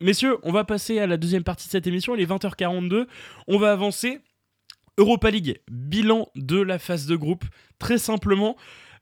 messieurs, 0.00 0.38
on 0.42 0.52
va 0.52 0.64
passer 0.64 0.98
à 0.98 1.06
la 1.06 1.16
deuxième 1.16 1.44
partie 1.44 1.66
de 1.66 1.72
cette 1.72 1.86
émission. 1.86 2.14
Il 2.14 2.22
est 2.22 2.30
20h42. 2.30 3.06
On 3.48 3.58
va 3.58 3.72
avancer. 3.72 4.20
Europa 4.98 5.30
League, 5.30 5.60
bilan 5.70 6.28
de 6.36 6.58
la 6.58 6.78
phase 6.78 7.04
de 7.04 7.16
groupe. 7.16 7.44
Très 7.78 7.98
simplement, 7.98 8.56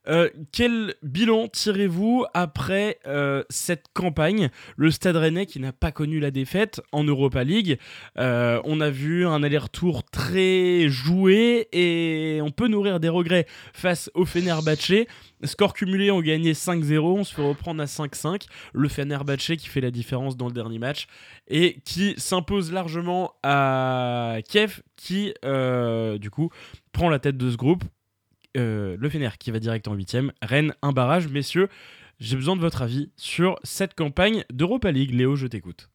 euh, 0.07 0.29
quel 0.51 0.95
bilan 1.03 1.47
tirez-vous 1.47 2.25
après 2.33 2.99
euh, 3.07 3.43
cette 3.49 3.85
campagne? 3.93 4.49
Le 4.77 4.91
Stade 4.91 5.15
Rennais 5.15 5.45
qui 5.45 5.59
n'a 5.59 5.73
pas 5.73 5.91
connu 5.91 6.19
la 6.19 6.31
défaite 6.31 6.81
en 6.91 7.03
Europa 7.03 7.43
League. 7.43 7.79
Euh, 8.17 8.61
on 8.65 8.81
a 8.81 8.89
vu 8.89 9.25
un 9.25 9.43
aller-retour 9.43 10.03
très 10.03 10.87
joué 10.87 11.67
et 11.71 12.39
on 12.41 12.51
peut 12.51 12.67
nourrir 12.67 12.99
des 12.99 13.09
regrets 13.09 13.45
face 13.73 14.09
au 14.13 14.25
Fenerbahce. 14.25 15.05
Score 15.43 15.73
cumulé, 15.73 16.11
on 16.11 16.21
gagnait 16.21 16.53
5-0, 16.53 16.99
on 16.99 17.23
se 17.23 17.33
fait 17.33 17.41
reprendre 17.41 17.81
à 17.81 17.85
5-5. 17.85 18.43
Le 18.73 18.87
Fenerbahce 18.87 19.55
qui 19.57 19.67
fait 19.67 19.81
la 19.81 19.91
différence 19.91 20.37
dans 20.37 20.47
le 20.47 20.53
dernier 20.53 20.79
match 20.79 21.07
et 21.47 21.79
qui 21.85 22.15
s'impose 22.17 22.71
largement 22.71 23.33
à 23.43 24.37
Kiev 24.47 24.81
qui, 24.95 25.33
du 26.19 26.29
coup, 26.29 26.49
prend 26.91 27.09
la 27.09 27.19
tête 27.19 27.37
de 27.37 27.51
ce 27.51 27.57
groupe. 27.57 27.83
Euh, 28.55 28.95
le 28.99 29.09
Fener 29.09 29.29
qui 29.39 29.51
va 29.51 29.59
direct 29.59 29.87
en 29.87 29.93
huitième, 29.93 30.31
Rennes 30.41 30.73
un 30.81 30.91
barrage. 30.91 31.27
Messieurs, 31.27 31.67
j'ai 32.19 32.35
besoin 32.35 32.55
de 32.55 32.61
votre 32.61 32.81
avis 32.81 33.09
sur 33.17 33.59
cette 33.63 33.93
campagne 33.93 34.43
d'Europa 34.51 34.91
League. 34.91 35.13
Léo, 35.13 35.35
je 35.35 35.47
t'écoute. 35.47 35.89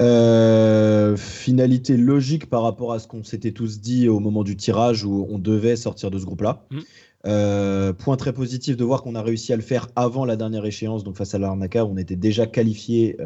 Euh, 0.00 1.16
finalité 1.16 1.96
logique 1.96 2.50
par 2.50 2.62
rapport 2.62 2.92
à 2.92 2.98
ce 2.98 3.06
qu'on 3.06 3.22
s'était 3.22 3.52
tous 3.52 3.80
dit 3.80 4.08
au 4.08 4.18
moment 4.18 4.42
du 4.42 4.56
tirage 4.56 5.04
où 5.04 5.26
on 5.30 5.38
devait 5.38 5.76
sortir 5.76 6.10
de 6.10 6.18
ce 6.18 6.24
groupe-là. 6.24 6.66
Mmh. 6.70 6.78
Euh, 7.26 7.92
point 7.92 8.16
très 8.16 8.34
positif 8.34 8.76
de 8.76 8.84
voir 8.84 9.02
qu'on 9.02 9.14
a 9.14 9.22
réussi 9.22 9.52
à 9.52 9.56
le 9.56 9.62
faire 9.62 9.86
avant 9.96 10.26
la 10.26 10.36
dernière 10.36 10.66
échéance, 10.66 11.04
donc 11.04 11.16
face 11.16 11.34
à 11.34 11.38
l'Arnaca, 11.38 11.86
on 11.86 11.96
était 11.96 12.16
déjà 12.16 12.46
qualifié 12.46 13.16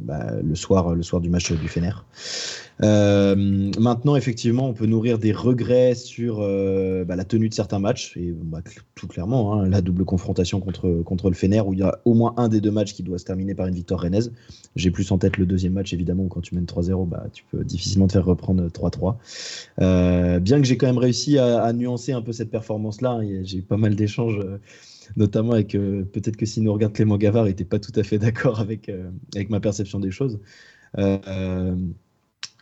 bah, 0.00 0.32
le, 0.42 0.54
soir, 0.54 0.94
le 0.94 1.02
soir 1.02 1.20
du 1.20 1.30
match 1.30 1.52
du 1.52 1.68
Fener. 1.68 1.92
Euh, 2.82 3.34
maintenant, 3.78 4.16
effectivement, 4.16 4.68
on 4.68 4.74
peut 4.74 4.86
nourrir 4.86 5.18
des 5.18 5.32
regrets 5.32 5.94
sur 5.94 6.38
euh, 6.40 7.04
bah, 7.04 7.16
la 7.16 7.24
tenue 7.24 7.48
de 7.48 7.54
certains 7.54 7.78
matchs, 7.78 8.16
et 8.16 8.32
bah, 8.32 8.60
tout 8.94 9.06
clairement, 9.06 9.54
hein, 9.54 9.68
la 9.68 9.80
double 9.80 10.04
confrontation 10.04 10.60
contre, 10.60 11.02
contre 11.04 11.30
le 11.30 11.34
Fener, 11.34 11.60
où 11.60 11.72
il 11.72 11.78
y 11.78 11.82
a 11.82 12.00
au 12.04 12.14
moins 12.14 12.34
un 12.36 12.48
des 12.48 12.60
deux 12.60 12.70
matchs 12.70 12.92
qui 12.92 13.02
doit 13.02 13.18
se 13.18 13.24
terminer 13.24 13.54
par 13.54 13.66
une 13.66 13.74
victoire 13.74 14.00
rennaise. 14.00 14.32
J'ai 14.74 14.90
plus 14.90 15.10
en 15.10 15.18
tête 15.18 15.38
le 15.38 15.46
deuxième 15.46 15.72
match, 15.72 15.92
évidemment, 15.92 16.24
où 16.24 16.28
quand 16.28 16.42
tu 16.42 16.54
mènes 16.54 16.66
3-0, 16.66 17.08
bah, 17.08 17.26
tu 17.32 17.44
peux 17.50 17.64
difficilement 17.64 18.06
te 18.06 18.12
faire 18.12 18.26
reprendre 18.26 18.68
3-3. 18.68 19.16
Euh, 19.80 20.38
bien 20.38 20.60
que 20.60 20.66
j'ai 20.66 20.76
quand 20.76 20.86
même 20.86 20.98
réussi 20.98 21.38
à, 21.38 21.72
nuancer 21.72 22.12
un 22.12 22.22
peu 22.22 22.32
cette 22.32 22.50
performance-là, 22.50 23.20
hein, 23.22 23.42
j'ai 23.42 23.58
eu 23.58 23.62
pas 23.62 23.76
mal 23.76 23.96
d'échanges 23.96 24.38
notamment 25.16 25.52
avec 25.52 25.72
peut-être 25.72 26.36
que 26.36 26.46
si 26.46 26.60
nous 26.60 26.72
regarde 26.72 26.92
Clément 26.92 27.16
Gavard, 27.16 27.44
n'était 27.44 27.64
pas 27.64 27.78
tout 27.78 27.92
à 27.94 28.02
fait 28.02 28.18
d'accord 28.18 28.58
avec, 28.60 28.90
avec 29.34 29.50
ma 29.50 29.60
perception 29.60 30.00
des 30.00 30.10
choses. 30.10 30.40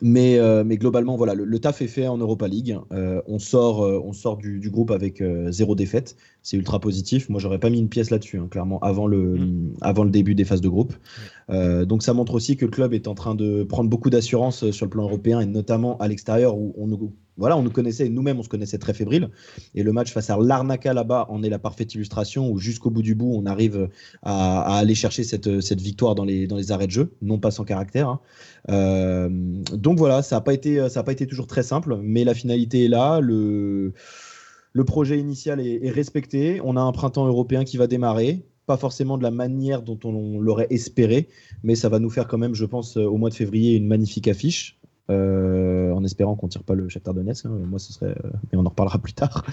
Mais, 0.02 0.38
euh, 0.38 0.64
mais, 0.64 0.76
globalement, 0.76 1.16
voilà, 1.16 1.34
le, 1.34 1.58
taf 1.58 1.80
est 1.80 1.86
fait 1.86 2.08
en 2.08 2.18
Europa 2.18 2.48
League. 2.48 2.76
Euh, 2.92 3.22
on 3.26 3.38
sort, 3.38 3.84
euh, 3.84 4.02
on 4.04 4.12
sort 4.12 4.36
du, 4.36 4.70
groupe 4.70 4.90
avec 4.90 5.22
zéro 5.48 5.74
défaite. 5.74 6.16
C'est 6.42 6.56
ultra 6.56 6.80
positif. 6.80 7.28
Moi, 7.28 7.40
j'aurais 7.40 7.60
pas 7.60 7.70
mis 7.70 7.78
une 7.78 7.88
pièce 7.88 8.10
là-dessus, 8.10 8.38
hein, 8.38 8.48
clairement, 8.50 8.78
avant 8.80 9.06
le, 9.06 9.36
mm. 9.38 9.74
avant 9.80 10.04
le 10.04 10.10
début 10.10 10.34
des 10.34 10.44
phases 10.44 10.60
de 10.60 10.68
groupe. 10.68 10.94
donc, 11.48 12.02
ça 12.02 12.12
montre 12.14 12.34
aussi 12.34 12.56
que 12.56 12.64
le 12.64 12.70
club 12.70 12.92
est 12.92 13.08
en 13.08 13.14
train 13.14 13.34
de 13.34 13.62
prendre 13.62 13.88
beaucoup 13.88 14.10
d'assurance 14.10 14.70
sur 14.70 14.86
le 14.86 14.90
plan 14.90 15.04
européen 15.04 15.40
et 15.40 15.46
notamment 15.46 15.96
à 15.98 16.08
l'extérieur 16.08 16.56
où 16.56 16.74
on 16.76 16.86
nous 16.86 17.12
voilà, 17.36 17.56
on 17.56 17.62
nous 17.62 17.70
connaissait, 17.70 18.08
nous-mêmes, 18.08 18.38
on 18.38 18.42
se 18.44 18.48
connaissait 18.48 18.78
très 18.78 18.94
fébrile. 18.94 19.28
Et 19.74 19.82
le 19.82 19.92
match 19.92 20.12
face 20.12 20.30
à 20.30 20.36
l'Arnaca 20.36 20.94
là-bas 20.94 21.26
en 21.28 21.42
est 21.42 21.48
la 21.48 21.58
parfaite 21.58 21.94
illustration 21.94 22.48
où 22.48 22.58
jusqu'au 22.58 22.90
bout 22.90 23.02
du 23.02 23.14
bout, 23.14 23.32
on 23.34 23.44
arrive 23.46 23.88
à, 24.22 24.76
aller 24.76 24.94
chercher 24.94 25.24
cette, 25.24 25.48
victoire 25.80 26.14
dans 26.14 26.24
les, 26.24 26.46
dans 26.46 26.56
les 26.56 26.70
arrêts 26.70 26.86
de 26.86 26.92
jeu, 26.92 27.12
non 27.22 27.38
pas 27.38 27.50
sans 27.50 27.64
caractère. 27.64 28.08
Hein. 28.08 28.20
Euh, 29.84 29.90
donc 29.90 29.98
voilà, 29.98 30.22
ça 30.22 30.36
n'a 30.36 30.40
pas, 30.40 30.54
été, 30.54 30.86
pas 31.04 31.12
été 31.12 31.26
toujours 31.26 31.46
très 31.46 31.62
simple, 31.62 31.98
mais 32.02 32.24
la 32.24 32.34
finalité 32.34 32.86
est 32.86 32.88
là. 32.88 33.20
Le, 33.20 33.92
projet 34.86 35.18
initial 35.18 35.60
est, 35.60 35.90
respecté. 35.90 36.60
On 36.64 36.76
a 36.76 36.80
un 36.80 36.92
printemps 36.92 37.26
européen 37.26 37.64
qui 37.64 37.76
va 37.76 37.86
démarrer 37.86 38.44
pas 38.66 38.78
forcément 38.78 39.18
de 39.18 39.22
la 39.22 39.30
manière 39.30 39.82
dont 39.82 39.98
on 40.04 40.40
l'aurait 40.40 40.68
espéré, 40.70 41.28
mais 41.62 41.74
ça 41.74 41.90
va 41.90 41.98
nous 41.98 42.08
faire 42.08 42.26
quand 42.26 42.38
même, 42.38 42.54
je 42.54 42.64
pense, 42.64 42.96
au 42.96 43.18
mois 43.18 43.28
de 43.28 43.34
février, 43.34 43.76
une 43.76 43.86
magnifique 43.86 44.26
affiche. 44.26 44.78
Euh, 45.10 45.92
en 45.92 46.02
espérant 46.02 46.34
qu'on 46.34 46.48
tire 46.48 46.62
pas 46.62 46.74
le 46.74 46.88
Shakhtar 46.88 47.12
Donetsk. 47.12 47.44
Hein. 47.44 47.50
Moi, 47.66 47.78
ce 47.78 47.92
serait, 47.92 48.16
mais 48.50 48.56
on 48.56 48.64
en 48.64 48.70
reparlera 48.70 48.98
plus 48.98 49.12
tard. 49.12 49.44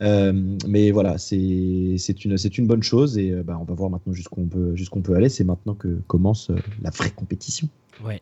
mais 0.00 0.90
voilà, 0.90 1.18
c'est 1.18 1.36
une, 1.38 2.66
bonne 2.66 2.82
chose 2.82 3.16
et 3.16 3.30
bah, 3.44 3.56
on 3.60 3.64
va 3.64 3.74
voir 3.74 3.90
maintenant 3.90 4.12
jusqu'où 4.12 4.40
on 4.40 5.02
peut 5.02 5.14
aller. 5.14 5.28
C'est 5.28 5.44
maintenant 5.44 5.76
que 5.76 6.00
commence 6.08 6.50
la 6.82 6.90
vraie 6.90 7.12
compétition. 7.12 7.68
Ouais. 8.04 8.20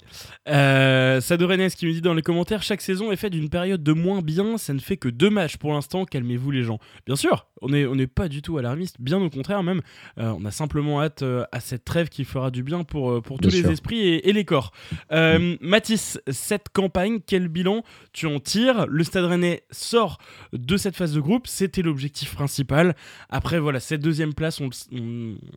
Euh, 0.48 1.20
Sado 1.20 1.46
qui 1.46 1.86
me 1.86 1.92
dit 1.92 2.00
dans 2.00 2.14
les 2.14 2.22
commentaires 2.22 2.62
chaque 2.62 2.80
saison 2.80 3.12
est 3.12 3.16
faite 3.16 3.32
d'une 3.32 3.48
période 3.48 3.82
de 3.82 3.92
moins 3.92 4.22
bien, 4.22 4.58
ça 4.58 4.72
ne 4.72 4.78
fait 4.78 4.96
que 4.96 5.08
deux 5.08 5.30
matchs 5.30 5.56
pour 5.56 5.72
l'instant, 5.72 6.04
calmez-vous 6.04 6.50
les 6.50 6.62
gens. 6.62 6.78
Bien 7.06 7.16
sûr, 7.16 7.46
on 7.62 7.68
n'est 7.68 7.86
on 7.86 7.98
est 7.98 8.06
pas 8.06 8.28
du 8.28 8.42
tout 8.42 8.58
alarmiste, 8.58 8.96
bien 9.00 9.20
au 9.20 9.30
contraire 9.30 9.62
même, 9.62 9.80
euh, 10.18 10.34
on 10.38 10.44
a 10.44 10.50
simplement 10.50 11.02
hâte 11.02 11.22
euh, 11.22 11.44
à 11.52 11.60
cette 11.60 11.84
trêve 11.84 12.08
qui 12.08 12.24
fera 12.24 12.50
du 12.50 12.62
bien 12.62 12.84
pour, 12.84 13.10
euh, 13.10 13.20
pour 13.20 13.38
tous 13.38 13.50
les 13.50 13.66
esprits 13.70 14.00
et, 14.00 14.32
les 14.32 14.44
corps. 14.44 14.72
Mathis, 15.10 16.20
cette 16.28 16.68
campagne, 16.70 17.20
quel 17.26 17.48
bilan 17.48 17.82
tu 18.12 18.26
en 18.26 18.40
tires? 18.40 18.86
Le 18.86 19.04
Stade 19.04 19.24
Rennais 19.24 19.62
sort 19.70 20.18
de 20.52 20.76
cette 20.76 20.96
phase 20.96 21.14
de 21.14 21.20
groupe, 21.20 21.46
c'était 21.46 21.82
l'objectif 21.82 22.34
principal. 22.34 22.94
Après 23.30 23.58
voilà, 23.58 23.80
cette 23.80 24.00
deuxième 24.00 24.34
place, 24.34 24.60
on, 24.60 24.70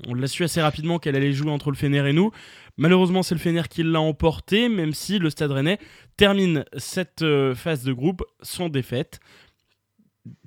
on 0.08 0.14
l'a 0.14 0.28
su 0.28 0.44
assez 0.44 0.62
rapidement 0.62 1.00
qu'elle 1.00 1.16
allait 1.16 1.34
jouer 1.34 1.52
entre 1.52 1.72
le 1.72 1.76
Fener 1.76 2.08
et 2.08 2.14
nous. 2.14 2.32
Malheureusement, 2.78 3.24
c'est 3.24 3.36
le 3.36 3.42
Fener 3.42 3.64
qui 3.70 3.84
l'a 3.84 4.00
emporté, 4.10 4.70
même 4.70 4.94
si 4.94 5.20
le 5.20 5.30
Stade 5.30 5.52
Rennais 5.52 5.80
termine 6.18 6.66
cette 6.78 7.22
euh, 7.22 7.56
phase 7.56 7.84
de 7.84 7.94
groupe 7.94 8.24
sans 8.42 8.70
défaite. 8.70 9.20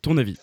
Ton 0.03 0.18
avis? 0.18 0.37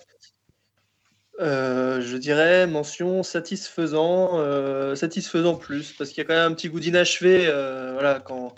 Euh, 1.40 2.02
je 2.02 2.18
dirais 2.18 2.68
mention 2.68 3.24
satisfaisant, 3.24 4.40
euh, 4.40 4.96
satisfaisant 4.96 5.56
plus, 5.56 5.94
parce 5.94 6.10
qu'il 6.10 6.18
y 6.18 6.22
a 6.22 6.26
quand 6.26 6.34
même 6.34 6.52
un 6.52 6.56
petit 6.56 6.70
goût 6.70 6.80
d'inachevé. 6.80 7.46
voilà, 7.94 8.20
quand 8.20 8.56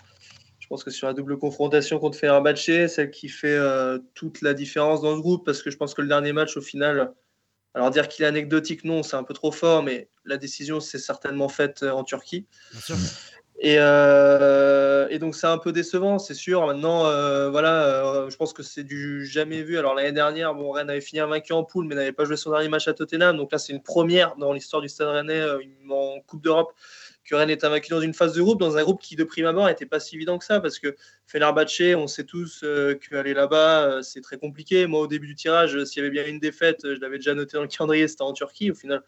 je 0.59 0.67
pense 0.67 0.83
que 0.83 0.91
sur 0.91 1.07
la 1.07 1.13
double 1.13 1.37
confrontation 1.37 1.99
contre 1.99 2.17
Fenerbahçe, 2.17 2.87
celle 2.87 3.11
qui 3.11 3.27
fait 3.27 3.59
toute 4.13 4.41
la 4.41 4.53
différence 4.53 5.01
dans 5.01 5.15
ce 5.15 5.21
groupe, 5.21 5.45
parce 5.45 5.61
que 5.61 5.69
je 5.69 5.77
pense 5.77 5.93
que 5.93 6.01
le 6.01 6.07
dernier 6.07 6.31
match, 6.31 6.55
au 6.55 6.61
final, 6.61 7.13
alors 7.73 7.91
dire 7.91 8.07
qu'il 8.07 8.23
est 8.23 8.27
anecdotique, 8.27 8.85
non, 8.85 9.03
c'est 9.03 9.17
un 9.17 9.23
peu 9.23 9.33
trop 9.33 9.51
fort, 9.51 9.83
mais 9.83 10.09
la 10.25 10.37
décision 10.37 10.79
s'est 10.79 10.99
certainement 10.99 11.49
faite 11.49 11.83
en 11.83 12.03
Turquie. 12.03 12.47
Bien 12.71 12.81
sûr. 12.81 12.95
Euh, 13.63 15.07
et, 15.09 15.19
donc 15.19 15.35
c'est 15.35 15.47
un 15.47 15.57
peu 15.57 15.71
décevant, 15.71 16.17
c'est 16.19 16.33
sûr. 16.33 16.65
Maintenant, 16.65 17.05
euh, 17.05 17.49
voilà, 17.49 18.05
euh, 18.05 18.29
je 18.29 18.35
pense 18.35 18.53
que 18.53 18.63
c'est 18.63 18.83
du 18.83 19.25
jamais 19.25 19.61
vu. 19.61 19.77
Alors 19.77 19.93
l'année 19.93 20.11
dernière, 20.11 20.55
Rennes 20.57 20.89
avait 20.89 21.01
fini 21.01 21.21
vaincu 21.21 21.53
en 21.53 21.63
poule, 21.63 21.85
mais 21.85 21.95
n'avait 21.95 22.11
pas 22.11 22.25
joué 22.25 22.37
son 22.37 22.51
dernier 22.51 22.69
match 22.69 22.87
à 22.87 22.93
Tottenham. 22.93 23.37
Donc 23.37 23.51
là, 23.51 23.59
c'est 23.59 23.73
une 23.73 23.83
première 23.83 24.35
dans 24.37 24.53
l'histoire 24.53 24.81
du 24.81 24.89
Stade 24.89 25.09
Rennais 25.09 25.43
en 25.89 26.19
Coupe 26.25 26.41
d'Europe 26.41 26.73
que 27.23 27.35
Rennes 27.35 27.51
est 27.51 27.63
invaincu 27.63 27.91
dans 27.91 28.01
une 28.01 28.15
phase 28.15 28.33
de 28.33 28.41
groupe, 28.41 28.59
dans 28.59 28.77
un 28.77 28.83
groupe 28.83 28.99
qui 28.99 29.15
de 29.15 29.23
prime 29.23 29.45
abord 29.45 29.67
n'était 29.67 29.85
pas 29.85 29.99
si 29.99 30.15
évident 30.15 30.39
que 30.39 30.43
ça, 30.43 30.59
parce 30.59 30.79
que 30.79 30.95
Fenerbahçe, 31.27 31.95
on 31.95 32.07
sait 32.07 32.23
tous 32.23 32.65
qu'aller 33.07 33.35
là-bas, 33.35 34.01
c'est 34.01 34.21
très 34.21 34.37
compliqué. 34.37 34.87
Moi, 34.87 35.01
au 35.01 35.07
début 35.07 35.27
du 35.27 35.35
tirage, 35.35 35.83
s'il 35.83 36.01
y 36.01 36.05
avait 36.05 36.09
bien 36.11 36.25
une 36.25 36.39
défaite, 36.39 36.79
je 36.83 36.99
l'avais 36.99 37.17
déjà 37.17 37.35
noté 37.35 37.57
dans 37.57 37.61
le 37.61 37.67
calendrier, 37.67 38.07
c'était 38.07 38.23
en 38.23 38.33
Turquie. 38.33 38.71
Au 38.71 38.75
final, 38.75 39.03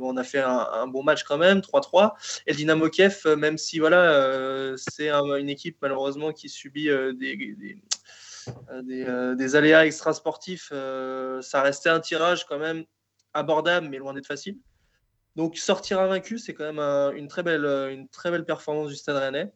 on 0.00 0.16
a 0.16 0.24
fait 0.24 0.40
un, 0.40 0.86
bon 0.86 1.02
match 1.02 1.24
quand 1.24 1.38
même, 1.38 1.60
3-3. 1.60 2.14
Et 2.46 2.52
le 2.52 2.56
Dynamo 2.56 2.88
Kiev, 2.88 3.22
euh, 3.26 3.36
même 3.36 3.58
si 3.58 3.78
voilà, 3.78 4.12
euh, 4.12 4.76
c'est 4.76 5.10
une 5.10 5.48
équipe 5.48 5.76
malheureusement 5.82 6.32
qui 6.32 6.48
subit 6.48 6.88
euh, 6.88 7.12
des, 7.12 7.36
aléas 9.56 9.86
extrasportifs, 9.86 10.72
ça 11.40 11.62
restait 11.62 11.90
un 11.90 12.00
tirage 12.00 12.46
quand 12.46 12.58
même 12.58 12.84
abordable, 13.34 13.88
mais 13.88 13.98
loin 13.98 14.14
d'être 14.14 14.26
facile. 14.26 14.58
Donc 15.34 15.58
sortir 15.58 16.00
invaincu, 16.00 16.38
c'est 16.38 16.54
quand 16.54 16.72
même 16.72 17.16
une, 17.16 17.28
très 17.28 17.42
belle, 17.42 17.66
une 17.92 18.08
très 18.08 18.30
belle 18.30 18.44
performance 18.44 18.88
du 18.88 18.96
Stade 18.96 19.16
Rennais. 19.16 19.52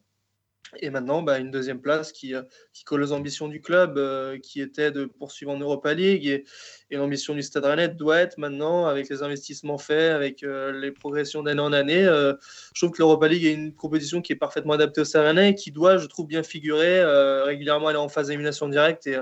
Et 0.77 0.89
maintenant, 0.89 1.21
bah, 1.21 1.37
une 1.37 1.51
deuxième 1.51 1.81
place 1.81 2.11
qui, 2.11 2.33
euh, 2.33 2.43
qui 2.73 2.83
colle 2.85 3.03
aux 3.03 3.11
ambitions 3.11 3.49
du 3.49 3.59
club, 3.59 3.97
euh, 3.97 4.37
qui 4.37 4.61
était 4.61 4.91
de 4.91 5.05
poursuivre 5.05 5.51
en 5.51 5.59
Europa 5.59 5.93
League. 5.93 6.25
Et, 6.27 6.45
l'ambition 6.91 7.33
du 7.33 7.41
Stade 7.41 7.65
Rennais 7.65 7.89
doit 7.89 8.19
être 8.19 8.37
maintenant, 8.37 8.85
avec 8.85 9.09
les 9.09 9.23
investissements 9.23 9.77
faits, 9.77 10.11
avec 10.11 10.43
euh, 10.43 10.71
les 10.71 10.91
progressions 10.91 11.41
d'année 11.43 11.61
en 11.61 11.73
année. 11.73 12.03
je 12.03 12.35
trouve 12.75 12.91
que 12.91 12.99
l'Europa 12.99 13.27
League 13.27 13.45
est 13.45 13.53
une 13.53 13.73
compétition 13.73 14.21
qui 14.21 14.33
est 14.33 14.37
parfaitement 14.37 14.73
adaptée 14.73 15.01
au 15.01 15.05
Stade 15.05 15.25
Rennais 15.25 15.55
qui 15.55 15.71
doit, 15.71 15.97
je 15.97 16.05
trouve, 16.07 16.27
bien 16.27 16.43
figurer, 16.43 17.03
régulièrement 17.43 17.87
aller 17.87 17.97
en 17.97 18.09
phase 18.09 18.27
d'élimination 18.27 18.67
directe 18.67 19.07
et, 19.07 19.17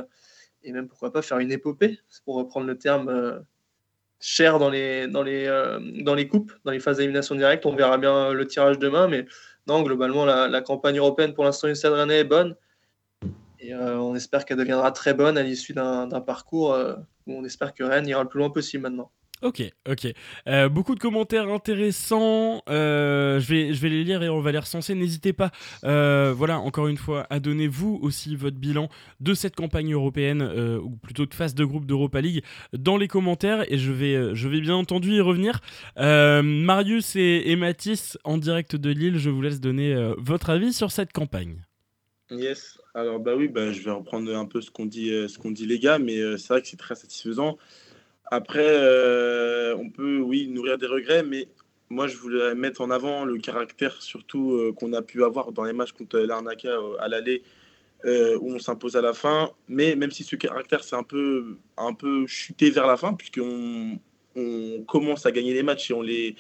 et, 0.64 0.72
même, 0.72 0.88
pourquoi 0.88 1.12
pas, 1.12 1.22
faire 1.22 1.40
une 1.40 1.52
épopée, 1.52 2.00
pour 2.26 2.36
reprendre 2.36 2.66
le 2.66 2.78
terme 2.78 3.44
cher 4.20 4.60
dans 4.60 4.70
les, 4.70 5.08
dans, 5.08 5.24
les, 5.24 5.48
dans 6.02 6.16
les 6.16 6.28
coupes, 6.28 6.52
dans 6.66 6.72
les 6.72 6.80
phases 6.80 6.98
d'élimination 6.98 7.36
directe. 7.36 7.68
On 7.68 7.76
verra 7.76 8.00
bien 8.00 8.34
le 8.34 8.48
tirage 8.48 8.80
demain, 8.80 9.08
mais 9.08 9.26
globalement, 9.84 10.26
la, 10.26 10.62
campagne 10.62 10.98
européenne 10.98 11.34
pour 11.34 11.44
l'instant 11.44 11.68
du 11.68 11.76
Stade 11.76 11.94
Rennais 11.94 12.20
est 12.20 12.24
bonne. 12.24 12.56
Et 13.60 13.74
euh, 13.74 14.00
on 14.00 14.16
espère 14.16 14.46
qu'elle 14.46 14.58
deviendra 14.58 14.92
très 14.92 15.14
bonne 15.14 15.38
à 15.38 15.44
l'issue 15.44 15.74
d'un 15.74 16.22
parcours 16.22 16.74
euh, 16.74 16.96
où 17.28 17.34
on 17.34 17.44
espère 17.44 17.74
que 17.74 17.84
Rennes 17.84 18.08
ira 18.08 18.24
le 18.24 18.30
plus 18.30 18.40
loin 18.40 18.50
possible 18.50 18.84
maintenant. 18.84 19.12
Ok, 19.42 19.64
ok. 19.90 20.08
Euh, 20.48 20.68
beaucoup 20.68 20.96
de 20.96 21.00
commentaires 21.00 21.48
intéressants. 21.48 22.62
Euh, 22.68 23.40
je, 23.40 23.48
vais, 23.48 23.74
je 23.74 23.82
vais 23.82 23.88
les 23.88 24.04
lire 24.04 24.22
et 24.22 24.28
on 24.28 24.42
va 24.42 24.52
les 24.52 24.60
recenser. 24.60 24.96
N'hésitez 24.96 25.32
pas, 25.32 25.52
euh, 25.86 26.34
voilà, 26.36 26.60
encore 26.60 26.90
une 26.90 26.98
fois, 26.98 27.26
à 27.30 27.40
donner 27.40 27.70
vous 27.70 28.00
aussi 28.02 28.36
votre 28.36 28.58
bilan 28.58 28.90
de 29.22 29.34
cette 29.34 29.56
campagne 29.56 29.94
européenne, 29.94 30.42
ou 30.84 30.90
plutôt 30.98 31.26
de 31.26 31.34
phase 31.34 31.56
de 31.56 31.64
groupe 31.64 31.86
d'Europa 31.86 32.20
League, 32.20 32.44
dans 32.74 32.98
les 32.98 33.08
commentaires. 33.08 33.64
Et 33.72 33.78
je 33.78 33.94
vais, 33.94 34.36
je 34.36 34.50
vais 34.50 34.60
bien 34.60 34.76
entendu 34.76 35.14
y 35.14 35.22
revenir. 35.22 35.62
Marius 35.96 37.16
et, 37.16 37.56
Mathis, 37.56 38.18
en 38.26 38.38
direct 38.38 38.76
de 38.76 38.90
Lille, 38.90 39.18
je 39.18 39.30
vous 39.30 39.42
laisse 39.42 39.62
donner 39.62 39.96
votre 40.18 40.50
avis 40.50 40.74
sur 40.74 40.92
cette 40.92 41.14
campagne. 41.14 41.64
Yes. 42.30 42.78
Alors, 42.94 43.20
bah 43.20 43.36
oui, 43.38 43.48
bah, 43.48 43.72
je 43.72 43.82
vais 43.82 43.92
reprendre 43.92 44.36
un 44.36 44.46
peu 44.46 44.60
ce 44.60 44.70
qu'on 44.70 44.86
dit, 44.86 45.10
ce 45.30 45.38
qu'on 45.38 45.52
dit 45.52 45.66
les 45.66 45.80
gars, 45.80 45.98
mais 45.98 46.20
c'est 46.38 46.50
vrai 46.50 46.62
que 46.62 46.68
c'est 46.68 46.78
très 46.78 46.96
satisfaisant. 46.96 47.58
Après, 48.32 48.60
euh, 48.64 49.76
on 49.76 49.90
peut, 49.90 50.20
oui, 50.20 50.48
nourrir 50.48 50.78
des 50.78 50.86
regrets, 50.86 51.24
mais 51.24 51.48
moi, 51.90 52.08
je 52.08 52.16
voulais 52.18 52.54
mettre 52.54 52.82
en 52.82 52.92
avant 52.92 53.26
le 53.26 53.40
caractère 53.40 54.02
surtout 54.02 54.54
euh, 54.54 54.72
qu'on 54.72 54.94
a 54.94 55.02
pu 55.02 55.24
avoir 55.24 55.52
dans 55.52 55.64
les 55.64 55.74
matchs 55.74 55.94
contre 55.94 56.20
l'Arnaca 56.20 56.70
euh, 56.70 56.96
à 57.00 57.08
l'aller, 57.08 57.42
où 58.06 58.54
on 58.54 58.60
s'impose 58.60 58.96
à 58.96 59.02
la 59.02 59.14
fin. 59.14 59.52
Mais 59.68 59.96
même 59.96 60.12
si 60.12 60.24
ce 60.24 60.36
caractère 60.36 60.84
s'est 60.84 60.96
un 60.96 61.04
peu, 61.04 61.58
un 61.78 61.94
peu 61.94 62.28
chuté 62.28 62.70
vers 62.70 62.88
la 62.88 62.98
fin, 62.98 63.14
puisqu'on 63.14 64.00
on 64.36 64.84
commence 64.88 65.26
à 65.26 65.32
gagner 65.32 65.54
les 65.54 65.64
matchs 65.64 65.90
et 65.90 65.94
on 65.96 66.02
les, 66.04 66.36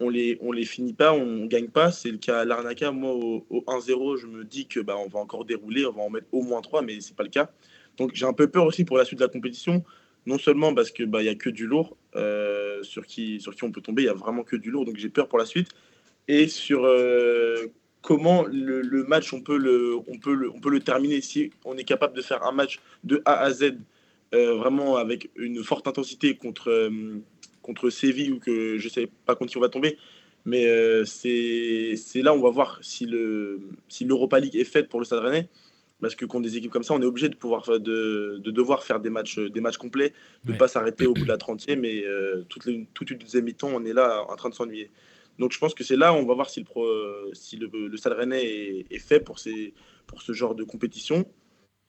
on 0.00 0.10
les, 0.10 0.38
on 0.42 0.52
les 0.52 0.64
finit 0.66 0.92
pas, 0.92 1.14
on 1.14 1.46
gagne 1.46 1.68
pas. 1.68 1.90
C'est 1.90 2.10
le 2.10 2.18
cas 2.18 2.40
à 2.40 2.44
l'Arnaca. 2.44 2.92
Moi, 2.92 3.10
au, 3.10 3.64
1-0, 3.66 4.18
je 4.18 4.26
me 4.26 4.44
dis 4.44 4.66
que 4.66 4.80
bah, 4.80 4.96
on 4.98 5.08
va 5.08 5.18
encore 5.18 5.46
dérouler, 5.46 5.86
on 5.86 5.92
va 5.92 6.02
en 6.02 6.10
mettre 6.10 6.28
au 6.30 6.42
moins 6.42 6.60
3, 6.60 6.82
mais 6.82 7.00
c'est 7.00 7.16
pas 7.16 7.24
le 7.24 7.30
cas. 7.30 7.50
Donc 7.96 8.12
j'ai 8.14 8.26
un 8.26 8.32
peu 8.32 8.48
peur 8.48 8.66
aussi 8.66 8.84
pour 8.84 8.98
la 8.98 9.04
suite 9.04 9.18
de 9.18 9.24
la 9.24 9.30
compétition 9.30 9.82
non 10.26 10.38
seulement 10.38 10.74
parce 10.74 10.90
que 10.90 11.02
bah 11.04 11.22
il 11.22 11.26
y 11.26 11.28
a 11.28 11.34
que 11.34 11.50
du 11.50 11.66
lourd 11.66 11.96
euh, 12.16 12.82
sur 12.82 13.06
qui 13.06 13.40
sur 13.40 13.54
qui 13.54 13.64
on 13.64 13.72
peut 13.72 13.80
tomber, 13.80 14.02
il 14.02 14.06
y 14.06 14.08
a 14.08 14.14
vraiment 14.14 14.44
que 14.44 14.56
du 14.56 14.70
lourd, 14.70 14.84
donc 14.84 14.96
j'ai 14.96 15.08
peur 15.08 15.28
pour 15.28 15.38
la 15.38 15.46
suite 15.46 15.68
et 16.28 16.46
sur 16.46 16.84
euh, 16.84 17.66
comment 18.00 18.44
le, 18.44 19.04
match 19.04 19.32
on 19.32 19.40
peut 19.40 19.56
le 19.56 19.96
on 20.06 20.18
peut 20.18 20.34
le 20.34 20.50
on 20.50 20.60
peut 20.60 20.70
le 20.70 20.80
terminer 20.80 21.20
si 21.20 21.50
on 21.64 21.76
est 21.76 21.84
capable 21.84 22.14
de 22.14 22.22
faire 22.22 22.44
un 22.44 22.52
match 22.52 22.80
de 23.04 23.22
A 23.24 23.40
à 23.40 23.50
Z 23.50 23.78
euh, 24.34 24.54
vraiment 24.54 24.96
avec 24.96 25.30
une 25.36 25.62
forte 25.64 25.86
intensité 25.88 26.36
contre 26.36 26.90
contre 27.60 27.90
Séville 27.90 28.32
ou 28.32 28.38
que 28.38 28.78
je 28.78 28.88
sais 28.88 29.08
pas 29.26 29.34
contre 29.34 29.50
qui 29.50 29.58
on 29.58 29.60
va 29.60 29.68
tomber. 29.68 29.98
Mais 30.44 30.66
c'est 31.04 31.96
là 32.16 32.34
où 32.34 32.38
on 32.38 32.42
va 32.42 32.50
voir 32.50 32.78
si 32.82 33.06
le 33.06 33.60
si 33.88 34.04
l'Europa 34.04 34.40
League 34.40 34.56
est 34.56 34.64
faite 34.64 34.88
pour 34.88 34.98
le 34.98 35.06
Stade 35.06 35.20
Rennais 35.20 35.48
parce 36.02 36.16
que 36.16 36.26
contre 36.26 36.42
des 36.42 36.56
équipes 36.56 36.72
comme 36.72 36.82
ça, 36.82 36.94
on 36.94 37.00
est 37.00 37.06
obligé 37.06 37.28
de 37.28 37.36
pouvoir 37.36 37.64
de, 37.78 38.40
de, 38.42 38.50
devoir 38.50 38.82
faire 38.82 39.00
des 39.00 39.08
matchs, 39.08 39.38
des 39.38 39.60
matchs 39.60 39.78
complets, 39.78 40.12
de 40.44 40.52
ne 40.52 40.58
pas 40.58 40.66
s'arrêter 40.66 41.06
au 41.06 41.14
bout 41.14 41.22
de 41.22 41.28
la 41.28 41.38
30e, 41.38 41.76
mais 41.76 42.04
euh, 42.04 42.42
toute, 42.48 42.68
toute 42.92 43.10
une 43.10 43.18
deuxième 43.18 43.44
mi-temps, 43.44 43.70
on 43.72 43.84
est 43.84 43.92
là 43.92 44.26
en 44.28 44.34
train 44.34 44.50
de 44.50 44.54
s'ennuyer. 44.54 44.90
Donc 45.38 45.52
je 45.52 45.58
pense 45.58 45.74
que 45.74 45.84
c'est 45.84 45.96
là 45.96 46.12
où 46.12 46.16
on 46.16 46.26
va 46.26 46.34
voir 46.34 46.50
si 46.50 46.58
le, 46.60 46.66
pro, 46.66 46.86
si 47.32 47.56
le, 47.56 47.70
le 47.72 47.96
Stade 47.96 48.14
Rennais 48.14 48.84
est, 48.90 48.98
fait 48.98 49.20
pour, 49.20 49.38
ces, 49.38 49.72
pour 50.06 50.20
ce 50.20 50.32
genre 50.32 50.56
de 50.56 50.64
compétition. 50.64 51.24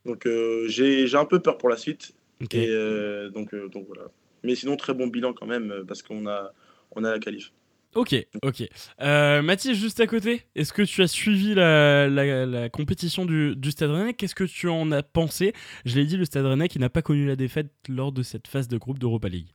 Donc 0.06 0.28
euh, 0.28 0.68
j'ai 0.68 1.16
un 1.16 1.26
peu 1.26 1.40
peur 1.40 1.58
pour 1.58 1.70
la 1.70 1.78
suite. 1.78 2.14
Et 2.52 2.68
euh, 2.70 3.30
donc, 3.30 3.54
donc 3.56 3.88
voilà. 3.88 4.12
Mais 4.44 4.54
sinon, 4.56 4.78
très 4.78 4.94
bon 4.94 5.08
bilan 5.08 5.34
quand 5.34 5.48
même, 5.48 5.84
parce 5.88 6.04
qu'on 6.04 6.28
a, 6.28 6.54
on 6.92 7.04
a 7.04 7.12
la 7.12 7.20
qualif. 7.20 7.52
Ok, 7.96 8.16
ok. 8.42 8.64
Euh, 9.02 9.42
Mathis, 9.42 9.78
juste 9.78 10.00
à 10.00 10.08
côté, 10.08 10.44
est-ce 10.56 10.74
que 10.74 10.82
tu 10.82 11.02
as 11.04 11.08
suivi 11.08 11.54
la, 11.54 12.70
compétition 12.70 13.26
du, 13.26 13.72
Stade 13.72 13.92
Rennais? 13.92 14.14
Qu'est-ce 14.14 14.36
que 14.36 14.44
tu 14.44 14.68
en 14.68 14.92
as 14.92 15.04
pensé? 15.04 15.54
Je 15.86 15.96
l'ai 15.96 16.06
dit, 16.06 16.18
le 16.18 16.26
Stade 16.26 16.46
Rennais 16.46 16.68
qui 16.68 16.80
n'a 16.80 16.90
pas 16.90 17.02
connu 17.02 17.28
la 17.28 17.36
défaite 17.36 17.72
lors 17.88 18.12
de 18.12 18.24
cette 18.24 18.48
phase 18.48 18.68
de 18.68 18.78
groupe 18.78 19.00
d'Europa 19.00 19.30
League. 19.30 19.50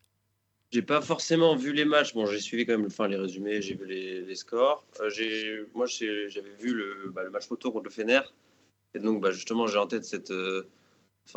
J'ai 0.70 0.82
pas 0.82 1.00
forcément 1.00 1.56
vu 1.56 1.72
les 1.72 1.84
matchs. 1.84 2.14
Bon, 2.14 2.26
j'ai 2.26 2.40
suivi 2.40 2.66
quand 2.66 2.76
même 2.76 2.86
enfin, 2.86 3.08
les 3.08 3.16
résumés, 3.16 3.60
j'ai 3.62 3.74
vu 3.74 3.86
les, 3.86 4.34
scores. 4.34 4.84
Euh, 5.00 5.66
moi, 5.74 5.86
j'avais 5.86 6.54
vu 6.60 6.74
le, 6.74 7.10
bah, 7.12 7.24
le, 7.24 7.30
match 7.30 7.46
photo 7.46 7.72
contre 7.72 7.86
le 7.86 7.90
Fener. 7.90 8.20
Et 8.94 9.00
donc, 9.00 9.20
bah, 9.20 9.32
justement, 9.32 9.66
j'ai 9.66 9.78
en 9.78 9.86
tête 9.86 10.04
cette, 10.04 10.30
euh, 10.30 10.68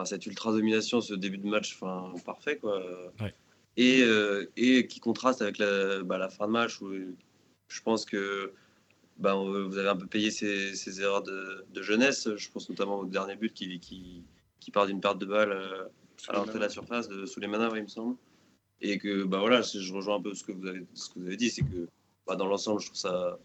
cette 0.05 0.25
ultra 0.25 0.51
domination, 0.51 1.01
ce 1.01 1.13
début 1.13 1.37
de 1.37 1.47
match 1.47 1.79
parfait. 2.25 2.57
Quoi. 2.57 2.83
Ouais 3.19 3.33
et, 3.77 4.01
euh, 4.03 4.51
et 4.57 4.87
qui 4.87 4.99
contraste 4.99 5.41
avec 5.41 5.57
la, 5.57 6.03
bah, 6.03 6.17
la, 6.17 6.29
fin 6.29 6.47
de 6.47 6.51
match 6.51 6.81
où 6.81 6.91
je 7.67 7.81
pense 7.81 8.05
que 8.05 8.53
bah, 9.17 9.35
vous 9.35 9.77
avez 9.77 9.89
un 9.89 9.95
peu 9.95 10.07
payé 10.07 10.31
ces, 10.31 11.01
erreurs 11.01 11.23
de, 11.23 11.81
jeunesse. 11.81 12.29
Je 12.35 12.49
pense 12.49 12.69
notamment 12.69 12.99
au 12.99 13.05
dernier 13.05 13.35
but 13.35 13.53
qui, 13.53 13.79
qui, 13.79 14.23
qui 14.59 14.71
part 14.71 14.87
d'une 14.87 14.99
perte 14.99 15.19
de 15.19 15.25
balle 15.25 15.89
à 16.27 16.33
l'entrée 16.33 16.55
de 16.55 16.59
la 16.59 16.69
surface 16.69 17.07
de, 17.07 17.25
sous 17.25 17.39
les 17.39 17.47
manœuvres, 17.47 17.77
il 17.77 17.83
me 17.83 17.87
semble. 17.87 18.15
Et 18.81 18.97
que 18.97 19.23
bah, 19.23 19.39
voilà, 19.39 19.61
je 19.61 19.93
rejoins 19.93 20.15
un 20.15 20.21
peu 20.21 20.33
ce 20.33 20.43
que 20.43 20.51
vous 20.51 20.65
avez, 20.65 20.85
ce 20.93 21.09
que 21.09 21.19
vous 21.19 21.25
avez 21.25 21.37
dit, 21.37 21.49
c'est 21.49 21.61
que 21.61 21.87
bah, 22.25 22.35
dans 22.35 22.47
l'ensemble, 22.47 22.79
je 22.79 22.87
trouve 22.87 22.97
ça 22.97 23.39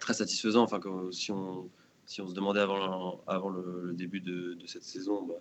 très 0.00 0.14
satisfaisant. 0.14 0.62
Enfin, 0.62 0.80
comme, 0.80 1.12
si, 1.12 1.30
on, 1.30 1.70
si 2.06 2.20
on 2.20 2.28
se 2.28 2.34
demandait 2.34 2.60
avant, 2.60 3.22
avant 3.26 3.50
le, 3.50 3.92
début 3.92 4.20
de, 4.20 4.54
de, 4.54 4.66
cette 4.66 4.84
saison, 4.84 5.22
bah, 5.22 5.34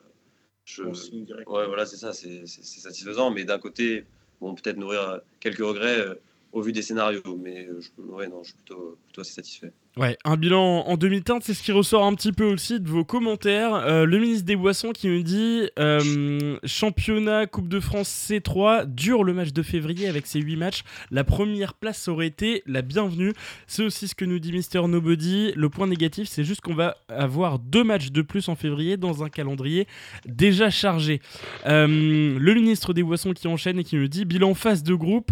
je, 0.71 0.83
ouais, 0.83 1.67
voilà, 1.67 1.85
c'est 1.85 1.97
ça, 1.97 2.13
c'est 2.13 2.45
satisfaisant. 2.45 3.31
Mais 3.31 3.43
d'un 3.43 3.59
côté, 3.59 4.05
bon, 4.39 4.55
peut-être 4.55 4.77
nourrir 4.77 5.21
quelques 5.39 5.59
regrets 5.59 5.99
euh, 5.99 6.15
au 6.53 6.61
vu 6.61 6.71
des 6.71 6.81
scénarios. 6.81 7.37
Mais 7.37 7.67
euh, 7.67 7.81
je, 7.81 8.01
ouais, 8.01 8.27
non, 8.27 8.43
je 8.43 8.49
suis 8.49 8.57
plutôt, 8.57 8.97
plutôt 9.05 9.21
assez 9.21 9.33
satisfait. 9.33 9.73
Ouais, 9.97 10.17
un 10.23 10.37
bilan 10.37 10.85
en 10.87 10.95
demi-teinte, 10.95 11.43
c'est 11.43 11.53
ce 11.53 11.61
qui 11.61 11.73
ressort 11.73 12.05
un 12.05 12.15
petit 12.15 12.31
peu 12.31 12.45
aussi 12.45 12.79
de 12.79 12.87
vos 12.87 13.03
commentaires. 13.03 13.75
Euh, 13.75 14.05
le 14.05 14.19
ministre 14.19 14.45
des 14.45 14.55
Boissons 14.55 14.93
qui 14.93 15.09
me 15.09 15.21
dit 15.21 15.69
euh, 15.79 16.57
championnat 16.63 17.45
Coupe 17.45 17.67
de 17.67 17.81
France 17.81 18.07
C3, 18.29 18.85
dur 18.85 19.25
le 19.25 19.33
match 19.33 19.51
de 19.51 19.61
février 19.61 20.07
avec 20.07 20.27
ses 20.27 20.39
8 20.39 20.55
matchs. 20.55 20.83
La 21.11 21.25
première 21.25 21.73
place 21.73 22.07
aurait 22.07 22.27
été 22.27 22.63
la 22.67 22.83
bienvenue. 22.83 23.33
C'est 23.67 23.83
aussi 23.83 24.07
ce 24.07 24.15
que 24.15 24.23
nous 24.23 24.39
dit 24.39 24.53
Mister 24.53 24.81
Nobody. 24.87 25.51
Le 25.57 25.67
point 25.67 25.87
négatif, 25.87 26.29
c'est 26.29 26.45
juste 26.45 26.61
qu'on 26.61 26.73
va 26.73 26.95
avoir 27.09 27.59
deux 27.59 27.83
matchs 27.83 28.11
de 28.11 28.21
plus 28.21 28.47
en 28.47 28.55
février 28.55 28.95
dans 28.95 29.25
un 29.25 29.29
calendrier 29.29 29.87
déjà 30.25 30.69
chargé. 30.69 31.19
Euh, 31.65 32.39
le 32.39 32.53
ministre 32.53 32.93
des 32.93 33.03
Boissons 33.03 33.33
qui 33.33 33.49
enchaîne 33.49 33.77
et 33.77 33.83
qui 33.83 33.97
me 33.97 34.07
dit 34.07 34.23
bilan 34.23 34.53
phase 34.53 34.83
de 34.83 34.93
groupe, 34.93 35.31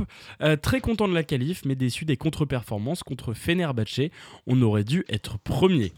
très 0.62 0.82
content 0.82 1.08
de 1.08 1.14
la 1.14 1.24
qualif, 1.24 1.62
mais 1.64 1.76
déçu 1.76 2.04
des 2.04 2.18
contre-performances 2.18 3.04
contre 3.04 3.34
Fenerbahce 3.34 4.10
on 4.50 4.62
aurait 4.64 4.84
dû 4.84 5.06
être 5.08 5.38
premier. 5.40 5.94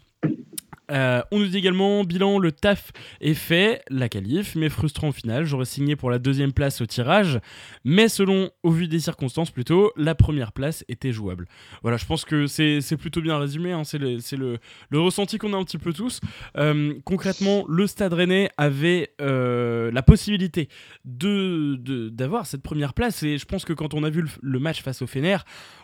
Euh, 0.92 1.22
on 1.32 1.40
nous 1.40 1.48
dit 1.48 1.58
également, 1.58 2.04
bilan, 2.04 2.38
le 2.38 2.52
taf 2.52 2.92
est 3.22 3.34
fait, 3.34 3.82
la 3.90 4.10
qualif, 4.10 4.56
mais 4.56 4.70
frustrant 4.70 5.10
au 5.10 5.12
final. 5.12 5.46
J'aurais 5.46 5.66
signé 5.66 5.96
pour 5.96 6.10
la 6.10 6.20
deuxième 6.20 6.52
place 6.52 6.82
au 6.82 6.86
tirage, 6.86 7.40
mais 7.86 8.10
selon, 8.10 8.52
au 8.64 8.72
vu 8.72 8.88
des 8.88 9.00
circonstances 9.00 9.52
plutôt, 9.52 9.92
la 9.96 10.16
première 10.16 10.52
place 10.52 10.84
était 10.90 11.12
jouable. 11.12 11.48
Voilà, 11.82 11.98
je 11.98 12.06
pense 12.06 12.26
que 12.26 12.48
c'est 12.48 12.98
plutôt 12.98 13.22
bien 13.22 13.38
résumé, 13.38 13.72
hein. 13.72 13.84
c'est 13.84 13.98
le, 14.00 14.60
ressenti 14.94 15.38
qu'on 15.38 15.54
a 15.54 15.58
un 15.58 15.64
petit 15.64 15.78
peu 15.78 15.94
tous. 15.94 16.20
Euh, 16.58 16.94
concrètement, 17.06 17.66
le 17.68 17.88
Stade 17.88 18.14
Rennais 18.14 18.50
avait 18.58 19.14
euh, 19.22 19.92
la 19.92 20.04
possibilité 20.04 20.70
d'avoir 21.06 22.44
de, 22.44 22.48
cette 22.48 22.62
première 22.62 22.94
place, 22.94 23.24
et 23.24 23.38
je 23.38 23.46
pense 23.46 23.66
que 23.66 23.74
quand 23.74 23.94
on 23.94 24.04
a 24.04 24.10
vu 24.10 24.26
le, 24.42 24.60
match 24.60 24.84
face 24.84 25.02
au 25.02 25.08
Fener, 25.08 25.38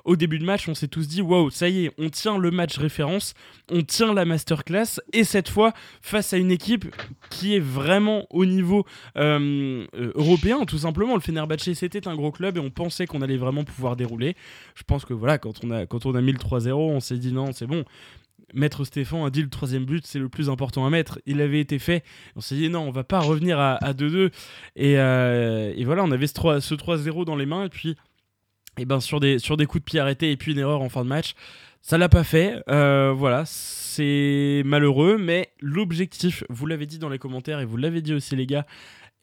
au 0.06 0.16
début 0.16 0.40
de 0.40 0.46
match, 0.46 0.68
on 0.68 0.76
s'est 0.76 0.88
tous 0.88 1.08
dit, 1.08 1.22
waouh, 1.22 1.50
ça 1.50 1.70
y 1.70 1.86
est, 1.86 1.92
on 1.98 2.10
tient 2.10 2.38
le 2.38 2.52
match 2.52 2.78
référence, 2.78 3.34
on 3.72 3.82
tient 3.82 4.14
la 4.14 4.26
masterclass 4.26 4.97
et 5.14 5.24
cette 5.24 5.50
fois 5.50 5.74
face 6.02 6.34
à 6.34 6.38
une 6.38 6.52
équipe 6.52 6.86
qui 7.30 7.56
est 7.56 7.60
vraiment 7.60 8.26
au 8.30 8.46
niveau 8.46 8.86
euh, 9.18 9.86
euh, 9.96 10.12
européen, 10.16 10.66
tout 10.66 10.80
simplement. 10.80 11.16
Le 11.16 11.22
Fenerbahce, 11.22 11.74
c'était 11.74 12.08
un 12.08 12.16
gros 12.16 12.32
club 12.32 12.58
et 12.58 12.60
on 12.60 12.70
pensait 12.70 13.08
qu'on 13.08 13.22
allait 13.22 13.38
vraiment 13.38 13.64
pouvoir 13.64 13.96
dérouler. 13.96 14.36
Je 14.76 14.84
pense 14.84 15.06
que 15.06 15.14
voilà, 15.14 15.38
quand 15.38 15.64
on 15.64 15.72
a, 15.72 15.86
quand 15.86 16.06
on 16.06 16.16
a 16.16 16.22
mis 16.22 16.32
le 16.32 16.40
3-0, 16.40 16.74
on 16.74 17.00
s'est 17.00 17.18
dit 17.18 17.32
non, 17.32 17.52
c'est 17.52 17.68
bon. 17.68 17.84
Maître 18.54 18.86
Stéphane 18.86 19.26
a 19.26 19.30
dit 19.30 19.42
le 19.42 19.50
troisième 19.50 19.86
but, 19.86 20.06
c'est 20.06 20.20
le 20.20 20.30
plus 20.30 20.50
important 20.50 20.86
à 20.86 20.90
mettre. 20.90 21.20
Il 21.26 21.42
avait 21.42 21.60
été 21.60 21.80
fait. 21.80 22.04
On 22.36 22.42
s'est 22.42 22.56
dit 22.56 22.70
non, 22.70 22.82
on 22.82 22.92
va 22.92 23.04
pas 23.04 23.20
revenir 23.20 23.60
à, 23.60 23.78
2-2. 23.94 24.32
Euh, 24.80 25.74
et, 25.76 25.84
voilà, 25.84 26.04
on 26.04 26.12
avait 26.12 26.28
ce 26.28 26.34
3-0 26.34 27.26
dans 27.26 27.36
les 27.36 27.46
mains. 27.46 27.66
Et 27.66 27.70
puis, 27.70 27.98
et 28.78 28.84
eh 28.84 28.86
ben, 28.86 29.00
sur, 29.00 29.20
des, 29.20 29.40
sur 29.40 29.58
des 29.58 29.66
coups 29.66 29.84
de 29.84 29.86
pied 29.86 30.00
arrêtés 30.00 30.32
et 30.32 30.38
puis 30.38 30.52
une 30.52 30.60
erreur 30.60 30.82
en 30.82 30.90
fin 30.90 31.04
de 31.04 31.10
match, 31.10 31.34
ça 31.82 31.98
l'a 31.98 32.10
pas 32.10 32.24
fait. 32.24 32.62
voilà, 32.68 33.44
c'est 33.46 34.62
malheureux, 34.66 35.18
mais 35.18 35.52
l'objectif, 35.62 36.44
vous 36.50 36.66
l'avez 36.66 36.86
dit 36.86 37.00
dans 37.00 37.10
les 37.10 37.20
commentaires 37.20 37.60
et 37.60 37.66
vous 37.66 37.78
l'avez 37.78 38.02
dit 38.02 38.14
aussi 38.14 38.36
les 38.36 38.46
gars, 38.46 38.66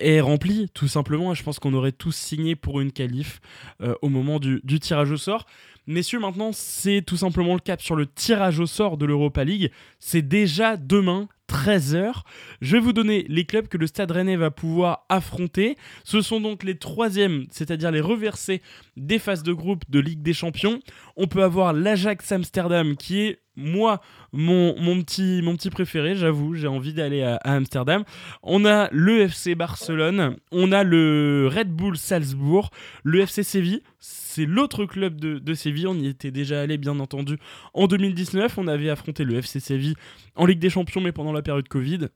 est 0.01 0.21
rempli 0.21 0.69
tout 0.75 0.89
simplement. 0.89 1.33
Et 1.33 1.35
je 1.35 1.43
pense 1.43 1.59
qu'on 1.59 1.75
aurait 1.75 1.93
tous 1.93 2.15
signé 2.15 2.57
pour 2.57 2.81
une 2.81 2.93
qualif 2.93 3.41
euh, 3.81 3.95
au 4.03 4.09
moment 4.09 4.39
du, 4.39 4.61
du, 4.65 4.81
tirage 4.81 5.11
au 5.11 5.17
sort. 5.17 5.47
Messieurs, 5.87 6.19
maintenant, 6.19 6.51
c'est 6.53 7.03
tout 7.03 7.17
simplement 7.17 7.55
le 7.55 7.61
cap 7.61 7.81
sur 7.81 7.95
le 7.95 8.07
tirage 8.07 8.59
au 8.59 8.67
sort 8.67 8.97
de 8.97 9.05
l'Europa 9.05 9.45
League. 9.45 9.71
C'est 9.99 10.23
déjà 10.23 10.77
demain, 10.77 11.29
13h. 11.49 12.23
Je 12.61 12.73
vais 12.73 12.81
vous 12.81 12.93
donner 12.93 13.25
les 13.29 13.45
clubs 13.45 13.69
que 13.69 13.77
le 13.77 13.87
Stade 13.87 14.11
Rennais 14.11 14.37
va 14.37 14.51
pouvoir 14.51 15.07
affronter. 15.09 15.77
Ce 16.03 16.21
sont 16.21 16.41
donc 16.41 16.63
les 16.63 16.79
troisièmes, 16.79 17.47
c'est-à-dire 17.51 17.91
les 17.91 18.01
reversés 18.01 18.63
des 18.97 19.19
phases 19.19 19.43
de 19.43 19.53
groupe 19.53 19.85
de 19.89 20.01
Ligue 20.01 20.23
des 20.23 20.33
Champions. 20.33 20.81
On 21.17 21.27
peut 21.27 21.43
avoir 21.43 21.73
l'Ajax 21.73 22.33
Amsterdam 22.33 22.97
qui 22.97 23.21
est 23.21 23.44
moi, 23.57 24.01
mon, 24.33 24.75
petit, 25.03 25.71
préféré, 25.71 26.17
j'avoue, 26.17 26.55
j'ai 26.55 26.67
envie 26.67 26.93
d'aller 26.93 27.23
à, 27.23 27.37
Amsterdam. 27.45 28.05
On 28.43 28.65
a 28.65 28.89
le 28.91 29.23
FC 29.23 29.55
Barcelone, 29.55 30.37
on 30.51 30.73
a 30.73 30.83
le 30.83 31.49
Red 31.53 31.71
Bull 31.71 31.97
Salzbourg, 31.97 32.71
le 33.03 33.21
FC 33.21 33.43
Séville, 33.43 33.83
c'est 34.01 34.47
l'autre 34.47 34.85
club 34.85 35.21
de, 35.21 35.55
Séville, 35.55 35.87
on 35.87 35.95
y 35.95 36.09
était 36.09 36.33
déjà 36.33 36.61
allé 36.61 36.79
bien 36.79 36.99
entendu 36.99 37.39
en 37.73 37.87
2019, 37.87 38.59
on 38.59 38.67
avait 38.67 38.91
affronté 38.91 39.25
le 39.25 39.37
FC 39.37 39.61
Séville 39.61 39.95
en 40.35 40.47
Ligue 40.47 40.59
des 40.59 40.71
Champions 40.71 41.01
mais 41.01 41.13
pendant 41.13 41.33
la 41.33 41.43
période 41.43 41.69
Covid. 41.69 42.09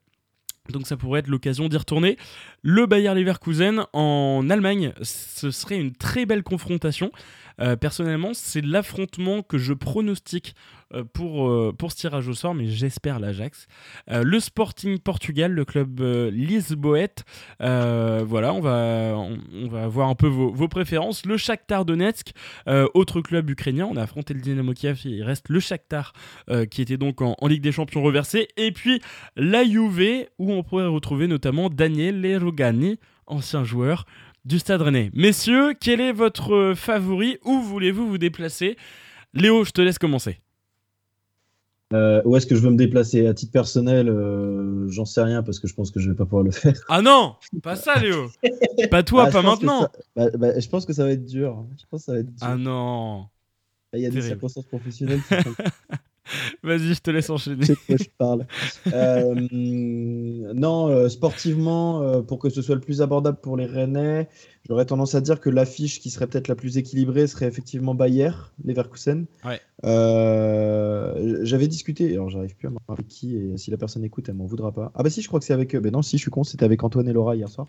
Donc 0.73 0.87
ça 0.87 0.97
pourrait 0.97 1.21
être 1.21 1.29
l'occasion 1.29 1.69
d'y 1.69 1.77
retourner. 1.77 2.19
Le 2.63 2.87
Bayer 2.87 3.15
Leverkusen 3.15 3.85
en 3.93 4.51
Allemagne, 4.51 4.93
ce 5.01 5.51
serait 5.51 5.79
une 5.79 5.93
très 5.93 6.27
belle 6.27 6.43
confrontation. 6.43 7.11
Euh, 7.61 7.77
personnellement, 7.77 8.35
c'est 8.35 8.61
l'affrontement 8.61 9.43
que 9.43 9.59
je 9.59 9.73
pronostique 9.73 10.55
pour, 11.13 11.49
euh, 11.49 11.73
pour 11.77 11.93
ce 11.93 11.97
tirage 11.97 12.29
au 12.29 12.35
sort, 12.35 12.55
mais 12.55 12.67
j'espère 12.69 13.19
l'Ajax. 13.19 13.67
le 14.09 14.41
Sporting 14.41 14.99
Portugal, 14.99 15.53
le 15.53 15.65
club 15.65 16.01
Lisboète. 16.33 17.25
voilà, 17.61 18.53
on 18.53 18.61
va, 18.61 19.15
on, 19.17 19.69
va 19.69 19.87
voir 19.89 20.09
un 20.09 20.15
peu 20.15 20.27
vos, 20.27 20.69
préférences. 20.69 21.27
Le 21.27 21.37
Shakhtar 21.37 21.85
Donetsk, 21.85 22.33
autre 22.95 23.21
club 23.21 23.51
ukrainien. 23.51 23.87
On 23.91 23.97
a 23.97 24.03
affronté 24.03 24.35
le 24.35 24.41
Dynamo 24.41 24.73
Kiev, 24.73 25.01
il 25.05 25.23
reste 25.23 25.49
le 25.49 25.61
Shakhtar 25.61 26.13
qui 26.71 26.83
était 26.83 26.97
donc 26.97 27.21
en, 27.21 27.37
Ligue 27.49 27.63
des 27.63 27.73
Champions 27.73 28.03
reversé. 28.03 28.49
Et 28.57 28.73
puis 28.73 29.01
la 29.37 29.65
Juve, 29.65 30.27
où 30.39 30.53
on 30.53 30.63
pourrait 30.63 30.87
retrouver 30.87 31.27
notamment 31.27 31.69
Daniel 31.71 32.21
Lerogani, 32.21 32.99
ancien 33.27 33.65
joueur 33.65 34.05
du 34.45 34.59
Stade 34.59 34.83
Rennais. 34.83 35.11
Messieurs, 35.13 35.75
quel 35.79 36.01
est 36.01 36.13
votre 36.13 36.73
favori? 36.75 37.39
Où 37.45 37.61
voulez-vous 37.61 38.09
vous 38.09 38.19
déplacer? 38.19 38.77
Léo, 39.35 39.65
je 39.65 39.71
te 39.73 39.81
laisse 39.81 39.99
commencer. 39.99 40.39
Euh, 41.95 42.21
où 42.27 42.37
est-ce 42.37 42.47
que 42.47 42.55
je 42.55 42.61
veux 42.61 42.71
me 42.71 42.77
déplacer? 42.77 43.27
À 43.27 43.33
titre 43.33 43.53
personnel, 43.53 44.09
euh, 44.11 44.89
j'en 44.91 45.07
sais 45.07 45.23
rien 45.23 45.43
parce 45.43 45.59
que 45.59 45.67
je 45.67 45.75
pense 45.75 45.91
que 45.91 46.01
je 46.01 46.11
vais 46.11 46.17
pas 46.17 46.25
pouvoir 46.27 46.43
le 46.43 46.51
faire. 46.51 46.79
Ah 46.89 47.01
non 47.01 47.37
Pas 47.63 47.77
ça, 47.77 47.99
Léo 47.99 48.31
Pas 48.91 49.03
toi, 49.03 49.27
ah, 49.29 49.31
pas 49.31 49.43
maintenant 49.43 49.89
bah, 50.15 50.29
bah, 50.37 50.59
Je 50.59 50.69
pense 50.69 50.85
que 50.85 50.93
ça 50.93 51.05
va 51.05 51.13
être 51.13 51.25
dur. 51.25 51.65
Je 51.79 51.85
pense 51.91 52.03
que 52.03 52.07
ça 52.07 52.13
va 52.13 52.19
être 52.19 52.27
dur. 52.27 52.47
Ah 52.47 52.57
non 52.57 53.27
Il 53.95 54.01
y 54.01 54.07
a 54.07 54.11
des 54.11 54.23
circonstances 54.23 54.67
professionnelles 54.67 55.23
Vas-y, 56.63 56.95
je 56.95 57.01
te 57.01 57.11
laisse 57.11 57.31
enchaîner. 57.31 57.65
C'est 57.65 57.77
quoi 57.77 57.97
je 57.97 58.09
parle. 58.17 58.47
Euh, 58.93 59.35
non, 59.53 60.89
euh, 60.89 61.09
sportivement, 61.09 62.03
euh, 62.03 62.23
pour 62.23 62.39
que 62.39 62.51
ce 62.51 62.63
soit 62.63 62.75
le 62.75 62.81
plus 62.81 63.03
abordable 63.03 63.39
pour 63.41 63.57
les 63.57 63.67
Rennais, 63.67 64.29
j'aurais 64.67 64.87
tendance 64.87 65.15
à 65.15 65.21
dire 65.21 65.41
que 65.41 65.51
l'affiche 65.51 66.01
qui 66.01 66.11
serait 66.11 66.27
peut-être 66.27 66.49
la 66.49 66.55
plus 66.55 66.79
équilibrée 66.79 67.27
serait 67.27 67.47
effectivement 67.47 67.95
Bayer, 67.95 68.31
Leverkusen. 68.65 69.27
Ouais. 69.45 69.61
J'avais 71.43 71.69
discuté, 71.69 72.13
alors 72.13 72.31
j'arrive 72.31 72.57
plus 72.57 72.69
à 72.69 72.71
me 72.71 72.79
rappeler 72.89 73.07
qui, 73.07 73.37
et 73.37 73.57
si 73.57 73.71
la 73.71 73.77
personne 73.77 74.05
écoute, 74.05 74.29
elle 74.29 74.37
m'en 74.37 74.47
voudra 74.47 74.73
pas. 74.73 74.93
Ah 74.95 75.03
bah 75.03 75.11
si, 75.11 75.23
je 75.23 75.29
crois 75.29 75.41
que 75.41 75.47
c'est 75.47 75.55
avec 75.55 75.75
eux. 75.75 75.81
Ben 75.81 75.93
non, 75.93 76.03
si, 76.03 76.17
je 76.19 76.23
suis 76.23 76.31
con, 76.31 76.45
c'était 76.45 76.65
avec 76.65 76.83
Antoine 76.83 77.09
et 77.09 77.13
Laura 77.13 77.37
hier 77.37 77.49
soir. 77.49 77.67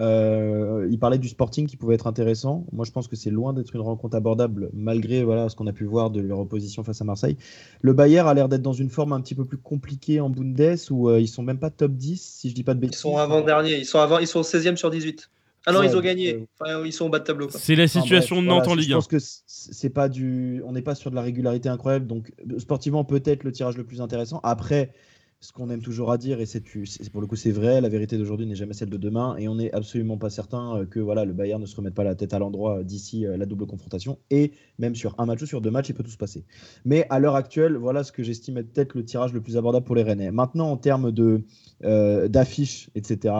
Euh, 0.00 0.88
il 0.90 0.98
parlait 0.98 1.18
du 1.18 1.28
Sporting 1.28 1.66
qui 1.66 1.76
pouvait 1.76 1.94
être 1.94 2.06
intéressant. 2.06 2.64
Moi, 2.72 2.84
je 2.86 2.92
pense 2.92 3.08
que 3.08 3.16
c'est 3.16 3.30
loin 3.30 3.52
d'être 3.52 3.74
une 3.74 3.82
rencontre 3.82 4.16
abordable 4.16 4.70
malgré 4.72 5.22
voilà, 5.22 5.48
ce 5.48 5.56
qu'on 5.56 5.66
a 5.66 5.72
pu 5.72 5.84
voir 5.84 6.10
de 6.10 6.20
leur 6.20 6.38
opposition 6.38 6.82
face 6.82 7.00
à 7.02 7.04
Marseille. 7.04 7.36
Le 7.82 7.92
Bayern 7.92 8.26
a 8.26 8.34
l'air 8.34 8.48
d'être 8.48 8.62
dans 8.62 8.72
une 8.72 8.88
forme 8.88 9.12
un 9.12 9.20
petit 9.20 9.34
peu 9.34 9.44
plus 9.44 9.58
compliquée 9.58 10.20
en 10.20 10.30
Bundes 10.30 10.78
où 10.90 11.10
euh, 11.10 11.20
ils 11.20 11.28
sont 11.28 11.42
même 11.42 11.58
pas 11.58 11.70
top 11.70 11.92
10, 11.92 12.20
si 12.20 12.48
je 12.48 12.54
dis 12.54 12.64
pas 12.64 12.74
de 12.74 12.80
bêtises. 12.80 13.00
Ils 13.00 13.02
sont 13.02 13.18
avant-dernier, 13.18 13.78
ils 13.78 13.86
sont, 13.86 13.98
avant, 13.98 14.18
ils 14.18 14.26
sont 14.26 14.40
16e 14.40 14.76
sur 14.76 14.90
18. 14.90 15.30
Ah 15.64 15.72
non, 15.72 15.82
ils 15.82 15.96
ont 15.96 16.00
gagné. 16.00 16.44
Enfin, 16.58 16.84
ils 16.84 16.92
sont 16.92 17.06
au 17.06 17.08
bas 17.08 17.20
de 17.20 17.24
tableau. 17.24 17.48
C'est 17.50 17.76
la 17.76 17.86
situation 17.86 18.42
de 18.42 18.46
Nantes 18.46 18.66
en 18.66 18.74
Ligue 18.74 18.86
1. 18.86 18.88
Je 18.88 18.94
pense 18.94 19.06
que 19.06 19.18
c'est 19.46 19.90
pas 19.90 20.08
du, 20.08 20.60
on 20.66 20.72
n'est 20.72 20.82
pas 20.82 20.96
sur 20.96 21.10
de 21.10 21.14
la 21.14 21.22
régularité 21.22 21.68
incroyable. 21.68 22.06
Donc 22.06 22.32
sportivement, 22.58 23.04
peut-être 23.04 23.44
le 23.44 23.52
tirage 23.52 23.76
le 23.76 23.84
plus 23.84 24.00
intéressant. 24.00 24.40
Après, 24.42 24.92
ce 25.42 25.52
qu'on 25.52 25.70
aime 25.70 25.82
toujours 25.82 26.12
à 26.12 26.18
dire, 26.18 26.40
et 26.40 26.46
c'est 26.46 26.62
pour 27.10 27.20
le 27.20 27.26
coup 27.26 27.34
c'est 27.34 27.50
vrai, 27.50 27.80
la 27.80 27.88
vérité 27.88 28.16
d'aujourd'hui 28.16 28.46
n'est 28.46 28.54
jamais 28.54 28.74
celle 28.74 28.90
de 28.90 28.96
demain, 28.96 29.34
et 29.38 29.48
on 29.48 29.56
n'est 29.56 29.72
absolument 29.72 30.16
pas 30.16 30.30
certain 30.30 30.76
euh, 30.76 30.86
que 30.86 31.00
voilà 31.00 31.24
le 31.24 31.32
Bayern 31.32 31.60
ne 31.60 31.66
se 31.66 31.74
remette 31.74 31.94
pas 31.94 32.04
la 32.04 32.14
tête 32.14 32.32
à 32.32 32.38
l'endroit 32.38 32.78
euh, 32.78 32.82
d'ici 32.84 33.26
euh, 33.26 33.36
la 33.36 33.44
double 33.44 33.66
confrontation, 33.66 34.18
et 34.30 34.52
même 34.78 34.94
sur 34.94 35.16
un 35.18 35.26
match 35.26 35.42
ou 35.42 35.46
sur 35.46 35.60
deux 35.60 35.72
matchs, 35.72 35.88
il 35.88 35.94
peut 35.94 36.04
tout 36.04 36.12
se 36.12 36.16
passer. 36.16 36.44
Mais 36.84 37.08
à 37.10 37.18
l'heure 37.18 37.34
actuelle, 37.34 37.74
voilà 37.74 38.04
ce 38.04 38.12
que 38.12 38.22
j'estime 38.22 38.56
être 38.56 38.72
peut-être 38.72 38.94
le 38.94 39.04
tirage 39.04 39.32
le 39.32 39.40
plus 39.40 39.56
abordable 39.56 39.84
pour 39.84 39.96
les 39.96 40.04
Rennais. 40.04 40.30
Maintenant, 40.30 40.70
en 40.70 40.76
termes 40.76 41.10
de 41.10 41.42
d'affiches, 42.28 42.90
etc., 42.94 43.34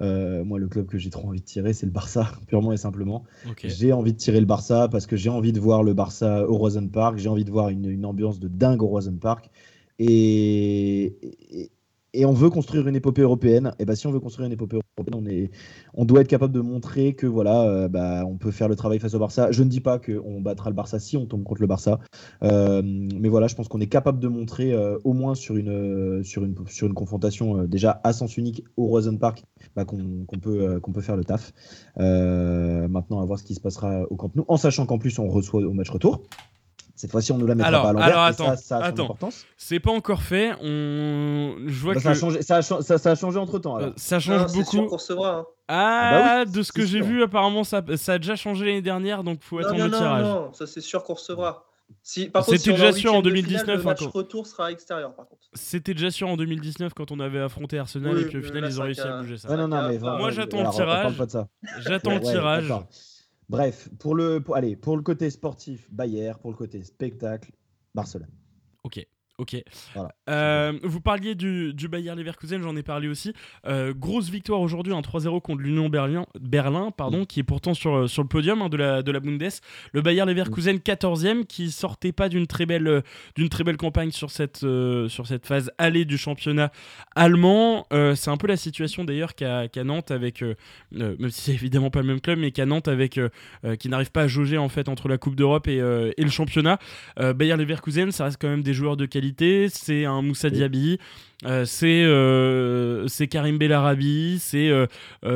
moi 0.00 0.58
le 0.58 0.66
club 0.66 0.86
que 0.86 0.98
j'ai 0.98 1.10
trop 1.10 1.28
envie 1.28 1.38
de 1.38 1.44
tirer, 1.44 1.72
c'est 1.72 1.86
le 1.86 1.92
Barça, 1.92 2.32
purement 2.48 2.72
et 2.72 2.76
simplement. 2.76 3.22
J'ai 3.62 3.92
envie 3.92 4.12
de 4.12 4.18
tirer 4.18 4.40
le 4.40 4.46
Barça 4.46 4.88
parce 4.88 5.06
que 5.06 5.16
j'ai 5.16 5.30
envie 5.30 5.52
de 5.52 5.60
voir 5.60 5.84
le 5.84 5.94
Barça 5.94 6.48
au 6.48 6.58
Rosen 6.58 6.90
Park, 6.90 7.18
j'ai 7.18 7.28
envie 7.28 7.44
de 7.44 7.50
voir 7.52 7.68
une, 7.68 7.88
une 7.88 8.04
ambiance 8.04 8.40
de 8.40 8.48
dingue 8.48 8.82
au 8.82 8.88
Rosen 8.88 9.20
Park. 9.20 9.50
Et, 9.98 11.16
on 12.24 12.32
veut 12.32 12.50
construire 12.50 12.86
une 12.88 12.96
épopée 12.96 13.22
européenne. 13.22 13.74
Et 13.78 13.84
bah, 13.84 13.94
si 13.94 14.06
on 14.06 14.10
veut 14.10 14.20
construire 14.20 14.46
une 14.46 14.52
épopée 14.52 14.78
européenne, 14.96 15.22
on, 15.22 15.26
est, 15.26 15.50
on 15.94 16.04
doit 16.04 16.20
être 16.20 16.28
capable 16.28 16.52
de 16.52 16.60
montrer 16.60 17.14
que 17.14 17.26
voilà, 17.26 17.62
euh, 17.62 17.88
bah, 17.88 18.24
on 18.26 18.36
peut 18.36 18.50
faire 18.50 18.68
le 18.68 18.76
travail 18.76 18.98
face 18.98 19.14
au 19.14 19.18
Barça. 19.18 19.50
Je 19.52 19.62
ne 19.62 19.68
dis 19.68 19.80
pas 19.80 19.98
qu'on 19.98 20.40
battra 20.40 20.70
le 20.70 20.74
Barça 20.74 20.98
si 20.98 21.16
on 21.16 21.26
tombe 21.26 21.44
contre 21.44 21.60
le 21.60 21.66
Barça, 21.66 22.00
euh, 22.42 22.82
mais 22.84 23.28
voilà, 23.28 23.46
je 23.46 23.54
pense 23.54 23.68
qu'on 23.68 23.80
est 23.80 23.86
capable 23.88 24.18
de 24.18 24.28
montrer 24.28 24.72
euh, 24.72 24.98
au 25.04 25.12
moins 25.12 25.34
sur 25.34 25.56
une, 25.56 26.24
sur 26.24 26.44
une, 26.44 26.56
sur 26.66 26.86
une 26.86 26.94
confrontation 26.94 27.64
déjà 27.64 28.00
à 28.04 28.12
sens 28.12 28.36
unique 28.36 28.64
au 28.76 28.86
Rosen 28.86 29.18
Park 29.18 29.44
bah, 29.76 29.84
qu'on 29.84 30.26
peut, 30.40 30.80
qu'on 30.80 30.92
peut 30.92 31.02
faire 31.02 31.16
le 31.16 31.24
taf. 31.24 31.52
maintenant, 31.96 33.20
à 33.20 33.24
voir 33.24 33.38
ce 33.38 33.44
qui 33.44 33.54
se 33.54 33.60
passera 33.60 34.02
au 34.10 34.16
Camp 34.16 34.34
Nou, 34.34 34.44
en 34.48 34.56
sachant 34.56 34.86
qu'en 34.86 34.98
plus 34.98 35.18
on 35.18 35.28
reçoit 35.28 35.62
au 35.62 35.72
match 35.72 35.90
retour. 35.90 36.22
Cette 36.98 37.12
fois-ci, 37.12 37.30
on 37.30 37.38
nous 37.38 37.46
la 37.46 37.54
mettra 37.54 37.68
alors, 37.68 37.82
pas 37.84 37.88
à 37.90 37.92
l'envers. 37.92 38.08
Alors 38.08 38.24
attends, 38.24 38.56
ça, 38.56 38.78
attends. 38.78 39.16
C'est 39.56 39.78
pas 39.78 39.92
encore 39.92 40.20
fait. 40.20 40.52
On... 40.60 41.54
Je 41.64 41.80
vois 41.80 41.94
bah, 41.94 42.00
que 42.00 42.02
ça, 42.02 42.10
a 42.10 42.14
changé, 42.14 42.42
ça, 42.42 42.56
a 42.56 42.62
ça, 42.62 43.10
a 43.10 43.14
changé 43.14 43.38
entre 43.38 43.60
temps. 43.60 43.78
Ça 43.94 44.18
change 44.18 44.52
beaucoup. 44.52 44.88
Recevra, 44.88 45.36
hein. 45.36 45.46
Ah, 45.68 46.10
ah 46.12 46.44
bah 46.44 46.50
de 46.50 46.62
ce 46.62 46.72
que 46.72 46.84
j'ai 46.84 47.00
vu, 47.00 47.22
apparemment, 47.22 47.62
ça, 47.62 47.84
ça 47.96 48.14
a 48.14 48.18
déjà 48.18 48.34
changé 48.34 48.66
l'année 48.66 48.82
dernière, 48.82 49.22
donc 49.22 49.44
faut 49.44 49.60
attendre 49.60 49.84
le 49.84 49.90
tirage. 49.90 50.24
Non, 50.24 50.34
non, 50.34 50.52
ça 50.52 50.66
c'est 50.66 50.80
sûr 50.80 51.04
qu'on 51.04 51.14
recevra. 51.14 51.66
Si, 52.02 52.30
C'était 52.48 52.72
déjà 52.72 52.92
sûr 52.92 53.14
en 53.14 53.22
2019. 53.22 53.60
Finale, 53.60 53.78
le 53.78 53.84
match 53.84 54.02
retour 54.02 54.46
sera 54.46 54.72
extérieur, 54.72 55.14
par 55.14 55.28
contre. 55.28 55.42
C'était 55.54 55.94
déjà 55.94 56.10
sûr 56.10 56.28
en 56.28 56.36
2019 56.36 56.94
quand 56.94 57.12
on 57.12 57.20
avait 57.20 57.40
affronté 57.40 57.78
Arsenal 57.78 58.18
et 58.18 58.24
puis 58.26 58.38
au 58.38 58.42
final 58.42 58.64
ils 58.64 58.80
ont 58.80 58.84
réussi 58.84 59.02
à 59.02 59.20
bouger 59.20 59.36
ça. 59.36 59.56
non, 59.56 59.68
non, 59.68 59.88
mais 59.88 59.98
Moi 59.98 60.30
j'attends 60.32 60.64
le 60.64 60.70
tirage. 60.70 61.12
J'attends 61.80 62.14
le 62.14 62.20
tirage. 62.20 62.72
Bref, 63.48 63.88
pour 63.98 64.14
le, 64.14 64.44
allez, 64.54 64.76
pour 64.76 64.96
le 64.96 65.02
côté 65.02 65.30
sportif, 65.30 65.90
Bayer, 65.90 66.32
pour 66.40 66.50
le 66.50 66.56
côté 66.56 66.82
spectacle, 66.82 67.52
Barcelone. 67.94 68.30
Ok. 68.84 69.06
Ok. 69.40 69.56
Euh, 70.28 70.72
vous 70.82 71.00
parliez 71.00 71.36
du, 71.36 71.72
du 71.72 71.86
Bayer 71.86 72.12
Leverkusen, 72.16 72.60
j'en 72.60 72.74
ai 72.74 72.82
parlé 72.82 73.06
aussi. 73.06 73.34
Euh, 73.68 73.94
grosse 73.94 74.30
victoire 74.30 74.60
aujourd'hui, 74.60 74.92
un 74.92 75.00
3-0 75.00 75.40
contre 75.42 75.62
l'Union 75.62 75.88
Berlin, 75.88 76.26
Berlin 76.40 76.90
pardon, 76.90 77.20
mm. 77.20 77.26
qui 77.26 77.38
est 77.38 77.44
pourtant 77.44 77.72
sur, 77.72 78.10
sur 78.10 78.22
le 78.22 78.28
podium 78.28 78.62
hein, 78.62 78.68
de, 78.68 78.76
la, 78.76 79.04
de 79.04 79.12
la 79.12 79.20
Bundes. 79.20 79.48
Le 79.92 80.02
Bayer 80.02 80.24
Leverkusen 80.24 80.78
14e, 80.78 81.44
qui 81.44 81.70
sortait 81.70 82.10
pas 82.10 82.28
d'une 82.28 82.48
très 82.48 82.66
belle, 82.66 83.04
d'une 83.36 83.48
très 83.48 83.62
belle 83.62 83.76
campagne 83.76 84.10
sur 84.10 84.32
cette, 84.32 84.64
euh, 84.64 85.08
sur 85.08 85.28
cette 85.28 85.46
phase 85.46 85.70
allée 85.78 86.04
du 86.04 86.18
championnat 86.18 86.72
allemand. 87.14 87.86
c'est 88.16 88.30
un 88.30 88.36
peu 88.38 88.48
la 88.48 88.56
situation 88.56 89.04
d'ailleurs 89.04 89.36
qu'à 89.36 89.68
Nantes, 89.84 90.10
avec, 90.10 90.42
même 90.90 91.30
si 91.30 91.42
c'est 91.42 91.52
évidemment 91.52 91.90
pas 91.90 92.00
le 92.00 92.08
même 92.08 92.20
club, 92.20 92.40
mais 92.40 92.50
qu'à 92.50 92.66
Nantes, 92.66 92.88
avec, 92.88 93.20
qui 93.78 93.88
n'arrive 93.88 94.10
pas 94.10 94.22
à 94.22 94.26
jauger 94.26 94.58
en 94.58 94.68
fait 94.68 94.88
entre 94.88 95.06
la 95.06 95.16
Coupe 95.16 95.36
d'Europe 95.36 95.68
et, 95.68 95.76
et, 95.76 96.22
le 96.24 96.30
championnat. 96.30 96.78
Bayer 97.36 97.56
Leverkusen, 97.56 98.10
ça 98.10 98.24
reste 98.24 98.38
quand 98.40 98.48
même 98.48 98.62
des 98.62 98.74
joueurs 98.74 98.96
de 98.96 99.06
qualité 99.06 99.27
c'est 99.70 100.04
un 100.04 100.22
Moussa 100.22 100.50
Diaby, 100.50 100.98
euh, 101.44 101.64
euh, 101.84 103.04
c'est 103.06 103.28
Karim 103.28 103.58
Bellarabi, 103.58 104.38
c'est 104.40 104.70
euh, 104.70 104.86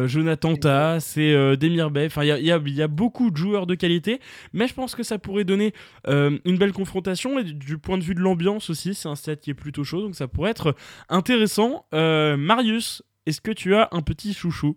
Jonathan 0.09 0.57
Ta, 0.57 0.99
c'est 1.01 1.57
Demir 1.57 1.91
Bey. 1.91 2.07
Enfin, 2.07 2.25
il 2.25 2.45
y 2.45 2.83
a, 2.83 2.89
beaucoup 2.89 3.31
de 3.31 3.37
joueurs 3.37 3.67
de 3.67 3.75
qualité, 3.75 4.21
mais 4.53 4.67
je 4.67 4.75
pense 4.75 4.95
que 4.95 5.03
ça 5.03 5.19
pourrait 5.19 5.45
donner 5.45 5.73
une 6.07 6.59
belle 6.59 6.73
confrontation 6.73 7.39
et 7.39 7.45
du 7.45 7.79
point 7.79 7.99
de 7.99 8.03
vue 8.03 8.15
de 8.15 8.21
l'ambiance 8.21 8.71
aussi, 8.71 8.95
c'est 8.95 9.09
un 9.09 9.15
stade 9.15 9.41
qui 9.41 9.51
est 9.51 9.55
plutôt 9.55 9.85
chaud, 9.85 10.03
donc 10.03 10.15
ça 10.15 10.29
pourrait 10.29 10.51
être 10.51 10.75
intéressant. 11.09 11.87
Marius, 11.93 13.03
est-ce 13.27 13.41
que 13.41 13.53
tu 13.53 13.75
as 13.75 13.89
un 13.93 14.03
petit 14.03 14.35
chouchou? 14.35 14.77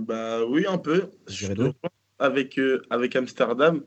Bah 0.00 0.44
oui, 0.48 0.64
un 0.68 0.78
peu. 0.78 1.10
Avec, 2.18 2.58
avec 2.90 3.16
Amsterdam. 3.16 3.82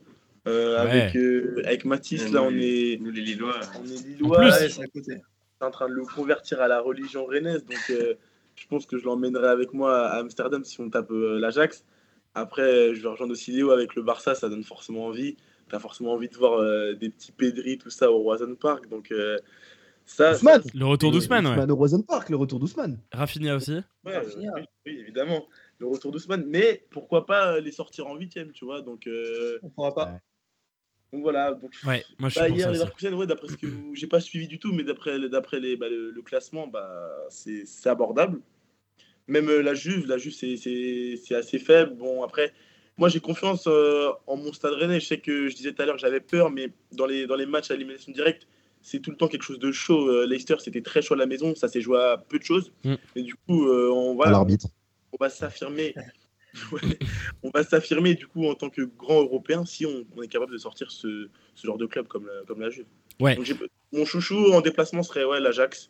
Euh, 0.48 0.78
avec, 0.78 1.16
euh, 1.16 1.62
avec 1.66 1.86
Mathis, 1.86 2.32
là, 2.32 2.44
on 2.44 2.52
est. 2.52 2.98
Nous, 3.02 3.12
les 3.12 3.22
Lillois. 3.22 3.60
On 3.80 3.86
est 3.86 4.08
Lillois, 4.08 4.52
c'est 4.52 4.82
à 4.82 4.88
côté. 4.88 5.22
en 5.62 5.72
train 5.72 5.90
de 5.90 5.94
le 5.94 6.04
convertir 6.04 6.62
à 6.62 6.68
la 6.68 6.82
religion 6.82 7.26
rennaise. 7.26 7.66
Donc, 7.66 7.80
euh, 7.90 8.14
je 8.56 8.68
pense 8.68 8.86
que 8.86 8.98
je 8.98 9.06
l'emmènerai 9.06 9.48
avec 9.48 9.74
moi 9.74 10.08
à 10.08 10.20
Amsterdam 10.20 10.64
si 10.64 10.80
on 10.80 10.90
tape 10.90 11.10
l'Ajax. 11.12 11.84
Après, 12.36 12.96
je 12.96 13.02
vais 13.02 13.10
rejoindre 13.10 13.34
aussi 13.34 13.52
Léo 13.52 13.72
avec 13.72 13.96
le 13.96 14.04
Barça, 14.04 14.36
ça 14.36 14.50
donne 14.50 14.64
forcément 14.64 15.06
envie. 15.06 15.36
Tu 15.70 15.76
as 15.76 15.80
forcément 15.80 16.14
envie 16.14 16.30
de 16.30 16.36
voir 16.36 16.62
des 16.96 17.10
petits 17.10 17.32
Pedri, 17.32 17.78
tout 17.78 17.90
ça 17.90 18.12
au 18.12 18.20
Roison 18.20 18.56
Park. 18.56 18.88
Donc, 18.90 19.14
ça, 20.06 20.34
Le 20.74 20.86
retour 20.86 21.12
d'Ousmane, 21.12 21.48
ouais. 21.48 21.72
Au 21.72 21.76
Roison 21.76 22.02
Park, 22.02 22.30
le 22.30 22.38
retour 22.38 22.60
d'Ousmane. 22.60 22.98
Rafinha 23.12 23.56
aussi 23.56 23.80
ouais, 24.06 24.22
oui, 24.56 24.66
évidemment. 24.86 25.48
Le 25.80 25.88
retour 25.88 26.12
d'Ousmane. 26.12 26.46
Mais 26.48 26.86
pourquoi 26.92 27.26
pas 27.26 27.60
les 27.60 27.72
sortir 27.72 28.08
en 28.08 28.16
huitième, 28.16 28.52
tu 28.52 28.66
vois 28.66 28.82
Donc, 28.82 29.10
On 29.64 29.70
pourra 29.70 29.94
pas. 29.94 30.20
Donc 31.12 31.24
voilà. 31.24 31.54
Donc, 31.54 31.72
ouais, 31.86 32.06
moi 32.20 32.30
je 32.30 32.40
bah, 32.40 32.50
hier, 32.50 32.72
les 32.72 32.80
ouais, 33.14 33.28
d'après 33.28 33.48
ce 33.48 33.58
que 33.58 33.68
j'ai 33.94 34.08
pas 34.08 34.20
suivi 34.20 34.48
du 34.48 34.60
tout, 34.60 34.72
mais 34.72 34.84
d'après 34.84 35.18
d'après 35.28 35.60
les 35.60 35.76
bah, 35.76 35.88
le, 35.90 36.22
classement, 36.22 36.68
bah 36.68 37.10
c'est 37.30 37.66
abordable. 37.88 38.42
Même 39.28 39.50
euh, 39.50 39.62
la 39.62 39.74
Juve, 39.74 40.08
la 40.08 40.18
Juve 40.18 40.34
c'est 40.34 41.36
assez 41.36 41.60
faible. 41.60 41.96
Bon 41.96 42.24
après, 42.24 42.54
moi 42.98 43.10
j'ai 43.10 43.20
confiance 43.20 43.66
euh, 43.68 44.10
en 44.28 44.38
mon 44.38 44.54
Stade 44.54 44.74
Rennais. 44.74 45.00
Je 45.00 45.08
sais 45.08 45.20
que 45.20 45.48
je 45.48 45.56
disais 45.56 45.74
tout 45.74 45.82
à 45.82 45.86
l'heure 45.86 45.96
que 45.96 46.02
j'avais 46.02 46.20
peur, 46.20 46.52
mais 46.52 46.70
dans 46.92 47.08
les 47.08 47.26
dans 47.26 47.36
les 47.36 47.48
matchs 47.48 47.72
à 47.72 47.76
élimination 47.76 48.12
directe, 48.12 48.48
c'est 48.82 49.00
tout 49.00 49.10
le 49.10 49.18
temps 49.18 49.28
quelque 49.28 49.44
chose 49.44 49.60
de 49.60 49.72
chaud. 49.72 50.10
Euh, 50.10 50.28
Leicester 50.28 50.56
c'était 50.60 50.82
très 50.82 51.02
chaud 51.02 51.16
à 51.16 51.18
la 51.18 51.26
maison, 51.26 51.56
ça 51.56 51.68
s'est 51.68 51.82
joué 51.82 52.00
à 52.00 52.18
peu 52.18 52.38
de 52.38 52.44
choses. 52.44 52.72
Mm. 52.84 52.96
Et 53.16 53.24
du 53.24 53.34
coup, 53.34 53.68
on 53.68 54.16
va 54.16 54.30
l'arbitre. 54.30 54.68
On 55.12 55.18
va 55.20 55.30
s'affirmer 55.30 55.96
on 57.44 57.50
va 57.54 57.64
s'affirmer 57.64 58.16
du 58.16 58.28
coup 58.28 58.46
en 58.48 58.56
tant 58.56 58.70
que 58.70 58.82
grand 58.82 59.22
européen 59.22 59.66
si 59.66 59.86
on, 59.86 60.22
est 60.22 60.28
capable 60.28 60.52
de 60.52 60.58
sortir 60.58 60.92
ce, 60.92 61.30
genre 61.64 61.78
de 61.78 61.86
club 61.86 62.08
comme 62.08 62.28
la, 62.28 62.46
comme 62.48 62.60
la 62.62 62.70
Juve. 62.70 62.86
Ouais. 63.20 63.38
mon 63.92 64.06
chouchou 64.06 64.54
en 64.54 64.62
déplacement 64.62 65.04
serait 65.04 65.26
ouais, 65.26 65.40
l'Ajax. 65.40 65.90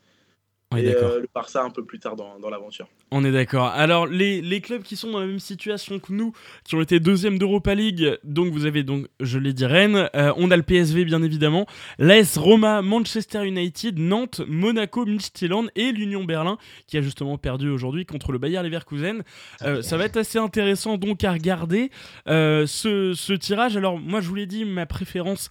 Et 0.77 0.95
euh, 0.95 1.21
le 1.21 1.29
Barça 1.33 1.63
un 1.63 1.71
peu 1.71 1.83
plus 1.83 1.97
tard 1.97 2.15
dans, 2.15 2.37
dans 2.39 2.51
l'aventure. 2.51 2.87
On 3.09 3.23
est 3.25 3.31
d'accord. 3.31 3.67
Alors 3.69 4.05
les, 4.05 4.39
les, 4.39 4.61
clubs 4.61 4.83
qui 4.83 4.95
sont 4.95 5.09
dans 5.09 5.19
la 5.19 5.25
même 5.25 5.39
situation 5.39 5.97
que 5.97 6.13
nous, 6.13 6.31
qui 6.63 6.75
ont 6.75 6.81
été 6.81 6.99
deuxième 6.99 7.39
d'Europa 7.39 7.73
League, 7.73 8.19
donc 8.23 8.53
vous 8.53 8.65
avez 8.65 8.83
donc, 8.83 9.07
je 9.19 9.39
l'ai 9.39 9.51
dit, 9.53 9.65
Rennes, 9.65 10.09
euh, 10.15 10.31
on 10.37 10.51
a 10.51 10.57
le 10.57 10.61
PSV 10.61 11.05
bien 11.05 11.23
évidemment, 11.23 11.65
l'AS 11.97 12.37
Roma, 12.37 12.83
Manchester 12.83 13.47
United, 13.47 13.97
Nantes, 13.97 14.41
Monaco, 14.47 15.07
Midtjylland 15.07 15.69
et 15.75 15.91
l'Union 15.91 16.23
Berlin, 16.23 16.59
qui 16.85 16.97
a 16.97 17.01
justement 17.01 17.39
perdu 17.39 17.69
aujourd'hui 17.69 18.05
contre 18.05 18.31
le 18.31 18.37
Bayer 18.37 18.61
Leverkusen. 18.61 19.23
Euh, 19.63 19.81
ça 19.81 19.97
va 19.97 20.05
être 20.05 20.17
assez 20.17 20.37
intéressant 20.37 20.97
donc 20.97 21.23
à 21.23 21.31
regarder 21.31 21.89
ce, 22.27 23.13
ce 23.15 23.33
tirage. 23.33 23.75
Alors 23.75 23.97
moi 23.97 24.21
je 24.21 24.27
vous 24.27 24.35
l'ai 24.35 24.45
dit, 24.45 24.65
ma 24.65 24.85
préférence 24.85 25.49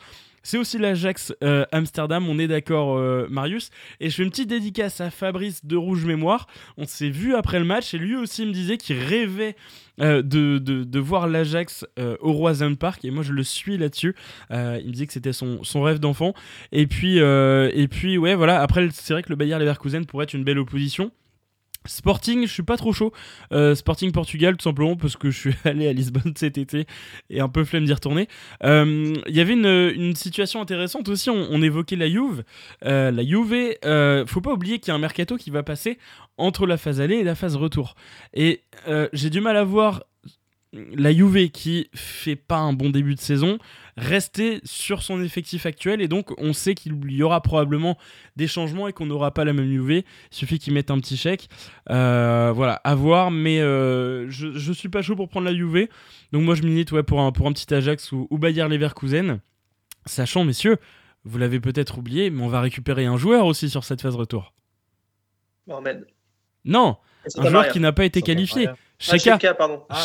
c'est 0.48 0.56
aussi 0.56 0.78
l'Ajax 0.78 1.34
euh, 1.44 1.66
Amsterdam, 1.72 2.26
on 2.26 2.38
est 2.38 2.48
d'accord 2.48 2.96
euh, 2.96 3.26
Marius. 3.28 3.68
Et 4.00 4.08
je 4.08 4.16
fais 4.16 4.22
une 4.22 4.30
petite 4.30 4.48
dédicace 4.48 4.98
à 5.02 5.10
Fabrice 5.10 5.62
de 5.62 5.76
Rouge 5.76 6.06
Mémoire. 6.06 6.46
On 6.78 6.86
s'est 6.86 7.10
vu 7.10 7.34
après 7.34 7.58
le 7.58 7.66
match 7.66 7.92
et 7.92 7.98
lui 7.98 8.16
aussi 8.16 8.46
me 8.46 8.52
disait 8.52 8.78
qu'il 8.78 8.98
rêvait 8.98 9.56
euh, 10.00 10.22
de, 10.22 10.56
de, 10.56 10.98
voir 10.98 11.28
l'Ajax 11.28 11.84
au 12.20 12.32
Roison 12.32 12.74
Park 12.76 13.04
et 13.04 13.10
moi 13.10 13.22
je 13.22 13.34
le 13.34 13.42
suis 13.42 13.76
là-dessus. 13.76 14.14
il 14.50 14.56
me 14.56 14.90
disait 14.90 15.06
que 15.06 15.12
c'était 15.12 15.34
son, 15.34 15.62
son, 15.64 15.82
rêve 15.82 15.98
d'enfant. 15.98 16.32
Et 16.72 16.86
puis, 16.86 17.18
et 17.18 17.88
puis 17.90 18.16
ouais 18.16 18.34
voilà, 18.34 18.62
après 18.62 18.88
c'est 18.90 19.12
vrai 19.12 19.22
que 19.22 19.28
le 19.28 19.36
Bayer 19.36 19.58
Leverkusen 19.58 20.06
pourrait 20.06 20.24
être 20.24 20.32
une 20.32 20.44
belle 20.44 20.58
opposition. 20.58 21.10
Sporting, 21.86 22.46
je 22.46 22.52
suis 22.52 22.62
pas 22.62 22.76
trop 22.76 22.92
chaud. 22.92 23.12
Euh, 23.52 23.74
Sporting 23.74 24.12
Portugal, 24.12 24.56
tout 24.56 24.64
simplement 24.64 24.96
parce 24.96 25.16
que 25.16 25.30
je 25.30 25.38
suis 25.38 25.54
allé 25.64 25.88
à 25.88 25.92
Lisbonne 25.92 26.32
cet 26.36 26.58
été 26.58 26.86
et 27.30 27.40
un 27.40 27.48
peu 27.48 27.64
flemme 27.64 27.84
d'y 27.84 27.92
retourner. 27.92 28.28
Il 28.62 28.68
euh, 28.68 29.14
y 29.28 29.40
avait 29.40 29.54
une, 29.54 30.14
situation 30.14 30.60
intéressante 30.60 31.08
aussi. 31.08 31.30
On, 31.30 31.62
évoquait 31.62 31.96
la 31.96 32.08
Juve. 32.08 32.44
Euh, 32.84 33.10
la 33.10 33.24
Juve, 33.24 34.26
faut 34.26 34.40
pas 34.40 34.52
oublier 34.52 34.78
qu'il 34.78 34.88
y 34.88 34.92
a 34.92 34.94
un 34.94 35.00
mercato 35.00 35.36
qui 35.36 35.50
va 35.50 35.62
passer 35.62 35.98
entre 36.36 36.66
la 36.66 36.76
phase 36.76 37.00
aller 37.00 37.16
et 37.16 37.24
la 37.24 37.34
phase 37.34 37.56
retour. 37.56 37.94
Et 38.34 38.62
j'ai 39.12 39.30
du 39.30 39.40
mal 39.40 39.56
à 39.56 39.64
voir 39.64 40.02
la 40.72 41.12
Juve 41.12 41.50
qui 41.50 41.88
fait 41.94 42.36
pas 42.36 42.58
un 42.58 42.72
bon 42.72 42.90
début 42.90 43.14
de 43.14 43.20
saison 43.20 43.58
rester 43.98 44.60
sur 44.64 45.02
son 45.02 45.22
effectif 45.22 45.66
actuel 45.66 46.00
et 46.00 46.08
donc 46.08 46.32
on 46.38 46.52
sait 46.52 46.74
qu'il 46.74 46.98
y 47.10 47.22
aura 47.22 47.42
probablement 47.42 47.98
des 48.36 48.46
changements 48.46 48.88
et 48.88 48.92
qu'on 48.92 49.06
n'aura 49.06 49.32
pas 49.32 49.44
la 49.44 49.52
même 49.52 49.68
Juve. 49.68 49.90
Il 49.90 50.04
suffit 50.30 50.58
qu'ils 50.58 50.72
mettent 50.72 50.90
un 50.90 50.98
petit 50.98 51.16
chèque. 51.16 51.48
Euh, 51.90 52.52
voilà, 52.54 52.74
à 52.84 52.94
voir, 52.94 53.30
mais 53.30 53.60
euh, 53.60 54.30
je, 54.30 54.52
je 54.52 54.72
suis 54.72 54.88
pas 54.88 55.02
chaud 55.02 55.16
pour 55.16 55.28
prendre 55.28 55.46
la 55.46 55.54
Juve. 55.54 55.88
Donc 56.32 56.42
moi 56.42 56.54
je 56.54 56.62
milite 56.62 56.92
ouais, 56.92 57.02
pour, 57.02 57.20
un, 57.20 57.32
pour 57.32 57.46
un 57.46 57.52
petit 57.52 57.72
Ajax 57.74 58.12
ou, 58.12 58.26
ou 58.30 58.38
Bayer 58.38 58.68
Leverkusen. 58.68 59.40
Sachant, 60.06 60.44
messieurs, 60.44 60.78
vous 61.24 61.38
l'avez 61.38 61.60
peut-être 61.60 61.98
oublié, 61.98 62.30
mais 62.30 62.42
on 62.42 62.48
va 62.48 62.60
récupérer 62.60 63.06
un 63.06 63.16
joueur 63.16 63.46
aussi 63.46 63.68
sur 63.68 63.84
cette 63.84 64.00
phase 64.00 64.14
retour. 64.14 64.54
Mohamed. 65.66 66.06
Non, 66.64 66.96
un 67.36 67.50
joueur 67.50 67.68
qui 67.68 67.80
n'a 67.80 67.92
pas 67.92 68.04
été 68.04 68.22
qualifié. 68.22 68.68
Sheka, 69.00 69.38
ah, 69.40 69.54
pardon. 69.54 69.82
Ah, 69.88 70.04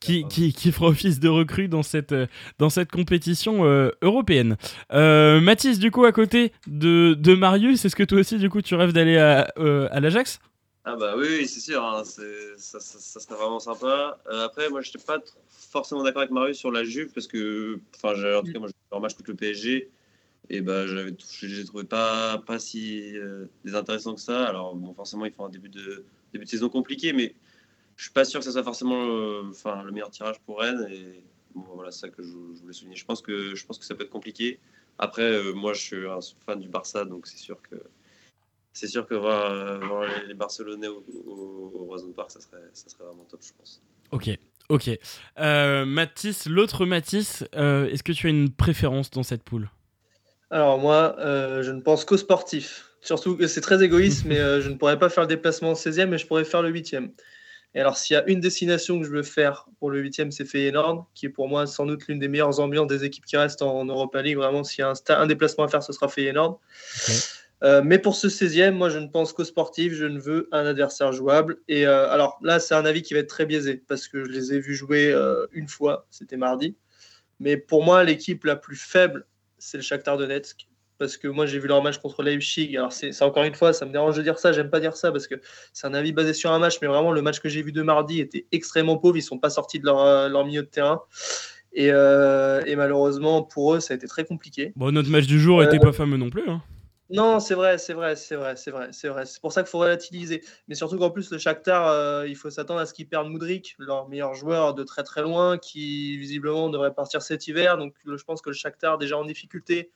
qui, 0.00 0.24
qui, 0.28 0.52
qui, 0.54 0.72
fera 0.72 0.86
office 0.86 1.20
de 1.20 1.28
recrue 1.28 1.68
dans 1.68 1.82
cette, 1.82 2.12
euh, 2.12 2.26
dans 2.58 2.70
cette 2.70 2.90
compétition 2.90 3.66
euh, 3.66 3.90
européenne. 4.00 4.56
Euh, 4.94 5.42
Mathis, 5.42 5.78
du 5.78 5.90
coup, 5.90 6.06
à 6.06 6.12
côté 6.12 6.52
de, 6.66 7.12
de 7.12 7.34
Marius, 7.34 7.84
est-ce 7.84 7.94
que 7.94 8.04
toi 8.04 8.20
aussi, 8.20 8.38
du 8.38 8.48
coup, 8.48 8.62
tu 8.62 8.74
rêves 8.74 8.92
d'aller 8.92 9.18
à, 9.18 9.52
euh, 9.58 9.88
à 9.90 10.00
l'Ajax? 10.00 10.40
Ah 10.86 10.96
bah 10.96 11.16
oui, 11.18 11.46
c'est 11.46 11.60
sûr, 11.60 11.84
hein, 11.84 12.02
ça, 12.02 12.22
ça, 12.56 12.80
ça, 12.80 13.20
serait 13.20 13.34
vraiment 13.34 13.60
sympa. 13.60 14.18
après, 14.42 14.70
moi, 14.70 14.80
je 14.80 14.88
n'étais 14.88 15.04
pas 15.04 15.18
forcément 15.50 16.02
d'accord 16.02 16.22
avec 16.22 16.30
Marius 16.30 16.56
sur 16.56 16.72
la 16.72 16.84
Juve, 16.84 17.10
parce 17.12 17.26
que, 17.26 17.78
enfin, 17.94 18.14
en 18.38 18.42
tout 18.42 18.52
cas, 18.52 18.58
moi, 18.58 18.68
j'ai 18.68 18.96
un 18.96 19.00
match 19.00 19.12
contre 19.12 19.32
le 19.32 19.36
PSG, 19.36 19.90
et 20.48 20.60
bah, 20.62 20.86
j'avais, 20.86 21.14
je 21.42 21.46
les 21.46 21.64
trouvé 21.66 21.84
pas, 21.84 22.38
pas 22.38 22.58
si 22.58 23.12
désintéressants 23.66 24.14
que 24.14 24.20
ça. 24.22 24.46
Alors, 24.46 24.74
bon, 24.74 24.94
forcément, 24.94 25.26
ils 25.26 25.32
font 25.32 25.44
un 25.44 25.50
début 25.50 25.68
de, 25.68 26.06
début 26.32 26.46
de 26.46 26.50
saison 26.50 26.70
compliqué, 26.70 27.12
mais 27.12 27.34
je 27.98 28.04
suis 28.04 28.12
pas 28.12 28.24
sûr 28.24 28.38
que 28.38 28.46
ce 28.46 28.52
soit 28.52 28.62
forcément 28.62 29.04
euh, 29.06 29.42
enfin, 29.50 29.82
le 29.82 29.90
meilleur 29.90 30.10
tirage 30.10 30.38
pour 30.46 30.60
Rennes. 30.60 30.86
Et 30.88 31.20
bon, 31.52 31.64
voilà, 31.74 31.90
c'est 31.90 32.02
ça 32.02 32.08
que 32.08 32.22
je, 32.22 32.30
voulais 32.30 32.72
souligner. 32.72 32.94
Je 32.94 33.04
pense, 33.04 33.20
que, 33.20 33.56
je 33.56 33.66
pense 33.66 33.76
que 33.76 33.84
ça 33.84 33.96
peut 33.96 34.04
être 34.04 34.10
compliqué. 34.10 34.60
Après, 35.00 35.22
euh, 35.22 35.52
moi, 35.52 35.72
je 35.72 35.80
suis 35.80 36.06
un 36.06 36.20
fan 36.46 36.60
du 36.60 36.68
Barça, 36.68 37.04
donc 37.04 37.26
c'est 37.26 37.38
sûr 37.38 37.60
que 37.60 37.74
c'est 38.72 38.86
sûr 38.86 39.04
que 39.04 39.14
voir, 39.14 39.52
les, 40.28 40.34
Barcelonais 40.34 40.86
au, 40.86 41.04
au, 41.26 41.96
au 41.96 42.12
Park, 42.12 42.30
ça 42.30 42.40
serait, 42.40 42.62
ça 42.72 42.88
serait 42.88 43.02
vraiment 43.02 43.24
top, 43.24 43.40
je 43.42 43.52
pense. 43.58 43.82
Ok, 44.12 44.30
ok. 44.68 44.90
Euh, 45.40 45.84
Mathis, 45.84 46.46
l'autre 46.46 46.86
Mathis, 46.86 47.42
euh, 47.56 47.88
est-ce 47.88 48.04
que 48.04 48.12
tu 48.12 48.28
as 48.28 48.30
une 48.30 48.50
préférence 48.50 49.10
dans 49.10 49.24
cette 49.24 49.42
poule? 49.42 49.68
Alors 50.50 50.78
moi, 50.78 51.16
je 51.18 51.70
ne 51.72 51.80
pense 51.80 52.04
qu'au 52.04 52.16
sportif. 52.16 52.84
Surtout 53.00 53.36
que 53.36 53.48
c'est 53.48 53.60
très 53.60 53.82
égoïste, 53.82 54.24
mais 54.26 54.36
je 54.36 54.68
ne 54.68 54.76
pourrais 54.76 55.00
pas 55.00 55.08
faire 55.08 55.24
le 55.24 55.28
déplacement 55.28 55.70
en 55.70 55.74
16e, 55.74 56.06
mais 56.06 56.18
je 56.18 56.28
pourrais 56.28 56.44
faire 56.44 56.62
le 56.62 56.70
8e. 56.70 57.10
Et 57.78 57.80
alors, 57.80 57.96
s'il 57.96 58.14
y 58.14 58.16
a 58.16 58.28
une 58.28 58.40
destination 58.40 58.98
que 58.98 59.06
je 59.06 59.10
veux 59.12 59.22
faire 59.22 59.68
pour 59.78 59.92
le 59.92 60.00
huitième, 60.00 60.32
c'est 60.32 60.44
Feyenoord, 60.44 61.06
qui 61.14 61.26
est 61.26 61.28
pour 61.28 61.46
moi 61.46 61.64
sans 61.68 61.86
doute 61.86 62.08
l'une 62.08 62.18
des 62.18 62.26
meilleures 62.26 62.58
ambiances 62.58 62.88
des 62.88 63.04
équipes 63.04 63.24
qui 63.24 63.36
restent 63.36 63.62
en, 63.62 63.84
Europa 63.84 64.20
League. 64.20 64.36
Vraiment, 64.36 64.64
s'il 64.64 64.80
y 64.80 64.82
a 64.82 64.92
un, 65.10 65.26
déplacement 65.28 65.62
à 65.62 65.68
faire, 65.68 65.84
ce 65.84 65.92
sera 65.92 66.08
Feyenoord. 66.08 66.58
Euh, 67.62 67.80
mais 67.84 68.00
pour 68.00 68.16
ce 68.16 68.26
16e, 68.26 68.72
moi, 68.72 68.88
je 68.88 68.98
ne 68.98 69.06
pense 69.06 69.32
qu'au 69.32 69.44
sportif. 69.44 69.92
Je 69.92 70.06
ne 70.06 70.18
veux 70.18 70.48
un 70.50 70.66
adversaire 70.66 71.12
jouable. 71.12 71.58
Et 71.68 71.86
euh, 71.86 72.10
alors 72.10 72.40
là, 72.42 72.58
c'est 72.58 72.74
un 72.74 72.84
avis 72.84 73.02
qui 73.02 73.14
va 73.14 73.20
être 73.20 73.28
très 73.28 73.46
biaisé 73.46 73.76
parce 73.86 74.08
que 74.08 74.24
je 74.24 74.30
les 74.30 74.54
ai 74.54 74.58
vus 74.58 74.74
jouer 74.74 75.12
euh, 75.12 75.46
une 75.52 75.68
fois, 75.68 76.08
c'était 76.10 76.36
mardi. 76.36 76.74
Mais 77.38 77.56
pour 77.56 77.84
moi, 77.84 78.02
l'équipe 78.02 78.42
la 78.42 78.56
plus 78.56 78.74
faible, 78.74 79.24
c'est 79.58 79.76
le 79.76 79.84
Shakhtar 79.84 80.18
Donetsk 80.18 80.66
parce 80.98 81.16
que 81.16 81.28
moi 81.28 81.46
j'ai 81.46 81.58
vu 81.58 81.68
leur 81.68 81.82
match 81.82 81.98
contre 81.98 82.22
Leipzig. 82.22 82.76
Alors 82.76 82.92
c'est 82.92 83.22
encore 83.22 83.44
une 83.44 83.54
fois, 83.54 83.72
ça 83.72 83.86
me 83.86 83.92
dérange 83.92 84.16
de 84.16 84.22
dire 84.22 84.38
ça, 84.38 84.52
j'aime 84.52 84.70
pas 84.70 84.80
dire 84.80 84.96
ça 84.96 85.12
parce 85.12 85.26
que 85.26 85.36
c'est 85.72 85.86
un 85.86 85.94
avis 85.94 86.12
basé 86.12 86.34
sur 86.34 86.50
un 86.52 86.58
match, 86.58 86.78
mais 86.82 86.88
vraiment 86.88 87.12
le 87.12 87.22
match 87.22 87.40
que 87.40 87.48
j'ai 87.48 87.62
vu 87.62 87.72
de 87.72 87.82
mardi 87.82 88.20
était 88.20 88.46
extrêmement 88.52 88.98
pauvre. 88.98 89.16
Ils 89.16 89.22
sont 89.22 89.38
pas 89.38 89.50
sortis 89.50 89.78
de 89.78 89.86
leur, 89.86 90.00
euh, 90.00 90.28
leur 90.28 90.44
milieu 90.44 90.62
de 90.62 90.68
terrain. 90.68 91.02
Et, 91.72 91.90
euh, 91.92 92.62
et, 92.66 92.76
malheureusement 92.76 93.42
pour 93.42 93.74
eux, 93.74 93.80
ça 93.80 93.94
a 93.94 93.96
été 93.96 94.08
très 94.08 94.24
compliqué. 94.24 94.72
Bon, 94.74 94.90
notre 94.90 95.10
match 95.10 95.26
du 95.26 95.38
jour 95.38 95.60
n'était 95.60 95.76
euh, 95.76 95.80
pas 95.80 95.92
fameux 95.92 96.16
non 96.16 96.30
plus. 96.30 96.48
Hein. 96.48 96.62
Non, 97.10 97.40
c'est 97.40 97.54
vrai, 97.54 97.78
c'est 97.78 97.94
vrai, 97.94 98.16
c'est 98.16 98.36
vrai, 98.36 98.56
c'est 98.56 98.70
vrai, 98.70 98.88
c'est 98.90 99.08
vrai. 99.08 99.24
C'est 99.24 99.40
pour 99.40 99.52
ça 99.52 99.62
qu'il 99.62 99.70
faut 99.70 99.78
relativiser. 99.78 100.42
Mais 100.66 100.74
surtout 100.74 100.98
qu'en 100.98 101.10
plus, 101.10 101.30
le 101.30 101.38
Shakhtar, 101.38 102.26
il 102.26 102.36
faut 102.36 102.50
s'attendre 102.50 102.80
à 102.80 102.86
ce 102.86 102.92
qu'ils 102.92 103.08
perdent 103.08 103.30
Moudrik, 103.30 103.76
leur 103.78 104.08
meilleur 104.08 104.34
joueur 104.34 104.74
de 104.74 104.82
très 104.82 105.04
très 105.04 105.22
loin, 105.22 105.56
qui 105.56 106.18
visiblement 106.18 106.68
devrait 106.68 106.92
partir 106.92 107.22
cet 107.22 107.46
hiver. 107.46 107.78
Donc 107.78 107.94
je 108.04 108.22
pense 108.24 108.42
que 108.42 108.50
le 108.50 108.54
Shakhtar, 108.54 108.98
déjà 108.98 109.16
en 109.16 109.24
difficulté, 109.24 109.90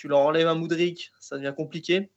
tu 0.00 0.08
leur 0.08 0.20
enlèves 0.20 0.48
un 0.48 0.54
Moudric, 0.54 1.12
ça 1.20 1.36
devient 1.36 1.52
compliqué. 1.54 2.08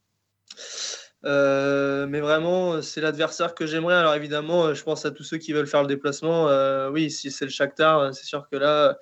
Euh, 1.26 2.06
mais 2.06 2.20
vraiment, 2.20 2.80
c'est 2.80 3.02
l'adversaire 3.02 3.54
que 3.54 3.66
j'aimerais. 3.66 3.96
Alors 3.96 4.14
évidemment, 4.14 4.72
je 4.72 4.82
pense 4.82 5.04
à 5.04 5.10
tous 5.10 5.22
ceux 5.22 5.36
qui 5.36 5.52
veulent 5.52 5.66
faire 5.66 5.82
le 5.82 5.88
déplacement. 5.88 6.48
Euh, 6.48 6.90
oui, 6.90 7.10
si 7.10 7.30
c'est 7.30 7.44
le 7.44 7.50
Shakhtar, 7.50 8.14
c'est 8.14 8.24
sûr 8.24 8.48
que 8.50 8.56
là, 8.56 8.96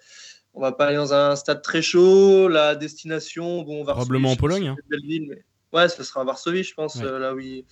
on 0.52 0.60
va 0.60 0.72
pas 0.72 0.86
aller 0.86 0.96
dans 0.96 1.14
un 1.14 1.36
stade 1.36 1.62
très 1.62 1.80
chaud. 1.80 2.48
La 2.48 2.74
destination, 2.74 3.62
bon, 3.62 3.84
probablement 3.84 4.32
en 4.32 4.36
Pologne. 4.36 4.66
Hein. 4.66 4.76
mais... 4.90 5.44
Ouais, 5.72 5.88
ce 5.88 6.02
sera 6.02 6.22
à 6.22 6.24
Varsovie, 6.24 6.64
je 6.64 6.74
pense, 6.74 7.00
euh, 7.02 7.20
là, 7.20 7.34
où 7.34 7.38
ils, 7.38 7.64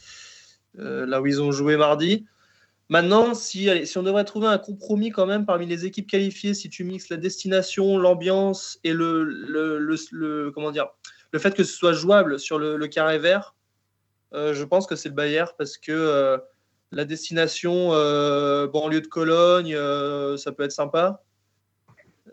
là 0.75 1.21
où 1.21 1.27
ils 1.27 1.43
ont 1.43 1.51
joué 1.51 1.77
mardi. 1.77 2.25
Maintenant, 2.91 3.35
si, 3.35 3.69
si 3.87 3.99
on 3.99 4.03
devrait 4.03 4.25
trouver 4.25 4.49
un 4.49 4.59
compromis 4.59 5.11
quand 5.11 5.25
même 5.25 5.47
parmi 5.47 5.65
les 5.65 5.87
équipes 5.87 6.11
qualifiées, 6.11 6.55
si 6.55 6.69
tu 6.69 6.83
mixes 6.83 7.09
la 7.09 7.19
destination, 7.19 7.97
l'ambiance 7.97 8.81
et 8.83 8.93
le, 8.93 9.23
le, 9.23 10.51
comment 10.51 10.73
dire, 10.73 10.89
le 11.33 11.39
fait 11.39 11.55
que 11.55 11.65
ce 11.65 11.73
soit 11.73 11.93
jouable 11.93 12.39
sur 12.39 12.59
le, 12.59 12.87
carré 12.89 13.19
vert, 13.19 13.55
euh, 14.35 14.55
je 14.55 14.65
pense 14.65 14.87
que 14.87 14.97
c'est 14.97 15.09
le 15.09 15.15
Bayern 15.15 15.51
parce 15.59 15.77
que 15.77 15.93
euh, 15.93 16.39
la 16.93 17.05
destination 17.05 17.91
euh, 17.93 18.67
banlieue 18.67 19.01
de 19.01 19.07
Cologne, 19.07 19.77
ça 20.37 20.53
peut 20.53 20.65
être 20.65 20.73
sympa. 20.73 21.23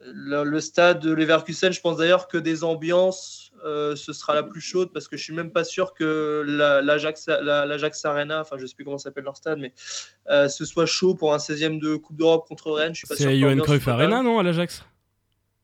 Le, 0.04 0.60
stade 0.60 1.00
de 1.00 1.12
Leverkusen, 1.12 1.74
je 1.74 1.82
pense 1.82 1.98
d'ailleurs 1.98 2.28
que 2.28 2.38
des 2.38 2.64
ambiances 2.64 3.52
ce 3.64 4.14
sera 4.14 4.34
la 4.36 4.44
plus 4.44 4.62
chaude 4.62 4.94
parce 4.94 5.08
que 5.08 5.18
je 5.18 5.24
suis 5.24 5.34
même 5.34 5.52
pas 5.52 5.64
sûr 5.64 5.94
que 5.94 6.44
l'Ajax 6.84 7.28
la, 7.28 7.66
Arena, 8.06 8.42
enfin 8.42 8.58
je 8.58 8.66
sais 8.66 8.76
plus 8.76 8.86
comment 8.86 9.00
s'appelle 9.00 9.26
leur 9.26 9.36
stade, 9.36 9.60
mais 9.60 9.74
ce 10.48 10.66
soit 10.66 10.86
chaud 10.86 11.16
pour 11.16 11.34
un 11.34 11.38
16e 11.38 11.80
de 11.80 11.96
Coupe 11.98 12.16
d'Europe 12.16 12.48
contre 12.48 12.72
Rennes. 12.72 12.94
C'est 12.96 13.38
Johan 13.38 13.58
Cruyff 13.58 13.88
Arena, 13.88 14.24
non, 14.24 14.40
à 14.40 14.44
l'Ajax? 14.44 14.84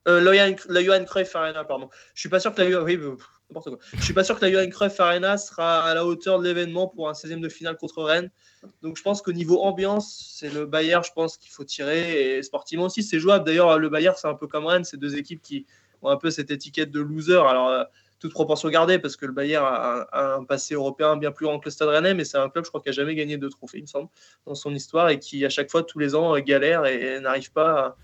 Euh, 0.08 0.22
la, 0.70 0.84
Johan 0.84 1.06
Cruyff 1.06 1.36
Arena, 1.36 1.64
pardon. 1.64 1.90
Je 2.14 2.20
suis 2.20 2.30
pas 2.30 2.40
sûr 2.40 2.54
que 2.54 2.62
la 2.62 2.84
oui, 2.84 3.00
quoi. 3.00 3.64
Je 3.94 4.04
suis 4.04 4.14
pas 4.14 4.24
sûr 4.24 4.40
que 4.40 4.46
la 4.46 4.52
Johan 4.52 4.70
Cruyff 4.70 5.00
Arena 5.00 5.38
sera 5.38 5.84
à 5.84 5.94
la 5.94 6.06
hauteur 6.06 6.40
de 6.40 6.46
l'événement 6.46 6.88
pour 6.88 7.08
un 7.08 7.14
16e 7.14 7.40
de 7.40 7.50
finale 7.50 7.78
contre 7.78 8.04
Rennes. 8.04 8.32
Donc 8.82 8.98
je 8.98 9.04
pense 9.04 9.22
qu'au 9.22 9.34
niveau 9.34 9.62
ambiance, 9.62 10.34
c'est 10.38 10.50
le 10.50 10.66
Bayern, 10.66 11.04
je 11.04 11.12
pense 11.14 11.38
qu'il 11.38 11.52
faut 11.52 11.64
tirer 11.64 12.38
et 12.38 12.44
sportivement 12.44 12.86
aussi 12.86 13.04
c'est 13.04 13.20
jouable. 13.20 13.46
D'ailleurs, 13.46 13.78
le 13.78 13.90
Bayern, 13.90 14.16
c'est 14.18 14.28
un 14.28 14.34
peu 14.34 14.48
comme 14.48 14.66
Rennes, 14.66 14.86
c'est 14.86 14.98
deux 14.98 15.18
équipes 15.18 15.42
qui 15.42 15.66
un 16.06 16.18
peu 16.18 16.32
cette 16.32 16.52
étiquette 16.52 16.92
de 16.92 17.00
loser. 17.00 17.36
Alors, 17.36 17.70
euh, 17.70 17.84
toute 18.20 18.32
proportion 18.32 18.70
gardée, 18.70 19.00
parce 19.00 19.18
que 19.18 19.26
le 19.26 19.34
Bayern 19.34 19.66
a, 19.66 20.36
un 20.36 20.46
passé 20.46 20.76
européen 20.76 21.18
bien 21.18 21.32
plus 21.32 21.46
grand 21.46 21.60
que 21.60 21.66
le 21.66 21.72
Stade 21.72 21.90
Rennais, 21.90 22.14
mais 22.14 22.24
c'est 22.24 22.38
un 22.38 22.50
club, 22.50 22.64
je 22.64 22.70
crois, 22.70 22.82
qui 22.82 22.88
a 22.88 22.94
jamais 22.94 23.16
gagné 23.16 23.38
de 23.38 23.50
trophées, 23.50 23.80
il 23.80 23.82
me 23.82 23.88
semble, 23.88 24.10
dans 24.46 24.56
son 24.56 24.74
histoire, 24.74 25.10
et 25.10 25.20
qui, 25.20 25.44
à 25.46 25.50
chaque 25.50 25.70
fois, 25.70 25.84
tous 25.84 26.00
les 26.00 26.16
ans, 26.16 26.38
galère 26.40 26.86
et, 26.86 27.20
n'arrive 27.20 27.52
pas 27.52 27.80
à, 27.80 27.96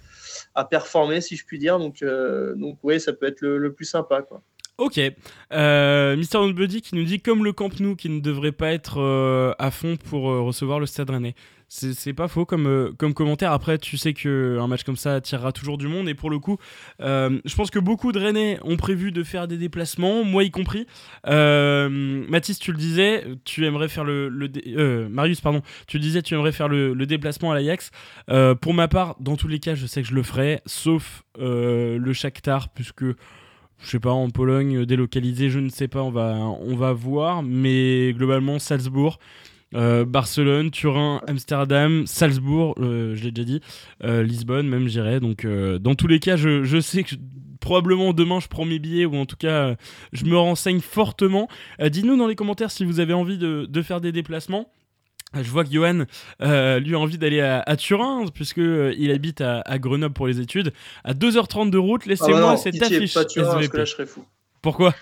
performer, 0.65 1.21
si 1.21 1.35
je 1.35 1.45
puis 1.45 1.59
dire. 1.59 1.79
Donc, 1.79 2.01
euh, 2.01 2.55
donc 2.55 2.77
oui, 2.83 2.99
ça 2.99 3.13
peut 3.13 3.27
être 3.27 3.41
le, 3.41 3.73
plus 3.73 3.85
sympa, 3.85 4.21
quoi. 4.21 4.41
Ok. 4.77 4.99
Euh, 5.51 6.15
Mister 6.15 6.39
Buddy 6.53 6.81
qui 6.81 6.95
nous 6.95 7.03
dit 7.03 7.19
comme 7.19 7.43
le 7.43 7.51
Camp 7.51 7.77
Nou 7.81 7.95
qui 7.95 8.07
ne 8.07 8.21
devrait 8.21 8.53
pas 8.53 8.71
être 8.71 9.01
euh, 9.01 9.53
à 9.59 9.71
fond 9.71 9.97
pour 9.97 10.23
recevoir 10.23 10.79
le 10.79 10.85
Stade 10.85 11.09
Rennais. 11.09 11.35
C'est 11.71 12.13
pas 12.13 12.27
faux 12.27 12.45
comme, 12.45 12.65
euh, 12.65 12.91
comme 12.97 13.13
commentaire. 13.13 13.51
Après, 13.51 13.77
tu 13.77 13.95
sais 13.95 14.15
qu'un 14.15 14.65
match 14.65 14.83
comme 14.83 14.95
ça 14.95 15.15
attirera 15.15 15.51
toujours 15.51 15.77
du 15.77 15.87
monde. 15.87 16.09
Et 16.09 16.15
pour 16.15 16.31
le 16.31 16.39
coup, 16.39 16.57
euh, 16.99 17.39
je 17.45 17.55
pense 17.55 17.69
que 17.69 17.77
beaucoup 17.77 18.11
de 18.11 18.19
Rennais 18.19 18.57
ont 18.63 18.75
prévu 18.75 19.11
de 19.11 19.21
faire 19.21 19.47
des 19.47 19.57
déplacements, 19.57 20.23
moi 20.23 20.43
y 20.43 20.49
compris. 20.49 20.87
Euh, 21.27 22.25
Mathis, 22.27 22.57
tu 22.57 22.71
le 22.71 22.77
disais, 22.79 23.23
tu 23.45 23.67
aimerais 23.67 23.87
faire 23.87 24.03
le. 24.03 25.07
Marius, 25.09 25.41
pardon, 25.41 25.61
tu 25.85 25.99
disais 25.99 26.23
tu 26.23 26.33
aimerais 26.33 26.51
faire 26.51 26.69
le, 26.69 26.95
déplacement 27.05 27.51
à 27.51 27.55
l'Ajax. 27.55 27.91
pour 28.61 28.73
ma 28.73 28.87
part, 28.87 29.15
dans 29.19 29.35
tous 29.35 29.47
les 29.47 29.59
cas, 29.59 29.75
je 29.75 29.85
sais 29.85 30.01
que 30.01 30.07
je 30.07 30.15
le 30.15 30.23
ferai, 30.23 30.61
sauf 30.65 31.23
le 31.37 32.13
Shakhtar, 32.13 32.69
puisque 32.69 33.03
je 33.03 33.89
sais 33.89 33.99
pas, 33.99 34.11
en 34.11 34.29
Pologne, 34.29 34.85
délocalisé, 34.85 35.49
je 35.49 35.59
ne 35.59 35.69
sais 35.69 35.87
pas, 35.87 36.01
on 36.01 36.09
va, 36.09 36.33
on 36.33 36.75
va 36.75 36.93
voir. 36.93 37.43
Mais 37.43 38.11
globalement, 38.13 38.59
Salzbourg, 38.59 39.19
euh, 39.75 40.05
Barcelone, 40.05 40.71
Turin, 40.71 41.21
Amsterdam, 41.27 42.07
Salzbourg, 42.07 42.75
euh, 42.79 43.15
je 43.15 43.23
l'ai 43.23 43.31
déjà 43.31 43.45
dit, 43.45 43.61
euh, 44.03 44.23
Lisbonne 44.23 44.67
même 44.67 44.87
j'irai. 44.87 45.19
Donc 45.19 45.45
dans 45.45 45.95
tous 45.95 46.07
les 46.07 46.19
cas, 46.19 46.35
je, 46.35 46.79
sais 46.79 47.03
que 47.03 47.15
probablement 47.59 48.13
demain 48.13 48.39
je 48.39 48.47
prends 48.47 48.65
mes 48.65 48.79
billets 48.79 49.05
ou 49.05 49.15
en 49.15 49.25
tout 49.25 49.35
cas 49.35 49.75
je 50.13 50.25
me 50.25 50.37
renseigne 50.37 50.79
fortement. 50.79 51.47
Dites-nous 51.79 52.17
dans 52.17 52.27
les 52.27 52.35
commentaires 52.35 52.71
si 52.71 52.85
vous 52.85 52.99
avez 52.99 53.13
envie 53.13 53.37
de, 53.37 53.81
faire 53.81 54.01
des 54.01 54.11
déplacements. 54.11 54.71
Je 55.35 55.51
vois 55.51 55.63
que 55.63 55.71
Johan, 55.71 56.05
lui, 56.39 56.95
a 56.95 56.99
envie 56.99 57.19
d'aller 57.19 57.41
à, 57.41 57.75
Turin, 57.77 58.25
puisque 58.33 58.57
il 58.57 59.11
habite 59.11 59.41
à, 59.41 59.77
Grenoble 59.77 60.13
pour 60.13 60.27
les 60.27 60.39
études. 60.39 60.73
À 61.03 61.13
2h30 61.13 61.69
de 61.69 61.77
route, 61.77 62.07
laissez-moi 62.07 62.39
ah 62.43 62.51
bah 62.53 62.57
cette 62.57 62.81
affiche. 62.81 63.13
Pas 63.13 63.25
Turin, 63.25 63.53
parce 63.53 63.67
que 63.67 63.77
là, 63.77 63.85
je 63.85 63.91
serais 63.91 64.07
fou. 64.07 64.25
Pourquoi? 64.61 64.95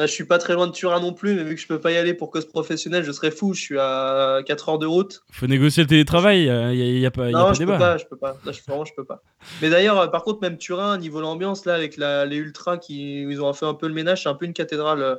Bah, 0.00 0.06
je 0.06 0.12
suis 0.12 0.24
pas 0.24 0.38
très 0.38 0.54
loin 0.54 0.66
de 0.66 0.72
Turin 0.72 0.98
non 0.98 1.12
plus, 1.12 1.34
mais 1.34 1.44
vu 1.44 1.56
que 1.56 1.60
je 1.60 1.66
peux 1.66 1.78
pas 1.78 1.92
y 1.92 1.98
aller 1.98 2.14
pour 2.14 2.30
cause 2.30 2.46
professionnelle, 2.46 3.04
je 3.04 3.12
serais 3.12 3.30
fou. 3.30 3.52
Je 3.52 3.60
suis 3.60 3.78
à 3.78 4.40
4 4.46 4.70
heures 4.70 4.78
de 4.78 4.86
route. 4.86 5.22
Faut 5.30 5.46
négocier 5.46 5.82
le 5.82 5.90
télétravail, 5.90 6.44
il 6.44 6.48
euh, 6.48 6.72
y, 6.72 7.04
a, 7.04 7.10
pas, 7.10 7.30
y 7.30 7.34
a 7.34 7.38
pas 7.38 7.52
je 7.52 7.58
débat. 7.58 7.74
Peux 7.74 7.78
pas, 7.78 7.98
je 7.98 8.06
peux 8.06 8.16
pas. 8.16 8.34
Là, 8.46 8.52
je, 8.52 8.62
vraiment, 8.66 8.86
je 8.86 8.94
peux 8.94 9.04
pas. 9.04 9.22
Mais 9.60 9.68
d'ailleurs, 9.68 9.98
euh, 10.00 10.06
par 10.06 10.22
contre, 10.22 10.40
même 10.40 10.56
Turin, 10.56 10.96
niveau 10.96 11.20
l'ambiance, 11.20 11.66
là, 11.66 11.74
avec 11.74 11.98
les 11.98 12.36
ultras 12.36 12.78
qui 12.78 13.24
ils 13.24 13.42
ont 13.42 13.52
fait 13.52 13.66
un 13.66 13.74
peu 13.74 13.88
le 13.88 13.92
ménage, 13.92 14.22
c'est 14.22 14.30
un 14.30 14.34
peu 14.34 14.46
une 14.46 14.54
cathédrale, 14.54 15.02
euh, 15.02 15.16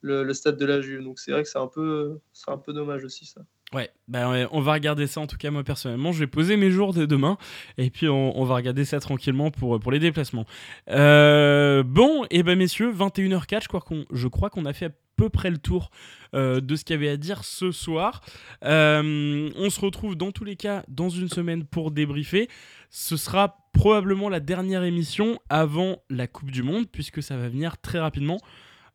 le, 0.00 0.34
stade 0.34 0.56
de 0.56 0.66
la 0.66 0.80
Juve. 0.80 1.04
Donc 1.04 1.20
c'est 1.20 1.30
vrai 1.30 1.44
que 1.44 1.48
c'est 1.48 1.60
un 1.60 1.68
peu, 1.68 2.18
c'est 2.32 2.50
un 2.50 2.58
peu 2.58 2.72
dommage 2.72 3.04
aussi 3.04 3.26
ça. 3.26 3.42
Ouais, 3.72 3.90
bah 4.06 4.46
on 4.52 4.60
va 4.60 4.74
regarder 4.74 5.08
ça 5.08 5.20
en 5.20 5.26
tout 5.26 5.36
cas 5.36 5.50
moi 5.50 5.64
personnellement. 5.64 6.12
Je 6.12 6.20
vais 6.20 6.28
poser 6.28 6.56
mes 6.56 6.70
jours 6.70 6.94
de 6.94 7.04
demain 7.04 7.36
et 7.78 7.90
puis 7.90 8.08
on, 8.08 8.44
va 8.44 8.54
regarder 8.54 8.84
ça 8.84 9.00
tranquillement 9.00 9.50
pour, 9.50 9.80
pour 9.80 9.90
les 9.90 9.98
déplacements. 9.98 10.46
Euh, 10.88 11.82
bon, 11.82 12.24
et 12.24 12.38
eh 12.38 12.42
ben 12.44 12.56
messieurs, 12.56 12.92
21h04, 12.92 13.64
je 13.64 13.68
crois 13.68 13.80
qu'on, 13.80 14.04
je 14.12 14.28
crois 14.28 14.50
qu'on 14.50 14.66
a 14.66 14.72
fait 14.72 14.94
peu 15.16 15.30
près 15.30 15.50
le 15.50 15.58
tour 15.58 15.90
de 16.32 16.76
ce 16.76 16.84
qu'il 16.84 16.94
y 16.94 16.98
avait 16.98 17.08
à 17.08 17.16
dire 17.16 17.42
ce 17.44 17.72
soir. 17.72 18.20
on 18.62 19.70
se 19.70 19.80
retrouve 19.80 20.14
dans 20.14 20.30
tous 20.30 20.44
les 20.44 20.56
cas 20.56 20.84
dans 20.86 21.08
une 21.08 21.28
semaine 21.28 21.64
pour 21.64 21.90
débriefer. 21.90 22.48
Ce 22.90 23.16
sera 23.16 23.66
probablement 23.72 24.28
la 24.28 24.40
dernière 24.40 24.84
émission 24.84 25.38
avant 25.48 25.98
la 26.08 26.26
Coupe 26.26 26.50
du 26.50 26.62
Monde, 26.62 26.86
puisque 26.90 27.22
ça 27.22 27.36
va 27.36 27.48
venir 27.48 27.78
très 27.78 27.98
rapidement. 27.98 28.38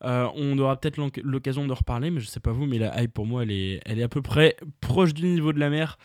Euh, 0.04 0.28
on 0.36 0.58
aura 0.58 0.80
peut-être 0.80 0.97
l'occasion 1.24 1.68
de 1.68 1.74
reparler, 1.74 2.12
mais 2.12 2.20
je 2.20 2.28
sais 2.28 2.39
pas 2.39 2.52
vous, 2.52 2.66
mais 2.66 2.80
la 2.80 3.02
hype 3.02 3.14
pour 3.14 3.26
moi, 3.26 3.43
elle 3.43 3.52
est, 3.52 3.82
elle 3.86 3.99
est 3.99 4.04
à 4.04 4.08
peu 4.08 4.22
près 4.22 4.56
proche 4.80 5.14
du 5.14 5.26
niveau 5.26 5.54
de 5.54 5.60
la 5.60 5.70
mer 5.70 5.97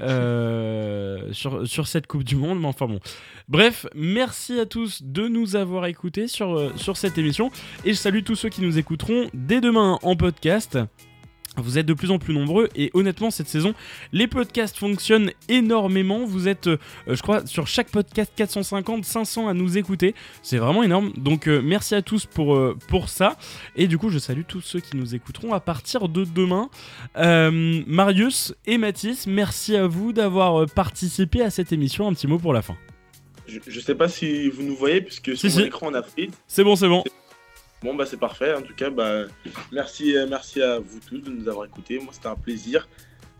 euh, 0.00 1.28
sur, 1.32 1.66
sur 1.66 1.86
cette 1.86 2.06
Coupe 2.06 2.24
du 2.24 2.36
Monde. 2.36 2.60
Mais 2.60 2.66
enfin 2.66 2.86
bon. 2.86 3.00
Bref, 3.48 3.86
merci 3.94 4.58
à 4.58 4.66
tous 4.66 5.02
de 5.02 5.28
nous 5.28 5.56
avoir 5.56 5.86
écoutés 5.86 6.26
sur, 6.26 6.58
euh, 6.58 6.72
sur 6.76 6.96
cette 6.96 7.18
émission. 7.18 7.50
Et 7.84 7.90
je 7.90 7.98
salue 7.98 8.22
tous 8.24 8.36
ceux 8.36 8.48
qui 8.48 8.62
nous 8.62 8.78
écouteront 8.78 9.28
dès 9.34 9.60
demain 9.60 9.98
en 10.02 10.16
podcast. 10.16 10.78
Vous 11.56 11.78
êtes 11.78 11.86
de 11.86 11.94
plus 11.94 12.10
en 12.10 12.18
plus 12.18 12.34
nombreux 12.34 12.68
et 12.74 12.90
honnêtement 12.94 13.30
cette 13.30 13.48
saison 13.48 13.74
les 14.12 14.26
podcasts 14.26 14.76
fonctionnent 14.76 15.30
énormément. 15.48 16.24
Vous 16.24 16.48
êtes 16.48 16.66
euh, 16.66 16.78
je 17.06 17.20
crois 17.22 17.46
sur 17.46 17.66
chaque 17.66 17.90
podcast 17.90 18.32
450 18.34 19.04
500 19.04 19.48
à 19.48 19.54
nous 19.54 19.78
écouter. 19.78 20.14
C'est 20.42 20.58
vraiment 20.58 20.82
énorme. 20.82 21.12
Donc 21.16 21.48
euh, 21.48 21.60
merci 21.62 21.94
à 21.94 22.02
tous 22.02 22.26
pour, 22.26 22.54
euh, 22.54 22.76
pour 22.88 23.08
ça. 23.08 23.36
Et 23.76 23.86
du 23.86 23.98
coup 23.98 24.10
je 24.10 24.18
salue 24.18 24.42
tous 24.46 24.60
ceux 24.60 24.80
qui 24.80 24.96
nous 24.96 25.14
écouteront 25.14 25.52
à 25.52 25.60
partir 25.60 26.08
de 26.08 26.24
demain. 26.24 26.68
Marius 27.14 28.54
et 28.66 28.78
Mathis, 28.78 29.26
merci 29.26 29.76
à 29.76 29.86
vous 29.86 30.12
d'avoir 30.12 30.66
participé 30.66 31.42
à 31.42 31.50
cette 31.50 31.72
émission. 31.72 32.08
Un 32.08 32.14
petit 32.14 32.26
mot 32.26 32.38
pour 32.38 32.52
la 32.52 32.62
fin. 32.62 32.76
Je, 33.46 33.58
je 33.66 33.80
sais 33.80 33.94
pas 33.94 34.08
si 34.08 34.48
vous 34.48 34.62
nous 34.62 34.74
voyez 34.74 35.00
puisque 35.00 35.36
sur 35.36 35.60
l'écran 35.60 35.88
on 35.90 35.94
a 35.94 36.02
pris. 36.02 36.30
C'est 36.46 36.64
bon, 36.64 36.76
c'est 36.76 36.88
bon. 36.88 37.04
Bon, 37.84 37.94
bah, 37.94 38.06
c'est 38.06 38.16
parfait. 38.16 38.54
En 38.54 38.62
tout 38.62 38.74
cas, 38.74 38.88
bah, 38.88 39.24
merci, 39.70 40.16
euh, 40.16 40.26
merci 40.26 40.62
à 40.62 40.78
vous 40.78 41.00
tous 41.06 41.18
de 41.18 41.30
nous 41.30 41.46
avoir 41.50 41.66
écoutés. 41.66 41.98
Moi, 41.98 42.14
c'était 42.14 42.28
un 42.28 42.34
plaisir. 42.34 42.88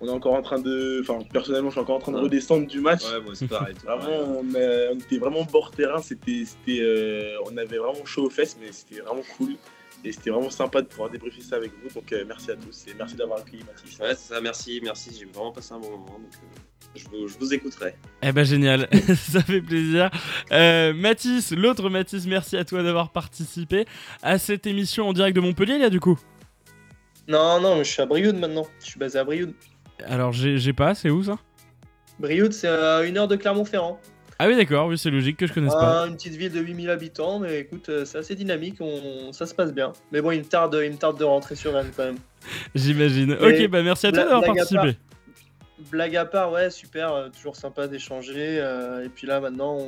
On 0.03 0.07
est 0.07 0.11
encore 0.11 0.35
en 0.35 0.43
train 0.43 0.61
de. 0.61 1.01
Enfin, 1.01 1.25
personnellement, 1.33 1.71
je 1.71 1.77
suis 1.77 1.81
encore 1.81 1.97
en 1.97 2.01
train 2.01 2.13
de 2.13 2.19
redescendre 2.19 2.67
du 2.67 2.79
match. 2.79 3.05
Ouais, 3.05 3.23
moi, 3.23 3.35
c'est 3.35 3.49
pareil. 3.49 3.75
vraiment, 3.85 4.43
on, 4.43 4.99
était 4.99 5.17
vraiment 5.17 5.45
bord 5.45 5.71
terrain. 5.71 6.03
C'était, 6.03 6.45
c'était, 6.45 6.83
euh, 6.83 7.39
on 7.47 7.57
avait 7.57 7.79
vraiment 7.79 8.05
chaud 8.05 8.27
aux 8.27 8.31
fesses, 8.31 8.59
mais 8.61 8.71
c'était 8.71 9.01
vraiment 9.01 9.23
cool. 9.39 9.55
Et 10.05 10.13
c'était 10.13 10.31
vraiment 10.31 10.51
sympa 10.51 10.83
de 10.83 10.87
pouvoir 10.87 11.09
débriefer 11.09 11.41
ça 11.41 11.57
avec 11.57 11.73
vous. 11.83 11.89
Donc, 11.95 12.13
euh, 12.13 12.25
merci 12.27 12.51
à 12.51 12.57
tous 12.57 12.87
et 12.87 12.95
merci 12.95 13.17
d'avoir 13.17 13.41
accueilli 13.41 13.65
Mathis. 13.65 13.99
Ouais, 13.99 14.15
c'est 14.15 14.35
ça. 14.35 14.41
Merci, 14.41 14.81
merci. 14.83 15.17
J'ai 15.19 15.25
vraiment 15.25 15.53
passé 15.53 15.73
un 15.73 15.79
bon 15.79 15.91
moment. 15.91 16.07
Donc, 16.07 16.33
je 16.95 17.39
vous, 17.39 17.55
écouterai. 17.55 17.97
Eh 18.23 18.31
ben 18.31 18.45
génial, 18.45 18.89
ça 19.17 19.41
fait 19.43 19.63
plaisir. 19.63 20.11
Euh, 20.53 20.93
Mathis, 20.93 21.51
l'autre 21.53 21.89
Mathis, 21.89 22.27
merci 22.27 22.57
à 22.57 22.65
toi 22.65 22.83
d'avoir 22.83 23.11
participé 23.11 23.87
à 24.23 24.39
cette 24.39 24.67
émission 24.67 25.09
en 25.09 25.13
direct 25.13 25.35
de 25.35 25.41
Montpellier, 25.41 25.79
là, 25.79 25.91
du 25.91 25.99
coup. 25.99 26.19
Non, 27.27 27.61
non, 27.61 27.79
je 27.79 27.91
suis 27.91 28.03
à 28.03 28.07
Brioude 28.07 28.37
maintenant. 28.37 28.67
Je 28.81 28.87
suis 28.87 28.99
basé 28.99 29.19
à 29.19 29.25
Brioude. 29.25 29.55
Alors, 30.07 30.33
j'ai 30.33 30.73
pas, 30.73 30.95
c'est 30.95 31.11
où 31.11 31.25
ça? 31.25 31.39
Brioude, 32.19 32.53
c'est 32.53 32.69
à 32.69 33.03
une 33.03 33.17
heure 33.17 33.29
de 33.29 33.37
Clermont-Ferrand. 33.37 33.99
Ah 34.39 34.49
oui, 34.49 34.57
d'accord, 34.57 34.89
oui, 34.89 34.99
c'est 34.99 35.11
logique 35.11 35.37
que 35.37 35.47
je 35.47 35.53
connaisse 35.53 35.75
pas. 35.75 36.03
Ah, 36.03 36.07
une 36.07 36.17
petite 36.17 36.35
ville 36.35 36.53
de 36.53 36.61
8000 36.61 36.91
habitants, 36.91 37.39
mais 37.39 37.61
écoute, 37.61 37.89
euh, 37.89 38.05
c'est 38.05 38.19
assez 38.19 38.35
dynamique, 38.35 38.77
on... 38.81 39.33
ça 39.33 39.47
se 39.47 39.55
passe 39.55 39.73
bien. 39.73 39.93
Mais 40.13 40.21
bon, 40.21 40.33
il 40.33 40.41
me 40.41 40.45
tarde, 40.45 40.79
il 40.83 40.91
me 40.91 40.97
tarde 40.97 41.19
de 41.19 41.25
rentrer 41.25 41.55
sur 41.55 41.73
Rennes 41.73 41.93
quand 41.97 42.05
même. 42.05 42.19
J'imagine. 42.75 43.33
Ok, 43.33 43.69
bah 43.69 43.83
merci 43.83 44.07
à 44.07 44.13
toi 44.13 44.25
d'avoir 44.25 44.45
participé 44.45 44.97
blague 45.91 46.17
à 46.17 46.25
part, 46.25 46.53
ouais, 46.53 46.71
super, 46.71 47.13
euh, 47.13 47.29
toujours 47.29 47.57
sympa 47.57 47.87
d'échanger. 47.87 48.59
Euh, 48.61 49.05
et 49.05 49.09
puis 49.09 49.27
là, 49.27 49.41
maintenant, 49.41 49.79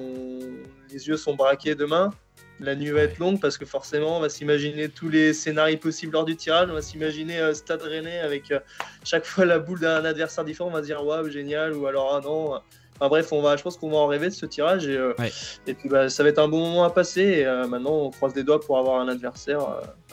les 0.90 1.08
yeux 1.08 1.16
sont 1.16 1.34
braqués 1.34 1.74
demain. 1.74 2.10
La 2.58 2.74
nuit 2.74 2.90
va 2.90 3.02
être 3.02 3.18
longue 3.18 3.40
parce 3.40 3.58
que 3.58 3.66
forcément, 3.66 4.16
on 4.16 4.20
va 4.20 4.30
s'imaginer 4.30 4.88
tous 4.88 5.10
les 5.10 5.34
scénarios 5.34 5.76
possibles 5.76 6.12
lors 6.12 6.24
du 6.24 6.36
tirage. 6.36 6.68
On 6.70 6.74
va 6.74 6.82
s'imaginer 6.82 7.38
euh, 7.38 7.52
Stade 7.52 7.82
Rennais 7.82 8.20
avec 8.20 8.52
chaque 9.04 9.26
fois 9.26 9.44
la 9.44 9.58
boule 9.58 9.80
d'un 9.80 10.04
adversaire 10.04 10.44
différent. 10.44 10.70
On 10.70 10.72
va 10.72 10.80
se 10.80 10.86
dire, 10.86 11.04
waouh, 11.04 11.28
génial, 11.28 11.74
ou 11.74 11.86
alors, 11.86 12.14
ah 12.14 12.20
non. 12.24 12.60
Enfin 12.96 13.08
bref, 13.08 13.32
on 13.32 13.42
va, 13.42 13.56
je 13.56 13.62
pense 13.62 13.76
qu'on 13.76 13.90
va 13.90 13.98
en 13.98 14.06
rêver 14.06 14.28
de 14.28 14.34
ce 14.34 14.46
tirage. 14.46 14.88
Et, 14.88 14.98
et 15.66 15.74
puis, 15.74 15.88
bah, 15.88 16.08
ça 16.08 16.22
va 16.22 16.28
être 16.28 16.38
un 16.38 16.48
bon 16.48 16.60
moment 16.60 16.84
à 16.84 16.90
passer. 16.90 17.22
Et 17.22 17.44
maintenant, 17.68 17.94
on 17.94 18.10
croise 18.10 18.34
les 18.34 18.42
doigts 18.42 18.60
pour 18.60 18.78
avoir 18.78 19.00
un 19.00 19.08
adversaire. 19.08 19.60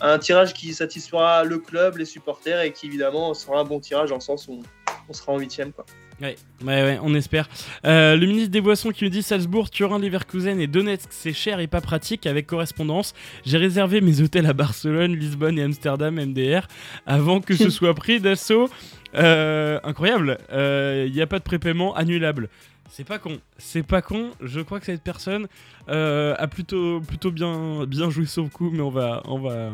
un 0.02 0.20
tirage 0.20 0.54
qui 0.54 0.74
satisfera 0.74 1.44
le 1.44 1.58
club, 1.60 1.98
les 1.98 2.06
supporters 2.06 2.62
et 2.62 2.72
qui, 2.72 2.88
évidemment, 2.88 3.34
sera 3.34 3.60
un 3.60 3.64
bon 3.64 3.80
tirage 3.80 4.10
dans 4.10 4.16
le 4.16 4.22
sens 4.22 4.48
où 4.48 4.62
on 5.10 5.14
sera 5.14 5.34
en 5.34 5.40
huitième 5.40 5.72
quoi. 5.72 5.86
Ouais, 6.22 6.36
ouais, 6.64 7.00
on 7.02 7.14
espère. 7.16 7.50
Euh, 7.86 8.16
le 8.16 8.26
ministre 8.26 8.52
des 8.52 8.62
Boissons 8.62 8.92
qui 8.92 9.04
nous 9.04 9.10
dit 9.10 9.24
Salzbourg, 9.24 9.70
Turin, 9.70 10.00
Leverkusen 10.00 10.60
et 10.60 10.68
Donetsk, 10.68 11.08
c'est 11.10 11.34
cher 11.34 11.60
et 11.60 11.68
pas 11.68 11.82
pratique 11.82 12.28
avec 12.28 12.48
correspondance. 12.48 13.14
J'ai 13.46 13.58
réservé 13.58 14.00
mes 14.00 14.22
hôtels 14.22 14.46
à 14.46 14.54
Barcelone, 14.54 15.16
Lisbonne 15.16 15.60
et 15.60 15.64
Amsterdam 15.64 16.16
MDR 16.16 16.68
avant 17.06 17.42
que 17.42 17.56
ce 17.56 17.70
soit 17.70 17.94
pris 17.94 18.20
d'assaut. 18.20 18.70
Euh, 19.16 19.80
incroyable, 19.84 20.38
il 20.50 20.56
euh, 20.56 21.10
n'y 21.10 21.22
a 21.22 21.28
pas 21.28 21.40
de 21.40 21.44
prépaiement 21.44 21.94
annulable. 21.96 22.50
C'est 22.90 23.06
pas 23.06 23.18
con, 23.18 23.40
c'est 23.58 23.84
pas 23.84 24.02
con. 24.02 24.32
Je 24.42 24.62
crois 24.62 24.80
que 24.80 24.86
cette 24.86 25.02
personne 25.02 25.48
a 25.88 26.48
plutôt, 26.48 27.02
plutôt 27.02 27.32
bien, 27.32 27.86
bien 27.86 28.10
joué 28.10 28.26
son 28.26 28.50
coup, 28.50 28.70
mais 28.72 28.82
on 28.82 28.92
va, 28.92 29.22
on 29.26 29.40
va, 29.40 29.72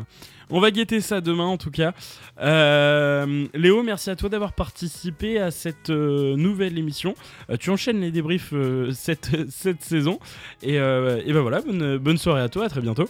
on 0.52 0.60
va 0.60 0.70
guetter 0.70 1.00
ça 1.00 1.20
demain 1.20 1.44
en 1.44 1.56
tout 1.56 1.70
cas. 1.70 1.92
Euh, 2.40 3.46
Léo, 3.54 3.82
merci 3.82 4.10
à 4.10 4.16
toi 4.16 4.28
d'avoir 4.28 4.52
participé 4.52 5.38
à 5.38 5.50
cette 5.50 5.90
euh, 5.90 6.36
nouvelle 6.36 6.76
émission. 6.78 7.14
Euh, 7.50 7.56
tu 7.56 7.70
enchaînes 7.70 8.00
les 8.00 8.10
débriefs 8.10 8.52
cette, 8.92 9.30
cette 9.50 9.82
saison. 9.82 10.18
Et, 10.62 10.74
et 10.74 11.32
ben 11.32 11.40
voilà, 11.40 11.60
bonne, 11.60 11.98
bonne 11.98 12.18
soirée 12.18 12.42
à 12.42 12.48
toi, 12.48 12.64
à 12.64 12.68
très 12.68 12.80
bientôt. 12.80 13.08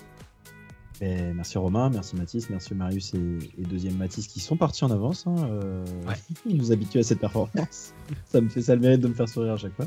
Merci 1.01 1.57
Romain, 1.57 1.89
merci 1.89 2.15
Mathis, 2.15 2.51
merci 2.51 2.75
Marius 2.75 3.15
et, 3.15 3.63
deuxième 3.63 3.97
Mathis 3.97 4.27
qui 4.27 4.39
sont 4.39 4.57
partis 4.57 4.85
en 4.85 4.91
avance. 4.91 5.27
Hein, 5.27 5.35
euh, 5.51 5.85
ils 6.47 6.57
nous 6.57 6.73
habituent 6.73 6.99
à 6.99 7.03
cette 7.03 7.21
performance. 7.21 7.95
ça 8.27 8.41
me 8.41 8.49
fait 8.49 8.61
ça 8.61 8.75
le 8.75 8.83
mérite 8.83 9.01
de 9.01 9.09
me 9.09 9.15
faire 9.15 9.29
sourire 9.29 9.55
à 9.55 9.57
chaque 9.57 9.75
fois. 9.75 9.87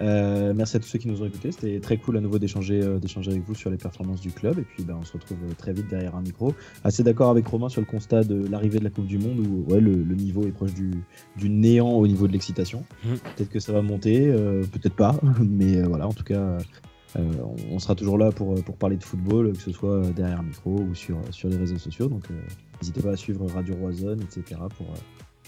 Euh, 0.00 0.54
merci 0.54 0.78
à 0.78 0.80
tous 0.80 0.86
ceux 0.86 0.98
qui 0.98 1.08
nous 1.08 1.20
ont 1.20 1.26
écoutés. 1.26 1.52
C'était 1.52 1.78
très 1.80 1.98
cool 1.98 2.16
à 2.16 2.20
nouveau 2.20 2.38
d'échanger 2.38 2.80
euh, 2.82 2.98
d'échanger 2.98 3.32
avec 3.32 3.44
vous 3.44 3.54
sur 3.54 3.68
les 3.68 3.76
performances 3.76 4.22
du 4.22 4.30
club. 4.30 4.58
Et 4.58 4.62
puis 4.62 4.82
ben, 4.82 4.96
on 4.98 5.04
se 5.04 5.12
retrouve 5.12 5.36
très 5.58 5.74
vite 5.74 5.88
derrière 5.88 6.14
un 6.14 6.22
micro. 6.22 6.54
Assez 6.84 7.02
d'accord 7.02 7.30
avec 7.30 7.46
Romain 7.46 7.68
sur 7.68 7.82
le 7.82 7.86
constat 7.86 8.24
de 8.24 8.48
l'arrivée 8.48 8.78
de 8.78 8.84
la 8.84 8.90
Coupe 8.90 9.06
du 9.06 9.18
Monde 9.18 9.40
où 9.40 9.70
ouais, 9.70 9.80
le, 9.80 9.92
niveau 10.14 10.46
est 10.46 10.52
proche 10.52 10.72
du, 10.72 10.90
du, 11.36 11.50
néant 11.50 11.90
au 11.90 12.06
niveau 12.06 12.26
de 12.26 12.32
l'excitation. 12.32 12.82
Mmh. 13.04 13.08
Peut-être 13.36 13.50
que 13.50 13.60
ça 13.60 13.72
va 13.72 13.82
monter, 13.82 14.32
peut-être 14.72 14.96
pas. 14.96 15.20
Mais 15.40 15.82
voilà, 15.82 16.08
en 16.08 16.12
tout 16.14 16.24
cas, 16.24 16.56
on 17.70 17.78
sera 17.78 17.94
toujours 17.94 18.18
là 18.18 18.30
pour, 18.32 18.62
pour 18.62 18.76
parler 18.76 18.96
de 18.96 19.04
football, 19.04 19.52
que 19.52 19.62
ce 19.62 19.72
soit 19.72 20.00
derrière 20.14 20.40
un 20.40 20.44
micro 20.44 20.80
ou 20.80 20.94
sur, 20.94 21.18
sur 21.30 21.48
les 21.48 21.56
réseaux 21.56 21.78
sociaux. 21.78 22.08
Donc 22.08 22.24
euh, 22.30 22.34
n'hésitez 22.80 23.02
pas 23.02 23.10
à 23.10 23.16
suivre 23.16 23.46
Radio 23.50 23.74
Roison, 23.74 24.16
etc. 24.16 24.60
pour, 24.76 24.86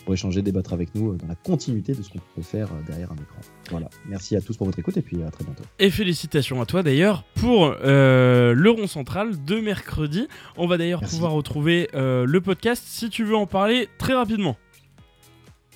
pour 0.04 0.14
échanger, 0.14 0.42
débattre 0.42 0.72
avec 0.72 0.94
nous 0.94 1.16
dans 1.16 1.26
la 1.26 1.34
continuité 1.34 1.92
de 1.92 2.02
ce 2.02 2.10
qu'on 2.10 2.20
peut 2.34 2.42
faire 2.42 2.68
derrière 2.86 3.12
un 3.12 3.16
écran. 3.16 3.40
Voilà. 3.70 3.88
Merci 4.06 4.36
à 4.36 4.40
tous 4.40 4.56
pour 4.56 4.66
votre 4.66 4.78
écoute 4.78 4.96
et 4.96 5.02
puis 5.02 5.22
à 5.22 5.30
très 5.30 5.44
bientôt. 5.44 5.64
Et 5.78 5.90
félicitations 5.90 6.60
à 6.60 6.66
toi 6.66 6.82
d'ailleurs 6.82 7.24
pour 7.34 7.74
euh, 7.82 8.54
le 8.54 8.70
rond 8.70 8.86
central 8.86 9.44
de 9.44 9.60
mercredi. 9.60 10.28
On 10.56 10.66
va 10.66 10.78
d'ailleurs 10.78 11.00
pouvoir 11.00 11.32
retrouver 11.32 11.88
le 11.92 12.38
podcast 12.38 12.82
si 12.86 13.10
tu 13.10 13.24
veux 13.24 13.36
en 13.36 13.46
parler 13.46 13.88
très 13.98 14.14
rapidement. 14.14 14.56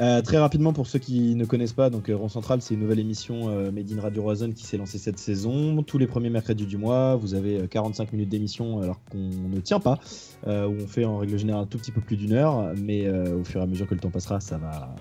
Euh, 0.03 0.21
très 0.21 0.39
rapidement, 0.39 0.73
pour 0.73 0.89
ceux 0.89 0.99
qui 0.99 1.37
ne 1.37 1.45
connaissent 1.45 1.75
pas, 1.75 1.89
donc 1.89 2.09
euh, 2.09 2.17
Rond 2.17 2.29
Central, 2.29 2.61
c'est 2.61 2.75
une 2.75 2.81
nouvelle 2.81 2.99
émission 2.99 3.49
euh, 3.49 3.71
Made 3.71 3.93
in 3.93 4.01
Radio 4.01 4.25
Horizon 4.25 4.51
qui 4.51 4.65
s'est 4.65 4.77
lancée 4.77 4.99
cette 4.99 5.21
saison. 5.21 5.81
Tous 5.85 5.97
les 5.97 6.09
premiers 6.09 6.29
mercredis 6.29 6.67
du 6.67 6.77
mois, 6.77 7.15
vous 7.15 7.35
avez 7.35 7.69
45 7.69 8.13
minutes 8.13 8.29
d'émission 8.29 8.83
alors 8.83 8.99
qu'on 9.13 9.19
ne 9.19 9.61
tient 9.61 9.79
pas, 9.79 10.01
où 10.47 10.51
on 10.51 10.87
fait 10.89 11.05
en 11.05 11.19
règle 11.19 11.39
générale 11.39 11.63
un 11.63 11.67
tout 11.67 11.79
petit 11.79 11.93
peu 11.93 12.01
plus 12.01 12.17
d'une 12.17 12.33
heure, 12.33 12.73
mais 12.77 13.09
au 13.09 13.45
fur 13.45 13.61
et 13.61 13.63
à 13.63 13.67
mesure 13.67 13.87
que 13.87 13.95
le 13.95 14.01
temps 14.01 14.11
passera, 14.11 14.41
ça 14.41 14.59
va, 14.59 14.93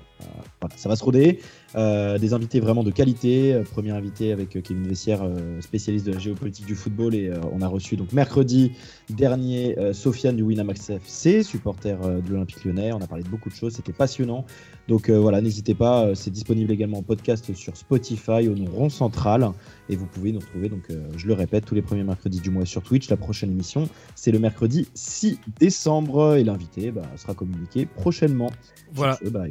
ça 0.76 0.90
va 0.90 0.96
se 0.96 1.04
roder. 1.04 1.40
des 1.76 2.34
invités 2.34 2.60
vraiment 2.60 2.84
de 2.84 2.92
qualité. 2.92 3.62
premier 3.72 3.92
invité 3.92 4.32
avec 4.32 4.50
Kevin 4.50 4.88
Vessière, 4.88 5.22
spécialiste 5.60 6.06
de 6.06 6.14
la 6.14 6.20
géopolitique 6.20 6.66
du 6.66 6.76
football, 6.76 7.16
et 7.16 7.32
on 7.52 7.62
a 7.62 7.68
reçu 7.68 7.96
donc 7.96 8.14
mercredi 8.14 8.74
dernier 9.10 9.76
Sofiane 9.94 10.36
du 10.36 10.44
Winamax 10.44 10.92
FC, 10.92 11.44
supporter 11.44 11.98
de 12.00 12.30
l'Olympique 12.30 12.64
Lyonnais. 12.64 12.94
On 12.94 13.02
a 13.02 13.08
parlé 13.08 13.24
de 13.24 13.30
beaucoup 13.30 13.50
de 13.50 13.56
choses, 13.56 13.74
c'était 13.74 13.94
passionnant. 13.94 14.46
Donc 14.88 15.10
euh, 15.10 15.18
voilà, 15.18 15.42
n'hésitez 15.42 15.74
pas, 15.74 16.06
euh, 16.06 16.16
c'est 16.16 16.32
disponible 16.32 16.72
également 16.72 16.98
en 16.98 17.04
podcast 17.04 17.54
sur 17.54 17.78
Spotify 17.78 18.50
au 18.50 18.56
nom 18.56 18.70
Rond 18.70 18.90
Central. 18.90 19.52
Et 19.90 19.96
vous 19.96 20.06
pouvez 20.06 20.32
nous 20.32 20.40
retrouver, 20.40 20.70
donc 20.70 20.84
euh, 20.90 21.08
je 21.16 21.28
le 21.28 21.34
répète, 21.34 21.66
tous 21.66 21.76
les 21.76 21.82
premiers 21.82 22.04
mercredis 22.04 22.40
du 22.40 22.50
mois 22.50 22.66
sur 22.66 22.82
Twitch. 22.82 23.10
La 23.10 23.18
prochaine 23.18 23.52
émission, 23.52 23.88
c'est 24.16 24.32
le 24.32 24.40
mercredi 24.40 24.88
6 24.94 25.40
décembre. 25.60 26.36
Et 26.36 26.44
l'invité 26.44 26.92
bah, 26.92 27.04
sera 27.16 27.34
communiqué 27.34 27.86
prochainement. 27.86 28.52
Voilà. 28.94 29.18
bah, 29.32 29.46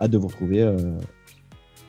hâte 0.00 0.10
vous 0.16 0.28
retrouver 0.28 0.74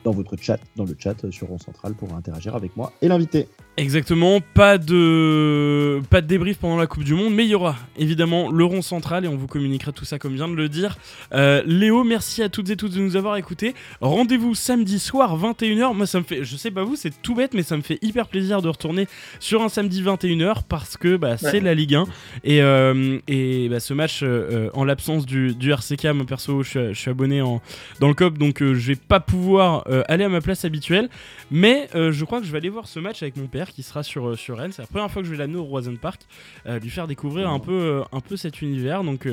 dans 0.04 0.12
votre 0.12 0.36
chat, 0.36 0.58
dans 0.76 0.84
le 0.84 0.94
chat 0.98 1.30
sur 1.30 1.48
Rond 1.48 1.58
Central 1.58 1.94
pour 1.94 2.14
interagir 2.14 2.54
avec 2.54 2.76
moi 2.76 2.92
et 3.02 3.08
l'invité. 3.08 3.48
Exactement, 3.78 4.40
pas 4.40 4.76
de 4.76 6.00
pas 6.10 6.20
de 6.20 6.26
débrief 6.26 6.58
pendant 6.58 6.76
la 6.76 6.88
Coupe 6.88 7.04
du 7.04 7.14
Monde, 7.14 7.32
mais 7.32 7.44
il 7.44 7.50
y 7.50 7.54
aura 7.54 7.76
évidemment 7.96 8.50
le 8.50 8.64
rond 8.64 8.82
central 8.82 9.24
et 9.24 9.28
on 9.28 9.36
vous 9.36 9.46
communiquera 9.46 9.92
tout 9.92 10.04
ça 10.04 10.18
comme 10.18 10.34
vient 10.34 10.48
de 10.48 10.56
le 10.56 10.68
dire. 10.68 10.98
Euh, 11.32 11.62
Léo, 11.64 12.02
merci 12.02 12.42
à 12.42 12.48
toutes 12.48 12.70
et 12.70 12.76
tous 12.76 12.88
de 12.88 12.98
nous 12.98 13.14
avoir 13.14 13.36
écoutés. 13.36 13.76
Rendez-vous 14.00 14.56
samedi 14.56 14.98
soir 14.98 15.38
21h. 15.38 15.94
Moi 15.94 16.08
ça 16.08 16.18
me 16.18 16.24
fait, 16.24 16.42
je 16.42 16.56
sais 16.56 16.72
pas 16.72 16.82
vous, 16.82 16.96
c'est 16.96 17.22
tout 17.22 17.36
bête, 17.36 17.54
mais 17.54 17.62
ça 17.62 17.76
me 17.76 17.82
fait 17.82 18.00
hyper 18.02 18.26
plaisir 18.26 18.62
de 18.62 18.68
retourner 18.68 19.06
sur 19.38 19.62
un 19.62 19.68
samedi 19.68 20.02
21h 20.02 20.62
parce 20.68 20.96
que 20.96 21.16
bah, 21.16 21.36
c'est 21.36 21.60
la 21.60 21.74
Ligue 21.74 21.94
1 21.94 22.04
et, 22.42 22.60
euh, 22.62 23.20
et 23.28 23.68
bah, 23.68 23.78
ce 23.78 23.94
match 23.94 24.22
euh, 24.24 24.70
en 24.74 24.82
l'absence 24.82 25.24
du, 25.24 25.54
du, 25.54 25.70
RCK, 25.70 26.06
moi 26.06 26.26
perso, 26.26 26.64
je, 26.64 26.94
suis 26.94 27.10
abonné 27.10 27.42
en, 27.42 27.62
dans 28.00 28.08
le 28.08 28.14
COP, 28.14 28.38
donc 28.38 28.58
je 28.58 28.72
vais 28.88 28.96
pas 28.96 29.20
pouvoir 29.20 29.84
aller 30.08 30.24
à 30.24 30.28
ma 30.28 30.40
place 30.40 30.64
habituelle, 30.64 31.08
mais 31.52 31.88
je 31.94 32.24
crois 32.24 32.40
que 32.40 32.46
je 32.46 32.50
vais 32.50 32.58
aller 32.58 32.70
voir 32.70 32.88
ce 32.88 32.98
match 32.98 33.22
avec 33.22 33.36
mon 33.36 33.46
père 33.46 33.67
qui 33.72 33.82
sera 33.82 34.02
sur, 34.02 34.28
euh, 34.28 34.36
sur 34.36 34.58
Rennes. 34.58 34.72
C'est 34.72 34.82
la 34.82 34.88
première 34.88 35.10
fois 35.10 35.22
que 35.22 35.26
je 35.26 35.32
vais 35.32 35.38
l'amener 35.38 35.58
au 35.58 35.64
Roison 35.64 35.94
Park, 35.96 36.22
euh, 36.66 36.78
lui 36.78 36.90
faire 36.90 37.06
découvrir 37.06 37.50
un 37.50 37.58
peu, 37.58 37.72
euh, 37.72 38.02
un 38.12 38.20
peu 38.20 38.36
cet 38.36 38.62
univers. 38.62 39.04
Donc 39.04 39.28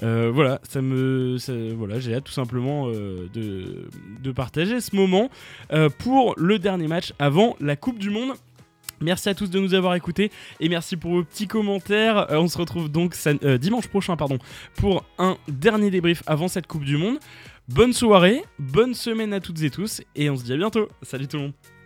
voilà, 0.00 0.60
ça 0.68 0.80
me, 0.82 1.36
voilà, 1.74 2.00
j'ai 2.00 2.14
hâte 2.14 2.24
tout 2.24 2.32
simplement 2.32 2.88
de, 2.88 3.88
de, 4.22 4.32
partager 4.32 4.80
ce 4.80 4.94
moment 4.94 5.30
pour 5.98 6.34
le 6.36 6.58
dernier 6.58 6.88
match 6.88 7.12
avant 7.18 7.56
la 7.60 7.76
Coupe 7.76 7.98
du 7.98 8.10
Monde. 8.10 8.32
Merci 9.00 9.28
à 9.30 9.34
tous 9.34 9.48
de 9.48 9.58
nous 9.58 9.74
avoir 9.74 9.94
écoutés 9.94 10.30
et 10.60 10.68
merci 10.68 10.96
pour 10.96 11.12
vos 11.12 11.24
petits 11.24 11.46
commentaires. 11.46 12.26
on 12.30 12.48
se 12.48 12.58
retrouve 12.58 12.90
donc 12.90 13.16
dimanche 13.60 13.88
prochain 13.88 14.16
pardon, 14.16 14.38
pour 14.76 15.04
un 15.18 15.36
dernier 15.48 15.90
débrief 15.90 16.22
avant 16.26 16.48
cette 16.48 16.66
Coupe 16.66 16.84
du 16.84 16.96
Monde. 16.96 17.18
Bonne 17.68 17.92
soirée, 17.92 18.42
bonne 18.58 18.94
semaine 18.94 19.32
à 19.32 19.40
toutes 19.40 19.62
et 19.62 19.70
tous 19.70 20.02
et 20.16 20.28
on 20.28 20.36
se 20.36 20.44
dit 20.44 20.52
à 20.52 20.56
bientôt. 20.56 20.88
Salut 21.02 21.28
tout 21.28 21.36
le 21.36 21.42
monde. 21.44 21.79